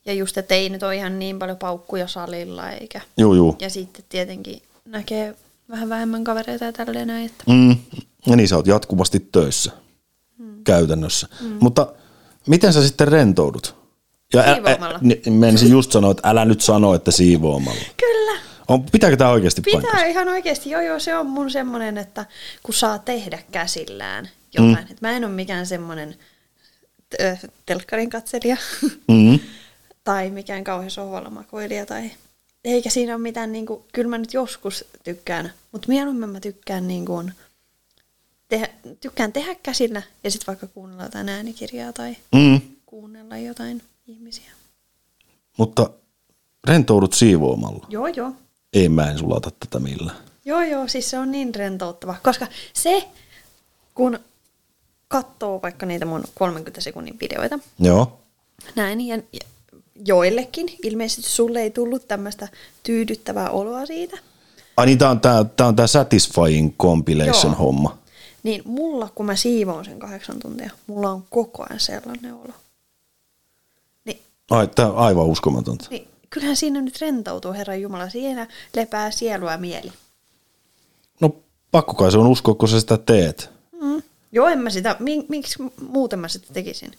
ja 0.05 0.13
just, 0.13 0.37
että 0.37 0.55
ei 0.55 0.69
nyt 0.69 0.83
ole 0.83 0.95
ihan 0.95 1.19
niin 1.19 1.39
paljon 1.39 1.57
paukkuja 1.57 2.07
salilla 2.07 2.71
eikä. 2.71 3.01
Juu, 3.17 3.33
juu. 3.33 3.55
Ja 3.61 3.69
sitten 3.69 4.05
tietenkin 4.09 4.61
näkee 4.85 5.35
vähän 5.69 5.89
vähemmän 5.89 6.23
kavereita 6.23 6.65
ja 6.65 6.73
tälleen 6.73 7.07
näin, 7.07 7.25
että 7.25 7.43
Mm. 7.47 7.75
Ja 8.25 8.35
niin 8.35 8.47
sä 8.47 8.55
oot 8.55 8.67
jatkuvasti 8.67 9.27
töissä 9.31 9.71
mm. 10.37 10.63
käytännössä. 10.63 11.27
Mm. 11.41 11.57
Mutta 11.59 11.93
miten 12.47 12.73
sä 12.73 12.87
sitten 12.87 13.07
rentoudut? 13.07 13.82
Ja 14.33 14.41
ä- 14.41 14.51
ä- 14.51 15.31
menisin 15.31 15.69
just 15.71 15.91
sanoa, 15.91 16.11
että 16.11 16.29
älä 16.29 16.45
nyt 16.45 16.61
sano, 16.61 16.93
että 16.93 17.11
siivoamalla. 17.11 17.81
kyllä. 17.97 18.39
On, 18.67 18.83
pitääkö 18.83 19.17
tämä 19.17 19.29
oikeasti 19.29 19.61
Pitää 19.61 19.81
paikkansa? 19.81 20.05
ihan 20.07 20.27
oikeasti, 20.27 20.69
joo 20.69 20.81
joo, 20.81 20.99
se 20.99 21.17
on 21.17 21.25
mun 21.27 21.51
semmonen, 21.51 21.97
että 21.97 22.25
kun 22.63 22.73
saa 22.73 22.99
tehdä 22.99 23.39
käsillään 23.51 24.29
jotain. 24.53 24.71
Mm. 24.75 24.81
Että 24.91 24.95
mä 25.01 25.11
en 25.11 25.25
ole 25.25 25.33
mikään 25.33 25.65
semmonen 25.65 26.15
ö, 27.21 27.37
telkkarin 27.65 28.09
katselija 28.09 28.57
Mm. 29.07 29.39
tai 30.03 30.29
mikään 30.29 30.63
kauhean 30.63 30.91
sohvalla 30.91 31.29
makoilija 31.29 31.85
tai 31.85 32.11
eikä 32.65 32.89
siinä 32.89 33.13
ole 33.15 33.21
mitään, 33.21 33.51
niin 33.51 33.65
kuin, 33.65 33.83
kyllä 33.93 34.09
mä 34.09 34.17
nyt 34.17 34.33
joskus 34.33 34.85
tykkään, 35.03 35.53
mutta 35.71 35.87
mieluummin 35.87 36.29
mä 36.29 36.39
tykkään, 36.39 36.87
niin 36.87 37.05
kuin, 37.05 37.31
tehdä, 38.47 38.67
tykkään 39.01 39.33
tehdä 39.33 39.55
käsillä 39.63 40.01
ja 40.23 40.31
sitten 40.31 40.47
vaikka 40.47 40.67
kuunnella 40.67 41.03
jotain 41.03 41.29
äänikirjaa 41.29 41.93
tai 41.93 42.15
Mm. 42.35 42.61
kuunnella 42.85 43.37
jotain 43.37 43.81
ihmisiä. 44.07 44.51
Mutta 45.57 45.89
rentoudut 46.67 47.13
siivoamalla. 47.13 47.85
Joo, 47.89 48.07
joo. 48.07 48.31
Ei 48.73 48.89
mä 48.89 49.11
en 49.11 49.17
sulata 49.17 49.51
tätä 49.51 49.79
millään. 49.79 50.17
Joo, 50.45 50.61
joo, 50.61 50.87
siis 50.87 51.09
se 51.09 51.19
on 51.19 51.31
niin 51.31 51.55
rentouttava, 51.55 52.15
koska 52.23 52.47
se, 52.73 53.07
kun 53.95 54.19
katsoo 55.07 55.61
vaikka 55.61 55.85
niitä 55.85 56.05
mun 56.05 56.23
30 56.35 56.81
sekunnin 56.81 57.17
videoita, 57.21 57.59
Joo. 57.79 58.19
näin, 58.75 59.01
ja 59.07 59.21
joillekin, 60.05 60.67
ilmeisesti 60.83 61.29
sulle 61.29 61.61
ei 61.61 61.71
tullut 61.71 62.07
tämmöistä 62.07 62.47
tyydyttävää 62.83 63.49
oloa 63.49 63.85
siitä, 63.85 64.17
Ai 64.77 64.85
niin, 64.85 64.97
tää 64.97 65.09
on 65.09 65.19
tää, 65.19 65.43
tää, 65.43 65.67
on 65.67 65.75
tää 65.75 65.87
Satisfying 65.87 66.77
Compilation 66.77 67.51
Joo. 67.51 67.59
homma. 67.59 67.97
niin 68.43 68.61
mulla, 68.65 69.09
kun 69.15 69.25
mä 69.25 69.35
siivoon 69.35 69.85
sen 69.85 69.99
kahdeksan 69.99 70.39
tuntia, 70.39 70.71
mulla 70.87 71.09
on 71.09 71.23
koko 71.29 71.63
ajan 71.69 71.79
sellainen 71.79 72.33
olo. 72.33 72.53
Ai, 74.51 74.67
tää 74.67 74.91
on 74.91 74.97
aivan 74.97 75.25
uskomatonta. 75.25 75.85
niin 75.89 76.07
kyllähän 76.29 76.55
siinä 76.55 76.81
nyt 76.81 77.01
rentoutuu, 77.01 77.53
Herran 77.53 77.81
Jumala, 77.81 78.09
siinä 78.09 78.47
lepää 78.75 79.11
sielu 79.11 79.45
ja 79.49 79.57
mieli. 79.57 79.91
No 81.19 81.35
pakko 81.71 81.93
kai 81.93 82.11
se 82.11 82.17
on 82.17 82.27
uskoa, 82.27 82.55
kun 82.55 82.67
sä 82.69 82.79
sitä 82.79 82.97
teet. 82.97 83.49
Mm. 83.81 84.01
Joo, 84.31 84.47
en 84.47 84.59
mä 84.59 84.69
sitä, 84.69 84.95
mi- 84.99 85.25
miksi 85.29 85.63
muuten 85.89 86.19
mä 86.19 86.27
sitä 86.27 86.53
tekisin? 86.53 86.91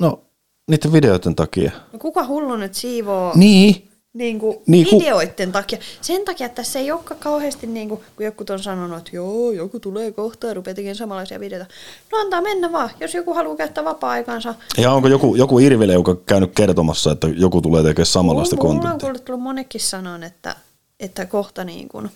No, 0.00 0.22
niiden 0.66 0.92
videoiden 0.92 1.34
takia. 1.36 1.70
No 1.92 1.98
kuka 1.98 2.26
hullu 2.26 2.56
nyt 2.56 2.74
siivoo 2.74 3.32
Niin. 3.34 3.88
Niin 4.16 4.38
kuin 4.38 4.56
Niin 4.56 4.64
niin, 4.66 4.86
ku- 4.90 4.98
videoiden 4.98 5.52
takia? 5.52 5.78
Sen 6.00 6.24
takia, 6.24 6.46
että 6.46 6.56
tässä 6.56 6.78
ei 6.78 6.92
olekaan 6.92 7.20
kauheasti, 7.20 7.66
niin 7.66 7.88
kuin, 7.88 8.00
kun 8.16 8.26
joku 8.26 8.44
on 8.50 8.58
sanonut, 8.62 8.98
että 8.98 9.10
joo, 9.12 9.50
joku 9.52 9.80
tulee 9.80 10.12
kohta 10.12 10.46
ja 10.46 10.54
rupeaa 10.54 10.74
tekemään 10.74 10.96
samanlaisia 10.96 11.40
videoita. 11.40 11.66
No 12.12 12.18
antaa 12.18 12.40
mennä 12.42 12.72
vaan, 12.72 12.90
jos 13.00 13.14
joku 13.14 13.34
haluaa 13.34 13.56
käyttää 13.56 13.84
vapaa-aikansa. 13.84 14.54
Ja 14.78 14.92
onko 14.92 15.08
joku, 15.08 15.34
joku 15.34 15.58
Irvileuka 15.58 16.16
käynyt 16.26 16.50
kertomassa, 16.54 17.12
että 17.12 17.28
joku 17.28 17.62
tulee 17.62 17.82
tekemään 17.82 18.06
samanlaista 18.06 18.56
Mulla 18.56 18.68
on 18.70 18.76
kontenttia? 18.76 19.00
kuullut 19.06 19.24
tullut 19.24 19.42
monekin 19.42 19.80
sanoa, 19.80 20.18
että, 20.26 20.56
että 21.00 21.26
kohta 21.26 21.64
niin 21.64 21.88
kuin, 21.88 22.10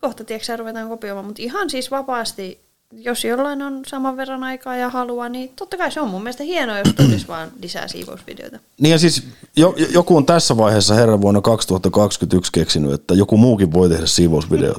kohta 0.00 0.24
tiedätkö, 0.24 0.56
ruvetaan 0.56 0.88
kopioimaan, 0.88 1.26
mutta 1.26 1.42
ihan 1.42 1.70
siis 1.70 1.90
vapaasti, 1.90 2.60
jos 2.92 3.24
jollain 3.24 3.62
on 3.62 3.82
saman 3.86 4.16
verran 4.16 4.44
aikaa 4.44 4.76
ja 4.76 4.88
halua, 4.88 5.28
niin 5.28 5.52
totta 5.56 5.76
kai 5.76 5.92
se 5.92 6.00
on 6.00 6.08
mun 6.08 6.22
mielestä 6.22 6.44
hienoa, 6.44 6.78
jos 6.78 6.88
tulisi 6.96 7.28
vaan 7.34 7.48
lisää 7.62 7.88
siivousvideoita. 7.88 8.58
Niin 8.80 8.92
ja 8.92 8.98
siis 8.98 9.22
jo, 9.56 9.74
jo- 9.76 9.86
joku 9.90 10.16
on 10.16 10.26
tässä 10.26 10.56
vaiheessa 10.56 10.94
herran 10.94 11.20
vuonna 11.20 11.40
2021 11.40 12.52
keksinyt, 12.52 12.92
että 12.92 13.14
joku 13.14 13.36
muukin 13.36 13.72
voi 13.72 13.88
tehdä 13.88 14.06
siivousvideot. 14.06 14.78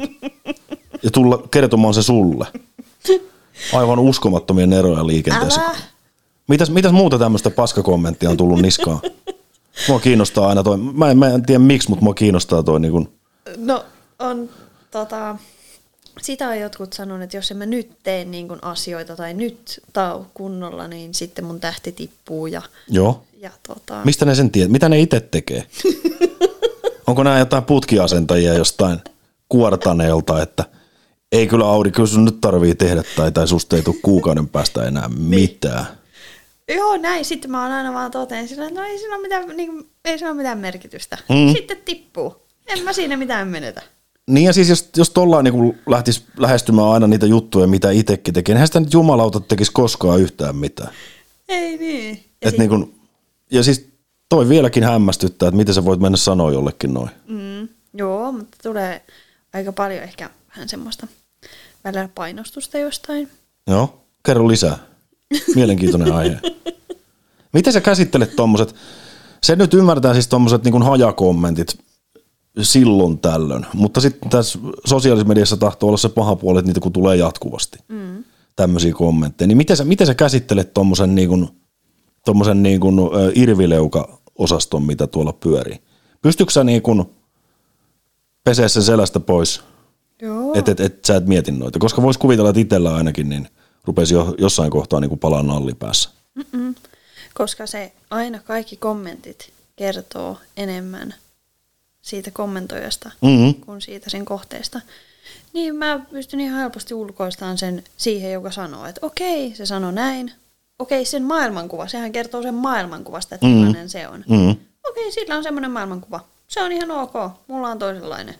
ja 1.03 1.11
tulla 1.11 1.43
kertomaan 1.51 1.93
se 1.93 2.03
sulle. 2.03 2.47
Aivan 3.73 3.99
uskomattomia 3.99 4.77
eroja 4.77 5.07
liikenteessä. 5.07 5.61
Älä! 5.61 5.75
Mitäs, 6.47 6.69
mitäs 6.69 6.91
muuta 6.91 7.19
tämmöistä 7.19 7.49
paskakommenttia 7.49 8.29
on 8.29 8.37
tullut 8.37 8.61
niskaan? 8.61 8.99
Mua 9.87 9.99
kiinnostaa 9.99 10.49
aina 10.49 10.63
toi, 10.63 10.77
mä 10.77 11.11
en, 11.11 11.17
mä 11.17 11.27
en 11.27 11.45
tiedä 11.45 11.59
miksi, 11.59 11.89
mutta 11.89 12.03
mua 12.03 12.13
kiinnostaa 12.13 12.63
toi 12.63 12.79
niin 12.79 12.91
kun, 12.91 13.11
No 13.57 13.85
on 14.19 14.49
tota, 14.91 15.37
sitä 16.21 16.47
on 16.49 16.59
jotkut 16.59 16.93
sanonut, 16.93 17.23
että 17.23 17.37
jos 17.37 17.51
en 17.51 17.57
mä 17.57 17.65
nyt 17.65 17.91
tee 18.03 18.25
niin 18.25 18.47
kuin 18.47 18.59
asioita 18.63 19.15
tai 19.15 19.33
nyt 19.33 19.81
tau 19.93 20.25
kunnolla, 20.33 20.87
niin 20.87 21.13
sitten 21.13 21.45
mun 21.45 21.59
tähti 21.59 21.91
tippuu 21.91 22.47
ja, 22.47 22.61
joo. 22.87 23.23
ja 23.37 23.51
tota, 23.67 24.01
Mistä 24.05 24.25
ne 24.25 24.35
sen 24.35 24.51
tiedät? 24.51 24.71
Mitä 24.71 24.89
ne 24.89 24.99
itse 24.99 25.19
tekee? 25.19 25.65
Onko 27.07 27.23
nämä 27.23 27.39
jotain 27.39 27.63
putkiasentajia 27.63 28.53
jostain 28.53 28.99
kuortaneelta, 29.49 30.41
että 30.41 30.65
ei 31.31 31.47
kyllä 31.47 31.65
Audi, 31.65 31.91
kyllä 31.91 32.07
sun 32.07 32.25
nyt 32.25 32.41
tarvii 32.41 32.75
tehdä 32.75 33.03
tai, 33.15 33.31
tai 33.31 33.47
susta 33.47 33.75
ei 33.75 33.81
tule 33.81 33.95
kuukauden 34.01 34.47
päästä 34.47 34.85
enää 34.85 35.09
mitään. 35.17 35.85
Joo, 36.75 36.97
näin. 36.97 37.25
Sitten 37.25 37.51
mä 37.51 37.63
oon 37.63 37.71
aina 37.71 37.93
vaan 37.93 38.11
toteen 38.11 38.47
sillä, 38.47 38.67
että 38.67 38.79
no 38.79 38.87
ei 38.87 38.99
sillä 38.99 39.15
ole 39.15 39.21
mitään, 39.21 39.57
niin, 39.57 39.89
ei 40.05 40.17
sillä 40.17 40.31
ole 40.31 40.37
mitään 40.37 40.57
merkitystä. 40.57 41.17
Mm. 41.29 41.53
Sitten 41.53 41.77
tippuu. 41.85 42.35
En 42.67 42.83
mä 42.83 42.93
siinä 42.93 43.17
mitään 43.17 43.47
menetä. 43.47 43.81
Niin 44.29 44.45
ja 44.45 44.53
siis 44.53 44.69
jos, 44.69 44.89
jos 44.97 45.09
tollaan 45.09 45.43
niin 45.43 45.79
lähtisi 45.87 46.23
lähestymään 46.37 46.87
aina 46.87 47.07
niitä 47.07 47.25
juttuja, 47.25 47.67
mitä 47.67 47.91
itsekin 47.91 48.33
tekee, 48.33 48.53
niin 48.53 48.57
eihän 48.57 48.67
sitä 48.67 48.79
nyt 48.79 48.93
jumalauta 48.93 49.39
tekisi 49.39 49.71
koskaan 49.71 50.19
yhtään 50.19 50.55
mitään. 50.55 50.93
Ei 51.47 51.77
niin. 51.77 52.09
Ja 52.15 52.47
Et 52.47 52.49
sit, 52.49 52.59
niin 52.59 52.69
kun, 52.69 52.93
ja 53.51 53.63
siis 53.63 53.89
toi 54.29 54.49
vieläkin 54.49 54.83
hämmästyttää, 54.83 55.47
että 55.47 55.57
miten 55.57 55.75
sä 55.75 55.85
voit 55.85 55.99
mennä 55.99 56.17
sanoa 56.17 56.51
jollekin 56.51 56.93
noin. 56.93 57.09
mm, 57.27 57.67
joo, 57.93 58.31
mutta 58.31 58.57
tulee 58.63 59.01
aika 59.53 59.71
paljon 59.71 60.03
ehkä 60.03 60.29
vähän 60.55 60.69
semmoista 60.69 61.07
välillä 61.83 62.09
painostusta 62.15 62.77
jostain. 62.77 63.29
Joo, 63.67 64.01
kerro 64.25 64.47
lisää. 64.47 64.77
Mielenkiintoinen 65.55 66.13
aihe. 66.13 66.39
Miten 67.53 67.73
sä 67.73 67.81
käsittelet 67.81 68.35
tommoset, 68.35 68.75
se 69.43 69.55
nyt 69.55 69.73
ymmärtää 69.73 70.13
siis 70.13 70.27
tommoset 70.27 70.63
niin 70.63 70.83
hajakommentit 70.83 71.88
silloin 72.61 73.19
tällöin, 73.19 73.65
mutta 73.73 74.01
sitten 74.01 74.29
tässä 74.29 74.59
sosiaalisessa 74.85 75.27
mediassa 75.27 75.57
tahtoo 75.57 75.87
olla 75.87 75.97
se 75.97 76.09
paha 76.09 76.35
puoli, 76.35 76.59
että 76.59 76.69
niitä 76.69 76.79
kun 76.79 76.93
tulee 76.93 77.17
jatkuvasti, 77.17 77.79
mm. 77.87 78.23
tämmöisiä 78.55 78.93
kommentteja, 78.93 79.47
niin 79.47 79.57
miten 79.57 79.77
sä, 79.77 79.85
miten 79.85 80.07
sä 80.07 80.15
käsittelet 80.15 80.73
tommosen, 80.73 81.15
niin 81.15 81.29
kuin, 81.29 81.49
tommosen 82.25 82.63
niin 82.63 82.79
kuin, 82.79 82.95
irvileuka-osaston, 83.35 84.83
mitä 84.83 85.07
tuolla 85.07 85.33
pyörii? 85.33 85.79
Pystytkö 86.21 86.53
sä 86.53 86.63
niin 86.63 86.81
kuin 86.81 87.05
pesee 88.43 88.69
sen 88.69 88.83
selästä 88.83 89.19
pois, 89.19 89.61
että 90.55 90.71
et, 90.71 90.79
et, 90.79 91.05
sä 91.05 91.15
et 91.15 91.25
mieti 91.25 91.51
noita? 91.51 91.79
Koska 91.79 92.01
vois 92.01 92.17
kuvitella, 92.17 92.49
että 92.49 92.59
itsellä 92.59 92.95
ainakin 92.95 93.29
niin 93.29 93.47
rupesi 93.85 94.13
jo 94.13 94.35
jossain 94.37 94.71
kohtaa 94.71 94.99
niin 94.99 95.09
kuin 95.09 95.19
palaa 95.19 95.43
nalli 95.43 95.73
päässä. 95.73 96.09
Mm-mm. 96.35 96.75
Koska 97.33 97.67
se 97.67 97.91
aina 98.09 98.39
kaikki 98.39 98.77
kommentit 98.77 99.53
kertoo 99.75 100.37
enemmän 100.57 101.13
siitä 102.09 102.31
kommentoijasta 102.31 103.11
Mm-hmm. 103.21 103.61
kuin 103.61 103.81
siitä 103.81 104.09
sen 104.09 104.25
kohteesta. 104.25 104.81
Niin 105.53 105.75
mä 105.75 105.99
pystyn 106.11 106.39
ihan 106.39 106.59
helposti 106.59 106.93
ulkoistamaan 106.93 107.57
sen 107.57 107.83
siihen, 107.97 108.31
joka 108.31 108.51
sanoo, 108.51 108.85
että 108.85 109.05
okei, 109.05 109.55
se 109.55 109.65
sanoi 109.65 109.93
näin. 109.93 110.31
Okei, 110.79 111.05
sen 111.05 111.23
maailmankuva, 111.23 111.87
sehän 111.87 112.11
kertoo 112.11 112.41
sen 112.41 112.53
maailmankuvasta, 112.55 113.35
että 113.35 113.47
Mhm. 113.47 113.55
millainen 113.55 113.89
se 113.89 114.07
on. 114.07 114.23
Mm-hmm. 114.29 114.55
Okei, 114.89 115.11
sillä 115.11 115.35
on 115.35 115.43
semmoinen 115.43 115.71
maailmankuva. 115.71 116.25
Se 116.47 116.61
on 116.63 116.71
ihan 116.71 116.91
ok, 116.91 117.13
mulla 117.47 117.69
on 117.69 117.79
toisenlainen. 117.79 118.35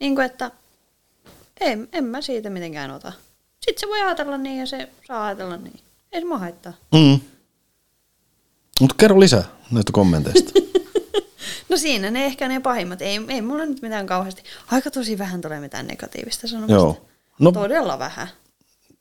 Niin 0.00 0.14
kuin, 0.14 0.24
että 0.26 0.50
en, 1.60 1.88
en 1.92 2.04
mä 2.04 2.20
siitä 2.22 2.50
mitenkään 2.50 2.90
ota. 2.90 3.12
Sitten 3.60 3.80
se 3.80 3.88
voi 3.88 4.00
ajatella 4.00 4.38
niin 4.38 4.58
ja 4.60 4.66
se 4.66 4.88
saa 5.06 5.26
ajatella 5.26 5.56
niin. 5.56 5.80
Ei 6.12 6.20
se 6.20 6.26
mua 6.26 6.38
haittaa. 6.38 6.72
Mm. 6.92 7.20
Mutta 8.80 8.94
kerro 8.98 9.20
lisää 9.20 9.44
näistä 9.70 9.92
kommenteista. 9.92 10.52
No 11.68 11.76
siinä 11.76 12.10
ne 12.10 12.24
ehkä 12.24 12.48
ne 12.48 12.60
pahimmat. 12.60 13.02
Ei, 13.02 13.20
ei 13.28 13.42
mulla 13.42 13.64
nyt 13.64 13.82
mitään 13.82 14.06
kauheasti. 14.06 14.42
Aika 14.70 14.90
tosi 14.90 15.18
vähän 15.18 15.40
tulee 15.40 15.60
mitään 15.60 15.86
negatiivista 15.86 16.48
sanomista. 16.48 16.72
Joo. 16.74 17.04
No 17.38 17.52
Todella 17.52 17.98
vähän. 17.98 18.28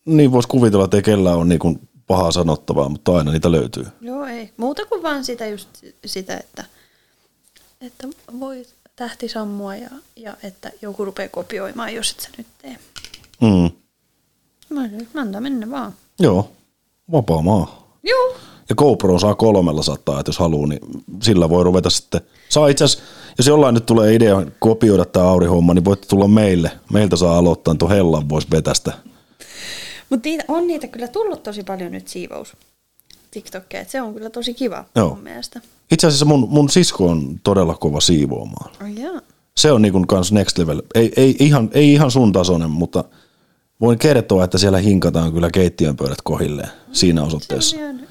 niin 0.05 0.31
voisi 0.31 0.47
kuvitella, 0.47 0.85
että 0.85 0.97
ei 0.97 1.03
kellään 1.03 1.37
ole 1.37 1.45
niinku 1.45 1.79
pahaa 2.07 2.31
sanottavaa, 2.31 2.89
mutta 2.89 3.15
aina 3.15 3.31
niitä 3.31 3.51
löytyy. 3.51 3.87
Joo, 4.01 4.25
ei. 4.25 4.51
Muuta 4.57 4.85
kuin 4.85 5.03
vaan 5.03 5.23
sitä 5.25 5.47
just 5.47 5.69
sitä, 6.05 6.37
että, 6.37 6.63
että 7.81 8.07
voi 8.39 8.65
tähti 8.95 9.29
sammua 9.29 9.75
ja, 9.75 9.89
ja 10.15 10.37
että 10.43 10.71
joku 10.81 11.05
rupeaa 11.05 11.29
kopioimaan, 11.29 11.93
jos 11.93 12.11
et 12.11 12.19
sä 12.19 12.29
nyt 12.37 12.47
tee. 12.61 12.77
Mm. 13.41 13.71
Mä, 14.69 14.89
mä 15.13 15.21
antaa 15.21 15.41
mennä 15.41 15.69
vaan. 15.71 15.93
Joo, 16.19 16.51
vapaa 17.11 17.41
maa. 17.41 17.97
Joo. 18.03 18.35
Ja 18.69 18.75
GoPro 18.75 19.19
saa 19.19 19.35
kolmella 19.35 19.83
sataa, 19.83 20.19
että 20.19 20.29
jos 20.29 20.39
haluaa, 20.39 20.67
niin 20.67 20.79
sillä 21.21 21.49
voi 21.49 21.63
ruveta 21.63 21.89
sitten. 21.89 22.21
Saa 22.49 22.67
itse 22.67 22.83
asiassa, 22.83 23.03
jos 23.37 23.47
jollain 23.47 23.73
nyt 23.75 23.85
tulee 23.85 24.15
idea 24.15 24.45
kopioida 24.59 25.05
tämä 25.05 25.25
aurihomma, 25.25 25.73
niin 25.73 25.85
voitte 25.85 26.07
tulla 26.07 26.27
meille. 26.27 26.71
Meiltä 26.93 27.15
saa 27.15 27.37
aloittaa, 27.37 27.75
tuon 27.75 27.91
hellan 27.91 28.29
voisi 28.29 28.47
vetästä. 28.51 28.93
Mutta 30.09 30.29
on 30.47 30.67
niitä 30.67 30.87
kyllä 30.87 31.07
tullut 31.07 31.43
tosi 31.43 31.63
paljon 31.63 31.91
nyt 31.91 32.07
siivous 32.07 32.53
TikTokkeja. 33.31 33.81
et 33.81 33.89
Se 33.89 34.01
on 34.01 34.13
kyllä 34.13 34.29
tosi 34.29 34.53
kiva 34.53 34.85
Joo. 34.95 35.09
mun 35.09 35.23
mielestä. 35.23 35.61
Itse 35.91 36.07
asiassa 36.07 36.25
mun, 36.25 36.47
mun 36.49 36.69
sisko 36.69 37.05
on 37.09 37.39
todella 37.43 37.73
kova 37.75 38.01
siivoamaan. 38.01 38.71
Oh, 38.81 38.87
jaa. 39.03 39.21
Se 39.57 39.71
on 39.71 39.81
niin 39.81 40.07
kans 40.07 40.31
next 40.31 40.57
level. 40.57 40.81
Ei, 40.95 41.13
ei, 41.15 41.35
ihan, 41.39 41.69
ei 41.73 41.93
ihan 41.93 42.11
sun 42.11 42.31
tasoinen, 42.31 42.69
mutta 42.69 43.03
voin 43.81 43.99
kertoa, 43.99 44.43
että 44.43 44.57
siellä 44.57 44.77
hinkataan 44.77 45.33
kyllä 45.33 45.49
keittiön 45.51 45.97
pöydät 45.97 46.21
kohilleen 46.23 46.69
siinä 46.91 47.21
Se 47.21 47.27
osoitteessa. 47.27 47.75
on 47.75 47.81
ihan 47.83 47.95
hyvä. 47.95 48.02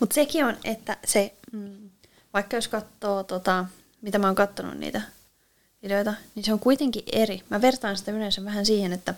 Mutta 0.00 0.14
sekin 0.14 0.44
on, 0.44 0.56
että 0.64 0.96
se, 1.04 1.34
mm, 1.52 1.90
vaikka 2.34 2.56
jos 2.56 2.68
katsoo, 2.68 3.22
tota, 3.22 3.64
mitä 4.02 4.18
mä 4.18 4.26
oon 4.26 4.34
katsonut 4.36 4.78
niitä 4.78 5.02
videoita, 5.82 6.14
niin 6.34 6.44
se 6.44 6.52
on 6.52 6.58
kuitenkin 6.60 7.02
eri. 7.12 7.42
Mä 7.50 7.60
vertaan 7.62 7.96
sitä 7.96 8.12
yleensä 8.12 8.44
vähän 8.44 8.66
siihen, 8.66 8.92
että 8.92 9.14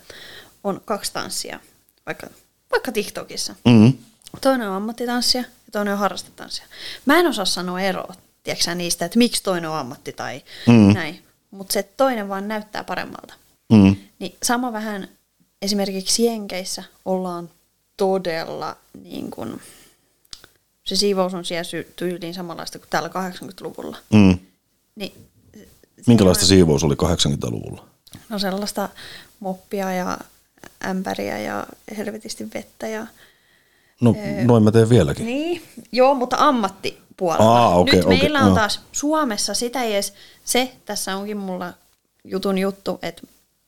on 0.63 0.81
kaksi 0.85 1.13
tanssia, 1.13 1.59
vaikka, 2.05 2.27
vaikka 2.71 2.91
TikTokissa. 2.91 3.55
Mm. 3.65 3.93
Toinen 4.41 4.69
on 4.69 4.75
ammattitanssia 4.75 5.41
ja 5.41 5.71
toinen 5.71 5.93
on 5.93 5.99
harrastetanssia. 5.99 6.65
Mä 7.05 7.19
en 7.19 7.27
osaa 7.27 7.45
sanoa 7.45 7.81
eroa, 7.81 8.15
tiedätkö 8.43 8.75
niistä, 8.75 9.05
että 9.05 9.17
miksi 9.17 9.43
toinen 9.43 9.69
on 9.69 9.77
ammatti 9.77 10.13
tai 10.13 10.41
Mm. 10.67 10.93
näin. 10.93 11.23
Mutta 11.51 11.73
se 11.73 11.83
toinen 11.83 12.29
vaan 12.29 12.47
näyttää 12.47 12.83
paremmalta. 12.83 13.33
Mm. 13.69 13.95
Niin 14.19 14.35
sama 14.43 14.73
vähän 14.73 15.07
esimerkiksi 15.61 16.25
Jenkeissä 16.25 16.83
ollaan 17.05 17.49
todella 17.97 18.77
niin 19.03 19.31
kuin, 19.31 19.61
se 20.83 20.95
siivous 20.95 21.33
on 21.33 21.45
siellä 21.45 21.83
tyyliin 21.95 22.33
samanlaista 22.33 22.79
kuin 22.79 22.89
täällä 22.89 23.09
80-luvulla. 23.09 23.97
Mm. 24.13 24.37
Niin, 24.95 25.13
Minkälaista 26.07 26.45
siivous 26.45 26.83
oli 26.83 26.95
80-luvulla? 26.95 27.87
no 28.29 28.39
sellaista 28.39 28.89
moppia 29.39 29.91
ja 29.91 30.17
ämpäriä 30.85 31.39
ja 31.39 31.67
helvetisti 31.97 32.47
vettä 32.53 32.87
ja 32.87 33.07
No 34.01 34.15
noin 34.43 34.63
mä 34.63 34.71
teen 34.71 34.89
vieläkin. 34.89 35.25
Niin, 35.25 35.61
joo, 35.91 36.15
mutta 36.15 36.35
ammattipuolella. 36.39 37.57
Aa, 37.59 37.77
okei, 37.77 37.95
Nyt 37.95 38.05
okei, 38.05 38.17
meillä 38.19 38.39
on 38.39 38.45
joo. 38.45 38.55
taas 38.55 38.79
Suomessa 38.91 39.53
sitä 39.53 39.83
ei 39.83 39.93
edes, 39.93 40.13
se 40.45 40.73
tässä 40.85 41.15
onkin 41.15 41.37
mulla 41.37 41.73
jutun 42.23 42.57
juttu, 42.57 42.99
että 43.01 43.21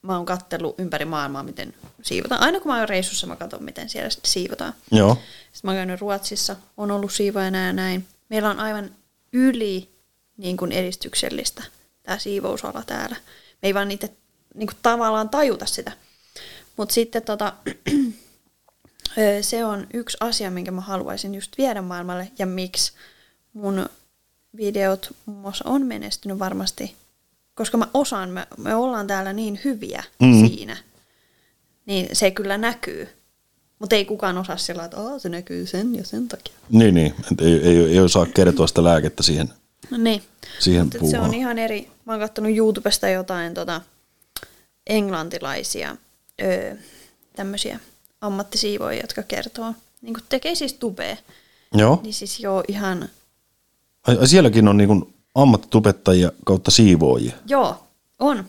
mä 0.06 0.18
oon 0.18 0.26
kattellut 0.26 0.80
ympäri 0.80 1.06
maailmaa, 1.06 1.44
miten 1.44 1.74
siivotaan. 2.02 2.42
Aina 2.42 2.60
kun 2.60 2.72
mä 2.72 2.78
oon 2.78 2.90
reissussa, 2.90 3.28
mä 3.28 3.36
katson, 3.36 3.64
miten 3.64 3.90
siellä 3.90 4.10
sitten 4.10 4.32
siivotaan. 4.32 4.74
Joo. 4.92 5.14
Sitten 5.14 5.62
mä 5.64 5.72
oon 5.72 5.78
käynyt 5.78 6.02
Ruotsissa, 6.02 6.56
on 6.78 6.92
ollut 6.92 7.12
siivoajana 7.12 7.66
ja 7.66 7.74
näin. 7.74 8.06
Meillä 8.30 8.50
on 8.50 8.60
aivan 8.60 8.90
yli 9.34 9.90
niin 10.38 10.58
kuin 10.58 10.72
edistyksellistä 10.72 11.64
tämä 12.04 12.18
siivousala 12.18 12.84
täällä. 12.88 13.16
Me 13.62 13.68
ei 13.68 13.74
vaan 13.74 13.88
niitä 13.88 14.10
niin 14.56 14.68
kuin 14.68 14.78
tavallaan 14.82 15.30
tajuta 15.30 15.66
sitä. 15.66 15.92
Mutta 16.78 16.94
sitten 16.94 17.22
tota, 17.22 17.54
se 19.42 19.66
on 19.66 19.88
yksi 19.94 20.18
asia, 20.20 20.52
minkä 20.52 20.72
mä 20.72 20.82
haluaisin 20.82 21.36
just 21.36 21.58
viedä 21.58 21.82
maailmalle 21.82 22.32
ja 22.40 22.46
miksi 22.46 22.94
mun 23.54 23.90
videot 24.58 25.16
muun 25.26 25.42
muassa 25.42 25.70
on 25.70 25.86
menestynyt 25.86 26.40
varmasti, 26.40 26.96
koska 27.56 27.78
mä 27.78 27.88
osaan, 27.94 28.30
me, 28.30 28.48
me 28.58 28.76
ollaan 28.76 29.08
täällä 29.08 29.34
niin 29.34 29.60
hyviä 29.64 30.04
Mm. 30.22 30.48
siinä, 30.48 30.78
niin 31.86 32.08
se 32.14 32.32
kyllä 32.32 32.58
näkyy. 32.58 33.08
Mutta 33.80 33.96
ei 33.96 34.06
kukaan 34.06 34.38
osaa 34.38 34.58
sillä 34.58 34.86
että 34.86 34.98
"Aa, 34.98 35.20
se 35.20 35.30
näkyy 35.30 35.66
sen 35.68 35.96
ja 35.96 36.06
sen 36.06 36.28
takia. 36.28 36.54
Niin, 36.70 36.96
niin. 36.96 37.14
Et 37.32 37.42
ei, 37.42 37.54
ei, 37.54 37.78
ei 37.78 38.00
osaa 38.00 38.26
kertoa 38.26 38.68
sitä 38.68 38.84
lääkettä 38.84 39.24
siihen, 39.24 39.54
No 39.92 39.98
niin. 39.98 40.24
siihen 40.60 40.90
Mut 41.02 41.12
se 41.12 41.20
on 41.20 41.34
ihan 41.34 41.58
eri. 41.60 41.88
Mä 42.06 42.14
oon 42.14 42.20
kattonut 42.22 42.58
YouTubesta 42.58 43.10
jotain 43.10 43.54
tota, 43.54 43.82
englantilaisia 44.88 45.96
öö, 46.42 46.76
tämmöisiä 47.36 47.80
ammattisiivoja, 48.22 49.02
jotka 49.02 49.24
kertoo, 49.24 49.74
niin 50.02 50.14
kuin 50.14 50.24
tekee 50.30 50.56
siis 50.56 50.74
tubea. 50.74 51.18
Joo. 51.74 52.00
Niin 52.04 52.14
siis 52.14 52.40
joo 52.40 52.64
ihan, 52.68 53.10
Ai, 54.08 54.18
ai 54.18 54.28
sielläkin 54.28 54.68
on 54.68 54.78
niin 54.78 55.14
ammattitubettajia 55.36 56.32
kautta 56.46 56.72
siivoojia. 56.72 57.34
joo, 57.48 57.76
on. 58.20 58.46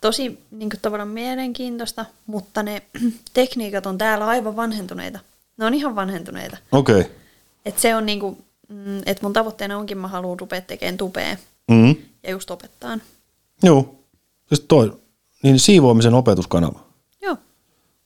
Tosi 0.00 0.38
niin 0.50 0.70
kuin, 0.70 0.80
tavallaan 0.82 1.08
mielenkiintoista, 1.08 2.04
mutta 2.26 2.62
ne 2.62 2.82
tekniikat 3.34 3.86
on 3.86 3.98
täällä 3.98 4.26
aivan 4.26 4.56
vanhentuneita. 4.56 5.18
Ne 5.56 5.66
on 5.66 5.74
ihan 5.74 5.96
vanhentuneita. 5.96 6.56
Okei. 6.72 7.00
Okay. 7.00 7.12
Et 7.64 7.78
se 7.78 7.96
on 7.96 8.06
niinku, 8.06 8.38
mm, 8.68 8.98
että 8.98 9.22
mun 9.22 9.32
tavoitteena 9.32 9.78
onkin, 9.78 9.98
mä 9.98 10.08
haluan 10.08 10.40
rupea 10.40 10.60
tekemään 10.60 10.96
tupea 10.96 11.36
Mm. 11.70 11.96
ja 12.22 12.30
just 12.30 12.50
opettaan. 12.50 13.02
Joo. 13.62 13.94
Siis 14.48 14.60
toi, 14.68 14.92
niin 15.42 15.58
siivoamisen 15.58 16.14
opetuskanava. 16.14 16.80
Joo. 17.22 17.36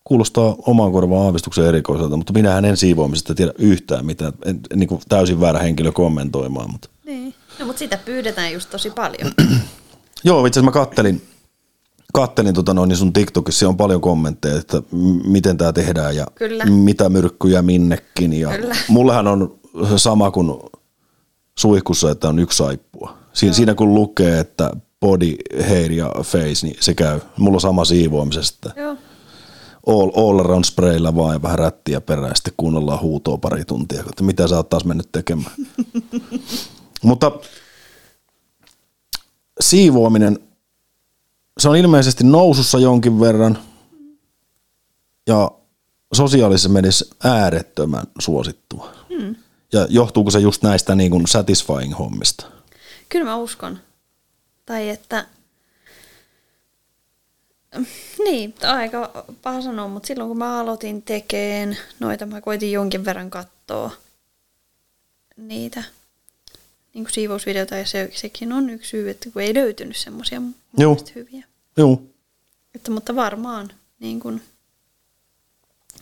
Kuulostaa 0.05 0.57
omaan 0.59 0.93
korvaan 0.93 1.23
aavistuksen 1.27 1.65
erikoiselta, 1.67 2.17
mutta 2.17 2.33
minähän 2.33 2.65
en 2.65 2.77
siivoamisesta 2.77 3.35
tiedä 3.35 3.53
yhtään 3.59 4.07
mitään. 4.07 4.33
En, 4.45 4.61
en, 4.71 4.79
niin 4.79 4.89
kuin 4.89 5.01
täysin 5.09 5.41
väärä 5.41 5.59
henkilö 5.59 5.93
kommentoimaan. 5.93 6.71
Mutta. 6.73 6.89
Niin. 7.05 7.35
No 7.59 7.67
mutta 7.67 7.79
sitä 7.79 7.97
pyydetään 8.05 8.53
just 8.53 8.71
tosi 8.71 8.91
paljon. 8.91 9.33
Joo, 10.25 10.47
itse 10.47 10.61
asiassa 10.61 10.71
mä 10.71 10.73
kattelin, 10.73 11.23
kattelin 12.15 12.55
tota 12.55 12.75
noin, 12.75 12.89
niin 12.89 12.97
sun 12.97 13.13
TikTokissa, 13.13 13.69
on 13.69 13.77
paljon 13.77 14.01
kommentteja, 14.01 14.59
että 14.59 14.83
m- 14.93 15.31
miten 15.31 15.57
tämä 15.59 15.73
tehdään 15.73 16.17
ja 16.17 16.27
Kyllä. 16.35 16.65
mitä 16.65 17.09
myrkkyjä 17.09 17.63
minnekin. 17.63 18.33
Ja 18.33 18.49
Kyllä. 18.49 18.77
Mullehan 18.89 19.27
on 19.27 19.59
sama 19.97 20.31
kuin 20.31 20.53
suihkussa, 21.59 22.11
että 22.11 22.29
on 22.29 22.39
yksi 22.39 22.57
saippua. 22.57 23.19
Siinä, 23.33 23.55
siinä 23.55 23.75
kun 23.75 23.95
lukee, 23.95 24.39
että 24.39 24.71
body, 25.01 25.35
hair 25.69 25.93
ja 25.93 26.13
face, 26.23 26.67
niin 26.67 26.77
se 26.81 26.95
käy. 26.95 27.21
Mulla 27.37 27.57
on 27.57 27.61
sama 27.61 27.85
siivoamisesta. 27.85 28.71
Joo. 28.77 28.97
All, 29.87 30.11
all 30.17 30.39
around 30.39 30.65
spraylla 30.65 31.17
vaan 31.17 31.35
ja 31.35 31.43
vähän 31.43 31.59
rättiä 31.59 32.01
perään 32.01 32.37
sitten 32.37 32.53
kuunnellaan 32.57 33.01
huutoa 33.01 33.39
pari 33.39 33.65
tuntia, 33.65 34.01
että 34.01 34.25
mitä 34.25 34.49
sä 34.49 34.57
oot 34.57 34.69
taas 34.69 34.85
mennyt 34.85 35.09
tekemään. 35.13 35.53
Mutta 37.03 37.33
siivoaminen, 39.61 40.39
se 41.59 41.69
on 41.69 41.77
ilmeisesti 41.77 42.25
nousussa 42.25 42.79
jonkin 42.79 43.21
verran 43.21 43.59
ja 45.27 45.51
sosiaalisessa 46.13 46.69
mediassa 46.69 47.07
äärettömän 47.25 48.05
suosittua. 48.19 48.95
Hmm. 49.09 49.37
Ja 49.73 49.87
johtuuko 49.91 50.31
se 50.31 50.39
just 50.39 50.63
näistä 50.63 50.95
niin 50.95 51.11
kuin 51.11 51.27
satisfying 51.27 51.99
hommista? 51.99 52.47
Kyllä 53.09 53.25
mä 53.25 53.37
uskon. 53.37 53.79
Tai 54.67 54.89
että... 54.89 55.27
Niin, 58.25 58.55
aika 58.63 59.25
paha 59.43 59.63
sanoa, 59.63 59.89
mutta 59.89 60.07
silloin 60.07 60.29
kun 60.29 60.39
mä 60.39 60.61
aloitin 60.61 61.03
tekeen 61.03 61.79
noita, 62.01 62.27
mä 62.27 62.41
koitin 62.41 62.73
jonkin 62.73 63.05
verran 63.05 63.31
katsoa 63.31 63.91
niitä 65.37 65.85
niin 66.95 67.05
kuin 67.05 67.13
siivousvideoita 67.13 67.77
ja 67.77 67.87
se, 67.87 68.11
sekin 68.15 68.53
on 68.53 68.71
yksi 68.71 68.91
syy, 68.91 69.11
että 69.11 69.31
kun 69.31 69.43
ei 69.43 69.55
löytynyt 69.55 69.97
semmoisia 69.97 70.43
hyviä. 71.15 71.45
Joo. 71.77 72.03
Että, 72.75 72.91
mutta 72.91 73.17
varmaan 73.17 73.71
niin 74.01 74.21
kuin, 74.21 74.43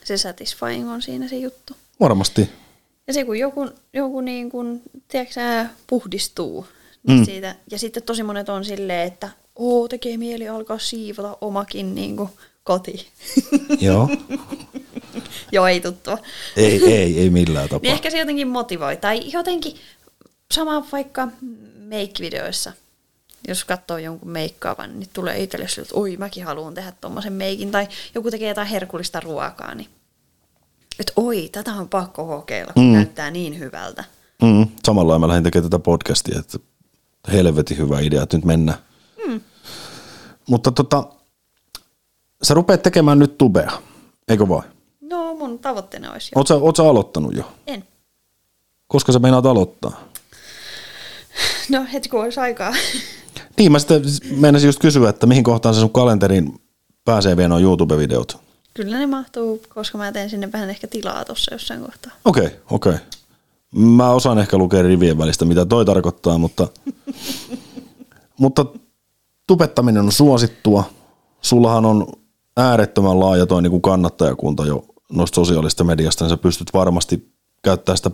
se 0.04 0.16
satisfying 0.18 0.90
on 0.90 1.02
siinä 1.02 1.28
se 1.28 1.36
juttu. 1.36 1.76
Varmasti. 2.00 2.50
Ja 3.06 3.12
se 3.12 3.24
kun 3.24 3.38
joku, 3.38 3.70
joku 3.92 4.20
niin 4.20 4.50
kuin, 4.50 4.82
tiedätkö 5.08 5.66
puhdistuu 5.86 6.60
niin 6.62 6.76
Mm. 7.06 7.20
mm. 7.20 7.24
siitä, 7.24 7.54
ja 7.70 7.78
sitten 7.78 8.02
tosi 8.02 8.22
monet 8.22 8.48
on 8.48 8.64
silleen, 8.64 9.06
että 9.06 9.28
oo, 9.56 9.88
tekee 9.88 10.16
mieli 10.16 10.48
alkaa 10.48 10.78
siivota 10.78 11.38
omakin 11.40 11.94
niin 11.94 12.16
kuin, 12.16 12.28
koti. 12.64 13.06
Joo. 13.80 14.08
Joo, 15.52 15.66
ei 15.66 15.80
tuttua. 15.80 16.18
ei, 16.56 16.84
ei, 16.94 17.18
ei 17.20 17.30
millään 17.30 17.68
tapaa. 17.68 17.82
Niin 17.82 17.92
ehkä 17.92 18.10
se 18.10 18.18
jotenkin 18.18 18.48
motivoi. 18.48 18.96
Tai 18.96 19.32
jotenkin 19.32 19.76
sama 20.54 20.86
vaikka 20.92 21.28
meikkivideoissa. 21.78 22.72
jos 23.48 23.64
katsoo 23.64 23.98
jonkun 23.98 24.30
meikkaavan, 24.30 24.98
niin 24.98 25.08
tulee 25.12 25.42
itselle 25.42 25.68
sille, 25.68 25.82
että 25.82 25.94
oi 26.00 26.16
mäkin 26.16 26.44
haluan 26.44 26.74
tehdä 26.74 26.92
tuommoisen 27.00 27.32
meikin. 27.32 27.70
Tai 27.70 27.88
joku 28.14 28.30
tekee 28.30 28.48
jotain 28.48 28.68
herkullista 28.68 29.20
ruokaa, 29.20 29.74
niin 29.74 29.88
että 30.98 31.12
oi, 31.16 31.48
tätä 31.52 31.72
on 31.72 31.88
pakko 31.88 32.26
kokeilla, 32.26 32.72
kun 32.72 32.84
mm. 32.84 32.92
näyttää 32.92 33.30
niin 33.30 33.58
hyvältä. 33.58 34.04
Mm, 34.42 34.66
samalla 34.84 35.18
mä 35.18 35.28
lähdin 35.28 35.44
tekemään 35.44 35.70
tätä 35.70 35.82
podcastia, 35.82 36.38
että 36.38 36.58
helvetin 37.32 37.78
hyvä 37.78 38.00
idea, 38.00 38.22
että 38.22 38.36
nyt 38.36 38.44
mennään. 38.44 38.78
Mm. 39.26 39.40
Mutta 40.48 40.70
tota, 40.70 41.04
sä 42.42 42.54
rupeat 42.54 42.82
tekemään 42.82 43.18
nyt 43.18 43.38
tubea, 43.38 43.72
eikö 44.28 44.48
vai? 44.48 44.62
No 45.00 45.34
mun 45.34 45.58
tavoitteena 45.58 46.12
olisi 46.12 46.30
jo. 46.34 46.38
Oot 46.38 46.46
sä, 46.46 46.54
oot 46.54 46.76
sä 46.76 46.82
aloittanut 46.82 47.34
jo? 47.34 47.52
En. 47.66 47.84
Koska 48.86 49.12
sä 49.12 49.18
meinaat 49.18 49.46
aloittaa? 49.46 50.00
No 51.72 51.86
heti 51.92 52.08
kun 52.08 52.22
olisi 52.22 52.40
aikaa. 52.40 52.74
Niin, 53.58 53.72
mä 53.72 53.78
sitten 53.78 54.02
meinasin 54.30 54.68
just 54.68 54.78
kysyä, 54.78 55.08
että 55.08 55.26
mihin 55.26 55.44
kohtaan 55.44 55.74
se 55.74 55.80
sun 55.80 55.90
kalenterin 55.90 56.60
pääsee 57.04 57.36
vielä 57.36 57.58
YouTube-videot? 57.58 58.38
Kyllä 58.74 58.98
ne 58.98 59.06
mahtuu, 59.06 59.62
koska 59.74 59.98
mä 59.98 60.12
teen 60.12 60.30
sinne 60.30 60.52
vähän 60.52 60.70
ehkä 60.70 60.86
tilaa 60.86 61.24
tuossa 61.24 61.54
jossain 61.54 61.80
kohtaa. 61.80 62.12
Okei, 62.24 62.46
okay, 62.46 62.58
okei. 62.70 62.92
Okay. 62.92 63.04
Mä 63.74 64.10
osaan 64.10 64.38
ehkä 64.38 64.58
lukea 64.58 64.82
rivien 64.82 65.18
välistä, 65.18 65.44
mitä 65.44 65.66
toi 65.66 65.84
tarkoittaa, 65.84 66.38
mutta, 66.38 66.68
mutta 68.40 68.66
tupettaminen 69.46 70.04
on 70.04 70.12
suosittua. 70.12 70.84
Sullahan 71.42 71.84
on 71.84 72.06
äärettömän 72.56 73.20
laaja 73.20 73.46
toi 73.46 73.62
niin 73.62 73.82
kannattajakunta 73.82 74.66
jo 74.66 74.84
noista 75.12 75.34
sosiaalista 75.34 75.84
mediasta, 75.84 76.24
niin 76.24 76.30
sä 76.30 76.36
pystyt 76.36 76.72
varmasti 76.74 77.32
käyttämään 77.62 77.96
sitä 77.96 78.10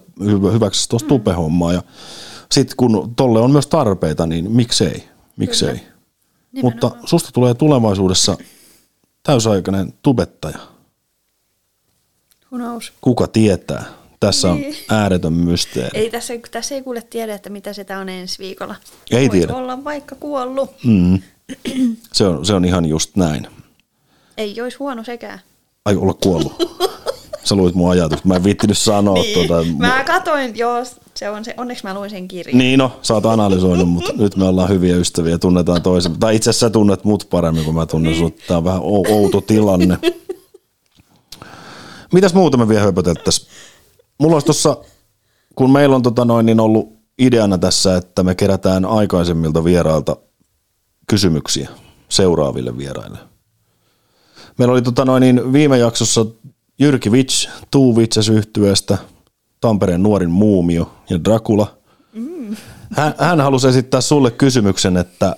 hyväksi 0.52 0.88
tuosta 0.88 1.06
mm. 1.06 1.08
tupehommaa. 1.08 1.72
Ja 1.72 1.82
sitten 2.52 2.76
kun 2.76 3.14
tolle 3.16 3.40
on 3.40 3.50
myös 3.50 3.66
tarpeita, 3.66 4.26
niin 4.26 4.50
miksei, 4.50 5.04
miksei. 5.36 5.80
Mutta 6.62 6.90
susta 7.04 7.30
tulee 7.32 7.54
tulevaisuudessa 7.54 8.36
täysaikainen 9.22 9.94
tubettaja. 10.02 10.58
Who 12.52 12.58
knows? 12.58 12.92
Kuka 13.00 13.26
tietää? 13.26 13.84
Tässä 14.20 14.50
on 14.50 14.60
niin. 14.60 14.76
ääretön 14.88 15.32
mysteeri. 15.32 15.98
Ei 15.98 16.10
tässä, 16.10 16.34
tässä 16.50 16.74
ei 16.74 16.82
kuule 16.82 17.02
tiedä, 17.02 17.34
että 17.34 17.50
mitä 17.50 17.72
sitä 17.72 17.98
on 17.98 18.08
ensi 18.08 18.38
viikolla. 18.38 18.74
Ei 19.10 19.28
Voisi 19.28 19.30
tiedä. 19.30 19.54
olla 19.54 19.84
vaikka 19.84 20.14
kuollut. 20.14 20.70
Mm. 20.84 21.18
Se, 22.12 22.26
on, 22.26 22.46
se 22.46 22.54
on 22.54 22.64
ihan 22.64 22.84
just 22.84 23.16
näin. 23.16 23.46
Ei 24.36 24.60
olisi 24.60 24.76
huono 24.76 25.04
sekään. 25.04 25.40
Ai 25.84 25.96
olla 25.96 26.14
kuollut. 26.14 26.52
Sä 27.44 27.54
luit 27.54 27.74
mun 27.74 27.90
ajatus. 27.90 28.24
Mä 28.24 28.36
en 28.36 28.44
viittinyt 28.44 28.78
sanoa 28.78 29.14
niin. 29.14 29.48
tuota. 29.48 29.64
Mä 29.78 30.04
katoin, 30.04 30.56
joo, 30.58 30.84
se 31.14 31.30
on 31.30 31.44
se, 31.44 31.54
onneksi 31.56 31.84
mä 31.84 31.94
luin 31.94 32.10
sen 32.10 32.28
kirjan. 32.28 32.58
Niin 32.58 32.78
no, 32.78 32.92
sä 33.02 33.14
oot 33.14 33.26
analysoinut, 33.26 33.88
mutta 33.88 34.12
nyt 34.22 34.36
me 34.36 34.44
ollaan 34.44 34.68
hyviä 34.68 34.96
ystäviä, 34.96 35.38
tunnetaan 35.38 35.82
toisen. 35.82 36.18
Tai 36.18 36.36
itse 36.36 36.50
asiassa 36.50 36.66
sä 36.66 36.70
tunnet 36.70 37.04
mut 37.04 37.26
paremmin 37.30 37.64
kuin 37.64 37.74
mä 37.74 37.86
tunnen 37.86 38.12
niin. 38.12 38.20
sut. 38.20 38.36
Tää 38.48 38.56
on 38.56 38.64
vähän 38.64 38.80
outo 38.82 39.40
tilanne. 39.40 39.98
Mitäs 42.12 42.34
muuta 42.34 42.56
me 42.56 42.68
vielä 42.68 42.82
höpöteltäis? 42.82 43.48
Mulla 44.18 44.36
olisi 44.36 44.46
tossa, 44.46 44.76
kun 45.54 45.70
meillä 45.70 45.96
on 45.96 46.02
tota 46.02 46.24
noin, 46.24 46.46
niin 46.46 46.60
ollut 46.60 46.92
ideana 47.18 47.58
tässä, 47.58 47.96
että 47.96 48.22
me 48.22 48.34
kerätään 48.34 48.84
aikaisemmilta 48.84 49.64
vierailta 49.64 50.16
kysymyksiä 51.08 51.68
seuraaville 52.08 52.78
vieraille. 52.78 53.18
Meillä 54.58 54.72
oli 54.72 54.82
tota 54.82 55.04
noin, 55.04 55.20
niin 55.20 55.52
viime 55.52 55.78
jaksossa 55.78 56.26
Jyrki 56.78 57.12
Vits, 57.12 57.48
Two 57.70 57.92
Witches 57.92 58.28
yhtyeestä, 58.28 58.98
Tampereen 59.62 60.02
nuorin 60.02 60.30
muumio 60.30 60.92
ja 61.10 61.24
Dracula. 61.24 61.76
Mm. 62.12 62.56
Hän, 62.96 63.14
hän 63.18 63.40
halusi 63.40 63.68
esittää 63.68 64.00
sulle 64.00 64.30
kysymyksen, 64.30 64.96
että 64.96 65.36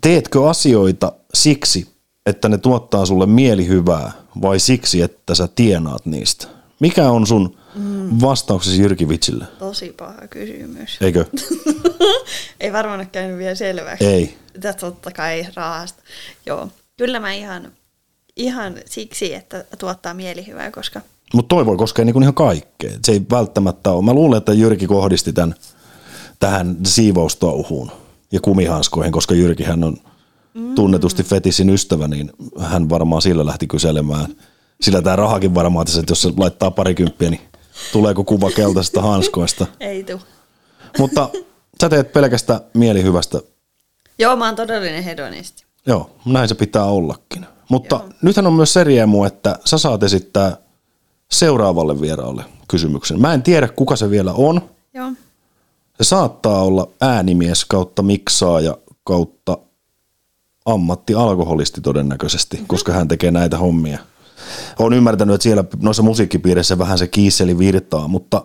teetkö 0.00 0.48
asioita 0.48 1.12
siksi, 1.34 1.88
että 2.26 2.48
ne 2.48 2.58
tuottaa 2.58 3.06
sulle 3.06 3.26
mielihyvää 3.26 4.12
vai 4.42 4.60
siksi, 4.60 5.02
että 5.02 5.34
sä 5.34 5.48
tienaat 5.54 6.06
niistä? 6.06 6.46
Mikä 6.80 7.10
on 7.10 7.26
sun 7.26 7.56
mm. 7.74 8.20
vastauksesi 8.20 8.82
Jyrki 8.82 9.08
Vitsille? 9.08 9.44
Tosi 9.58 9.94
paha 9.98 10.28
kysymys. 10.30 10.98
Eikö? 11.00 11.24
ei 12.60 12.72
varmaan 12.72 13.00
ole 13.00 13.08
käynyt 13.12 13.38
vielä 13.38 13.54
selväksi. 13.54 14.06
Ei. 14.06 14.38
Tätä 14.52 14.72
totta 14.72 15.10
kai 15.10 15.46
rahasta. 15.54 16.02
Joo. 16.46 16.68
Kyllä 16.96 17.20
mä 17.20 17.32
ihan 17.32 17.72
ihan 18.36 18.74
siksi, 18.86 19.34
että 19.34 19.64
tuottaa 19.78 20.14
mielihyvää, 20.14 20.70
koska... 20.70 21.00
Mutta 21.34 21.54
toi 21.54 21.66
voi 21.66 21.76
koskea 21.76 22.04
niinku 22.04 22.20
ihan 22.20 22.34
kaikkea. 22.34 22.90
Se 23.04 23.12
ei 23.12 23.22
välttämättä 23.30 23.90
ole. 23.90 24.04
Mä 24.04 24.12
luulen, 24.12 24.38
että 24.38 24.52
Jyrki 24.52 24.86
kohdisti 24.86 25.32
tämän 25.32 25.54
tähän 26.38 26.76
siivoustouhuun 26.86 27.90
ja 28.32 28.40
kumihanskoihin, 28.40 29.12
koska 29.12 29.34
Jyrki 29.34 29.64
hän 29.64 29.84
on 29.84 29.96
mm. 30.54 30.74
tunnetusti 30.74 31.22
fetissin 31.22 31.70
ystävä, 31.70 32.08
niin 32.08 32.32
hän 32.58 32.88
varmaan 32.88 33.22
sillä 33.22 33.46
lähti 33.46 33.66
kyselemään. 33.66 34.26
Sillä 34.80 35.02
tämä 35.02 35.16
rahakin 35.16 35.54
varmaan 35.54 35.86
tässä, 35.86 36.00
että 36.00 36.10
jos 36.10 36.22
se 36.22 36.32
laittaa 36.36 36.70
parikymppiä, 36.70 37.30
niin 37.30 37.40
tuleeko 37.92 38.24
kuva 38.24 38.50
keltaisesta 38.50 39.02
hanskoista? 39.02 39.66
ei 39.80 40.04
tule. 40.04 40.20
Mutta 40.98 41.28
sä 41.80 41.88
teet 41.88 42.12
pelkästä 42.12 42.60
mielihyvästä. 42.74 43.40
Joo, 44.18 44.36
mä 44.36 44.46
oon 44.46 44.56
todellinen 44.56 45.04
hedonisti. 45.04 45.64
Joo, 45.86 46.10
näin 46.26 46.48
se 46.48 46.54
pitää 46.54 46.84
ollakin. 46.84 47.46
Mutta 47.68 47.96
Joo. 47.96 48.08
nythän 48.22 48.46
on 48.46 48.52
myös 48.52 48.72
se 48.72 48.84
riemu, 48.84 49.24
että 49.24 49.58
sä 49.64 49.78
saat 49.78 50.02
esittää 50.02 50.56
seuraavalle 51.32 52.00
vieraalle 52.00 52.44
kysymyksen. 52.68 53.20
Mä 53.20 53.34
en 53.34 53.42
tiedä, 53.42 53.68
kuka 53.68 53.96
se 53.96 54.10
vielä 54.10 54.32
on. 54.32 54.60
Joo. 54.94 55.12
Se 56.00 56.04
saattaa 56.04 56.62
olla 56.62 56.88
äänimies 57.00 57.64
kautta 57.64 58.02
miksaaja 58.02 58.76
kautta 59.04 59.58
ammatti-alkoholisti 60.64 61.80
todennäköisesti, 61.80 62.56
mm-hmm. 62.56 62.66
koska 62.66 62.92
hän 62.92 63.08
tekee 63.08 63.30
näitä 63.30 63.58
hommia. 63.58 63.98
Olen 64.78 64.98
ymmärtänyt, 64.98 65.34
että 65.34 65.42
siellä 65.42 65.64
noissa 65.80 66.02
musiikkipiireissä 66.02 66.78
vähän 66.78 66.98
se 66.98 67.08
kiisseli 67.08 67.58
virtaa, 67.58 68.08
mutta 68.08 68.44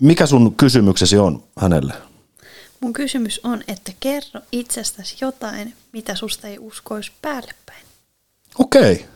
mikä 0.00 0.26
sun 0.26 0.54
kysymyksesi 0.54 1.18
on 1.18 1.42
hänelle? 1.58 1.94
Mun 2.80 2.92
kysymys 2.92 3.40
on, 3.44 3.62
että 3.68 3.92
kerro 4.00 4.40
itsestäsi 4.52 5.16
jotain, 5.20 5.74
mitä 5.92 6.14
susta 6.14 6.48
ei 6.48 6.58
uskoisi 6.58 7.12
päälle 7.22 7.52
päin. 7.66 7.82
Okei. 8.58 9.06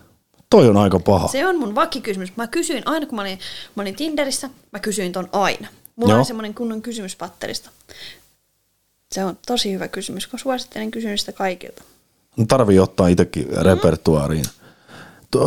Toi 0.53 0.68
on 0.68 0.76
aika 0.76 0.98
paha. 0.98 1.28
Se 1.28 1.46
on 1.46 1.59
mun 1.59 1.74
vakikysymys. 1.74 2.36
Mä 2.36 2.46
kysyin 2.46 2.82
aina, 2.86 3.07
kun 3.07 3.16
mä 3.16 3.22
olin, 3.22 3.38
mä 3.74 3.82
olin 3.82 3.96
Tinderissä, 3.96 4.50
mä 4.72 4.78
kysyin 4.78 5.12
ton 5.12 5.28
aina. 5.32 5.68
Mulla 5.96 6.12
Joo. 6.12 6.18
on 6.18 6.24
semmoinen 6.24 6.55
kunnon 6.55 6.82
kysymyspatterista. 6.82 7.70
Se 9.12 9.24
on 9.24 9.38
tosi 9.46 9.72
hyvä 9.72 9.88
kysymys, 9.88 10.26
kun 10.26 10.38
suosittelen 10.38 10.90
kysymystä 10.90 11.32
kaikilta. 11.32 11.82
No 12.36 12.44
tarvii 12.48 12.78
ottaa 12.78 13.09
itsekin 13.09 13.48
mm. 13.48 13.62
repertuaariin. 13.62 14.44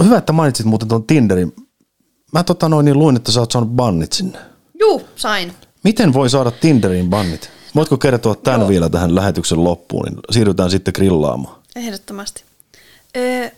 Hyvä, 0.03 0.17
että 0.17 0.33
mainitsit 0.33 0.65
muuten 0.65 0.87
tuon 0.87 1.03
Tinderin. 1.03 1.55
Mä 2.31 2.43
tota 2.43 2.69
noin 2.69 2.85
niin 2.85 2.99
luin, 2.99 3.15
että 3.15 3.31
sä 3.31 3.39
oot 3.39 3.51
saanut 3.51 3.69
bannit 3.69 4.13
sinne. 4.13 4.39
Juu, 4.79 5.01
sain. 5.15 5.53
Miten 5.83 6.13
voi 6.13 6.29
saada 6.29 6.51
Tinderin 6.51 7.09
bannit? 7.09 7.49
Voitko 7.75 7.97
kertoa 7.97 8.35
tämän 8.35 8.59
Joo. 8.59 8.69
vielä 8.69 8.89
tähän 8.89 9.15
lähetyksen 9.15 9.63
loppuun, 9.63 10.05
niin 10.05 10.19
siirrytään 10.31 10.71
sitten 10.71 10.93
grillaamaan. 10.95 11.61
Ehdottomasti. 11.75 12.43
Öö, 13.17 13.49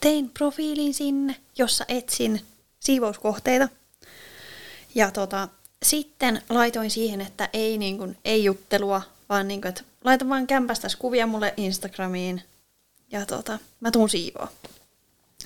tein 0.00 0.30
profiilin 0.30 0.94
sinne, 0.94 1.36
jossa 1.58 1.84
etsin 1.88 2.40
siivouskohteita. 2.80 3.68
Ja 4.94 5.10
tota, 5.10 5.48
sitten 5.82 6.42
laitoin 6.48 6.90
siihen, 6.90 7.20
että 7.20 7.48
ei, 7.52 7.78
niin 7.78 7.98
kuin, 7.98 8.16
ei 8.24 8.44
juttelua, 8.44 9.02
vaan 9.28 9.48
niin 9.48 9.60
kuin, 9.60 9.68
että 9.68 9.82
laita 10.04 10.28
vaan 10.28 10.46
kämpästä 10.46 10.88
kuvia 10.98 11.26
mulle 11.26 11.54
Instagramiin 11.56 12.42
ja 13.12 13.26
tota, 13.26 13.58
mä 13.80 13.90
tuun 13.90 14.10
siivoa. 14.10 14.48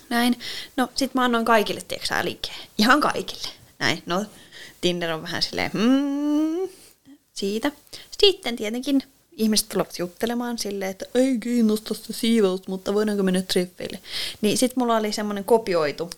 Näin. 0.09 0.39
No 0.77 0.89
sit 0.95 1.15
mä 1.15 1.25
annoin 1.25 1.45
kaikille, 1.45 1.81
tiedätkö 1.89 2.15
liikkeen. 2.23 2.57
Ihan 2.79 3.01
kaikille. 3.01 3.49
Näin. 3.79 4.03
No 4.07 4.25
Tinder 4.81 5.13
on 5.13 5.23
vähän 5.23 5.43
silleen, 5.43 5.71
hmm, 5.73 6.69
siitä. 7.33 7.73
Sitten 8.21 8.57
tietenkin 8.57 9.03
ihmiset 9.37 9.69
tulevat 9.69 9.99
juttelemaan 9.99 10.59
silleen, 10.59 10.91
että 10.91 11.07
ei 11.15 11.39
kiinnosta 11.39 11.95
se 11.95 12.13
siivous, 12.13 12.69
mutta 12.69 12.95
voidaanko 12.95 13.23
mennä 13.23 13.43
treffeille. 13.43 13.99
Niin 14.41 14.59
sitten 14.59 14.83
mulla 14.83 14.97
oli 14.97 15.13
semmoinen 15.13 15.45
kopioitu 15.45 16.11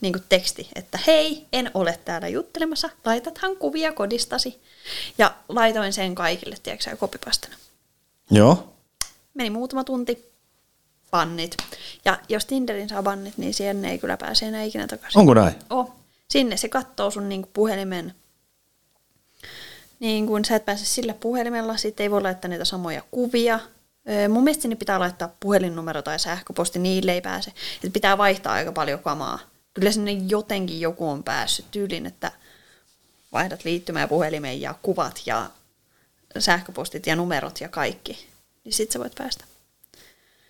niin 0.00 0.12
kuin 0.12 0.24
teksti, 0.28 0.68
että 0.74 0.98
hei, 1.06 1.46
en 1.52 1.70
ole 1.74 1.98
täällä 2.04 2.28
juttelemassa, 2.28 2.90
laitathan 3.04 3.56
kuvia 3.56 3.92
kodistasi. 3.92 4.60
Ja 5.18 5.34
laitoin 5.48 5.92
sen 5.92 6.14
kaikille, 6.14 6.56
tiedätkö 6.62 6.96
kopipastana. 6.96 7.54
Joo. 8.30 8.72
Meni 9.34 9.50
muutama 9.50 9.84
tunti, 9.84 10.30
bannit. 11.10 11.56
Ja 12.04 12.18
jos 12.28 12.44
Tinderin 12.44 12.88
saa 12.88 13.02
bannit, 13.02 13.38
niin 13.38 13.54
siihen 13.54 13.84
ei 13.84 13.98
kyllä 13.98 14.16
pääse 14.16 14.46
enää 14.46 14.62
ikinä 14.62 14.86
takaisin. 14.86 15.18
Onko 15.18 15.34
näin? 15.34 15.54
Oh. 15.70 15.92
Sinne 16.28 16.56
se 16.56 16.68
katsoo 16.68 17.10
sun 17.10 17.28
niin 17.28 17.46
puhelimen 17.52 18.14
niin 20.00 20.26
kun 20.26 20.44
sä 20.44 20.56
et 20.56 20.64
pääse 20.64 20.84
sillä 20.84 21.14
puhelimella, 21.14 21.76
sitten 21.76 22.04
ei 22.04 22.10
voi 22.10 22.22
laittaa 22.22 22.48
niitä 22.48 22.64
samoja 22.64 23.02
kuvia. 23.10 23.60
Mun 24.28 24.44
mielestä 24.44 24.62
sinne 24.62 24.76
pitää 24.76 25.00
laittaa 25.00 25.34
puhelinnumero 25.40 26.02
tai 26.02 26.18
sähköposti, 26.18 26.78
niille 26.78 27.12
ei 27.12 27.20
pääse. 27.20 27.52
Et 27.84 27.92
pitää 27.92 28.18
vaihtaa 28.18 28.52
aika 28.52 28.72
paljon 28.72 28.98
kamaa. 28.98 29.38
Kyllä 29.74 29.90
sinne 29.90 30.12
jotenkin 30.12 30.80
joku 30.80 31.08
on 31.08 31.22
päässyt 31.22 31.66
tyylin, 31.70 32.06
että 32.06 32.32
vaihdat 33.32 33.64
liittymään 33.64 34.08
puhelimeen 34.08 34.60
ja 34.60 34.74
kuvat 34.82 35.22
ja 35.26 35.50
sähköpostit 36.38 37.06
ja 37.06 37.16
numerot 37.16 37.60
ja 37.60 37.68
kaikki, 37.68 38.26
niin 38.64 38.72
sit 38.72 38.90
sä 38.90 38.98
voit 38.98 39.14
päästä. 39.18 39.44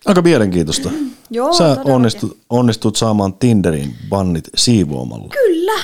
Aika 0.05 0.21
mielenkiitoista. 0.21 0.89
Joo, 1.29 1.53
Sä 1.53 1.77
onnistut, 1.83 2.37
onnistut 2.49 2.95
saamaan 2.95 3.33
Tinderin 3.33 3.95
bannit 4.09 4.49
siivoamalla. 4.55 5.29
Kyllä! 5.29 5.81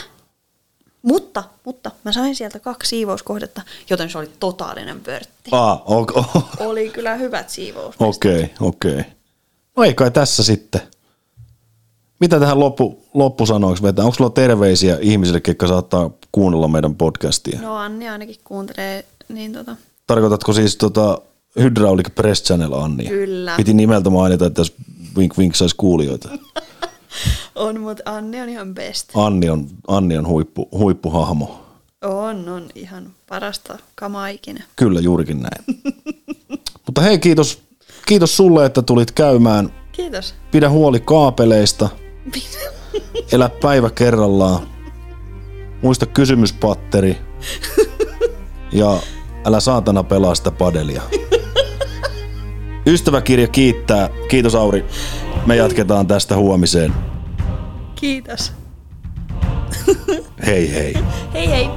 Mutta, 1.01 1.43
mutta 1.65 1.91
mä 2.03 2.11
sain 2.11 2.35
sieltä 2.35 2.59
kaksi 2.59 2.89
siivouskohdetta, 2.89 3.61
joten 3.89 4.09
se 4.09 4.17
oli 4.17 4.29
totaalinen 4.39 4.99
pörtti. 5.01 5.49
Ah, 5.51 5.81
okei, 5.85 6.23
Oli 6.67 6.89
kyllä 6.89 7.15
hyvät 7.15 7.49
siivous. 7.49 7.95
okei. 7.99 8.49
okei. 8.61 9.03
No 9.75 9.83
ei 9.83 9.93
kai 9.93 10.11
tässä 10.11 10.43
sitten. 10.43 10.81
Mitä 12.19 12.39
tähän 12.39 12.59
loppu, 12.59 13.03
loppusanoiksi 13.13 13.83
vetää? 13.83 14.05
Onko 14.05 14.15
sulla 14.15 14.29
terveisiä 14.29 14.97
ihmisille, 15.01 15.41
jotka 15.47 15.67
saattaa 15.67 16.09
kuunnella 16.31 16.67
meidän 16.67 16.95
podcastia? 16.95 17.61
No 17.61 17.75
Anni 17.75 18.09
ainakin 18.09 18.35
kuuntelee, 18.43 19.05
niin 19.29 19.53
tota, 19.53 19.75
Tarkoitatko 20.07 20.53
siis 20.53 20.75
tota 20.75 21.21
Hydraulic 21.59 22.15
Press 22.15 22.43
Channel 22.43 22.73
Annia? 22.73 23.09
Kyllä. 23.09 23.53
Piti 23.57 23.73
nimeltä 23.73 24.09
mainita, 24.09 24.45
että 24.45 24.61
jos 24.61 24.73
Wink 25.17 25.37
Wink 25.37 25.55
saisi 25.55 25.75
kuulijoita. 25.75 26.29
on, 27.55 27.79
mutta 27.81 28.03
Anni 28.05 28.41
on 28.41 28.49
ihan 28.49 28.73
best. 28.73 29.09
Anni 29.15 29.49
on, 29.49 29.67
Anni 29.87 30.17
on 30.17 30.27
huippu, 30.27 30.69
huippuhahmo. 30.71 31.65
On, 32.01 32.49
on 32.49 32.65
ihan 32.75 33.11
parasta 33.29 33.77
kamaa 33.95 34.27
ikinä. 34.27 34.63
Kyllä, 34.75 34.99
juurikin 34.99 35.41
näin. 35.41 35.83
Mutta 36.85 37.01
hei, 37.01 37.19
kiitos, 37.19 37.61
kiitos 38.05 38.37
sulle, 38.37 38.65
että 38.65 38.81
tulit 38.81 39.11
käymään. 39.11 39.73
Kiitos. 39.91 40.35
Pidä 40.51 40.69
huoli 40.69 40.99
kaapeleista. 40.99 41.89
Elä 43.31 43.49
päivä 43.49 43.89
kerrallaan. 43.89 44.67
Muista 45.81 46.05
kysymyspatteri. 46.05 47.17
Ja 48.71 48.99
älä 49.45 49.59
saatana 49.59 50.03
pelaa 50.03 50.35
sitä 50.35 50.51
padelia. 50.51 51.01
Ystäväkirja 52.87 53.47
kiittää. 53.47 54.09
Kiitos 54.29 54.55
Auri. 54.55 54.85
Me 55.47 55.55
jatketaan 55.55 56.07
tästä 56.07 56.35
huomiseen. 56.35 56.93
Kiitos. 57.95 58.53
Hei 60.45 60.73
hei. 60.73 60.93
Hei 61.33 61.49
hei. 61.49 61.69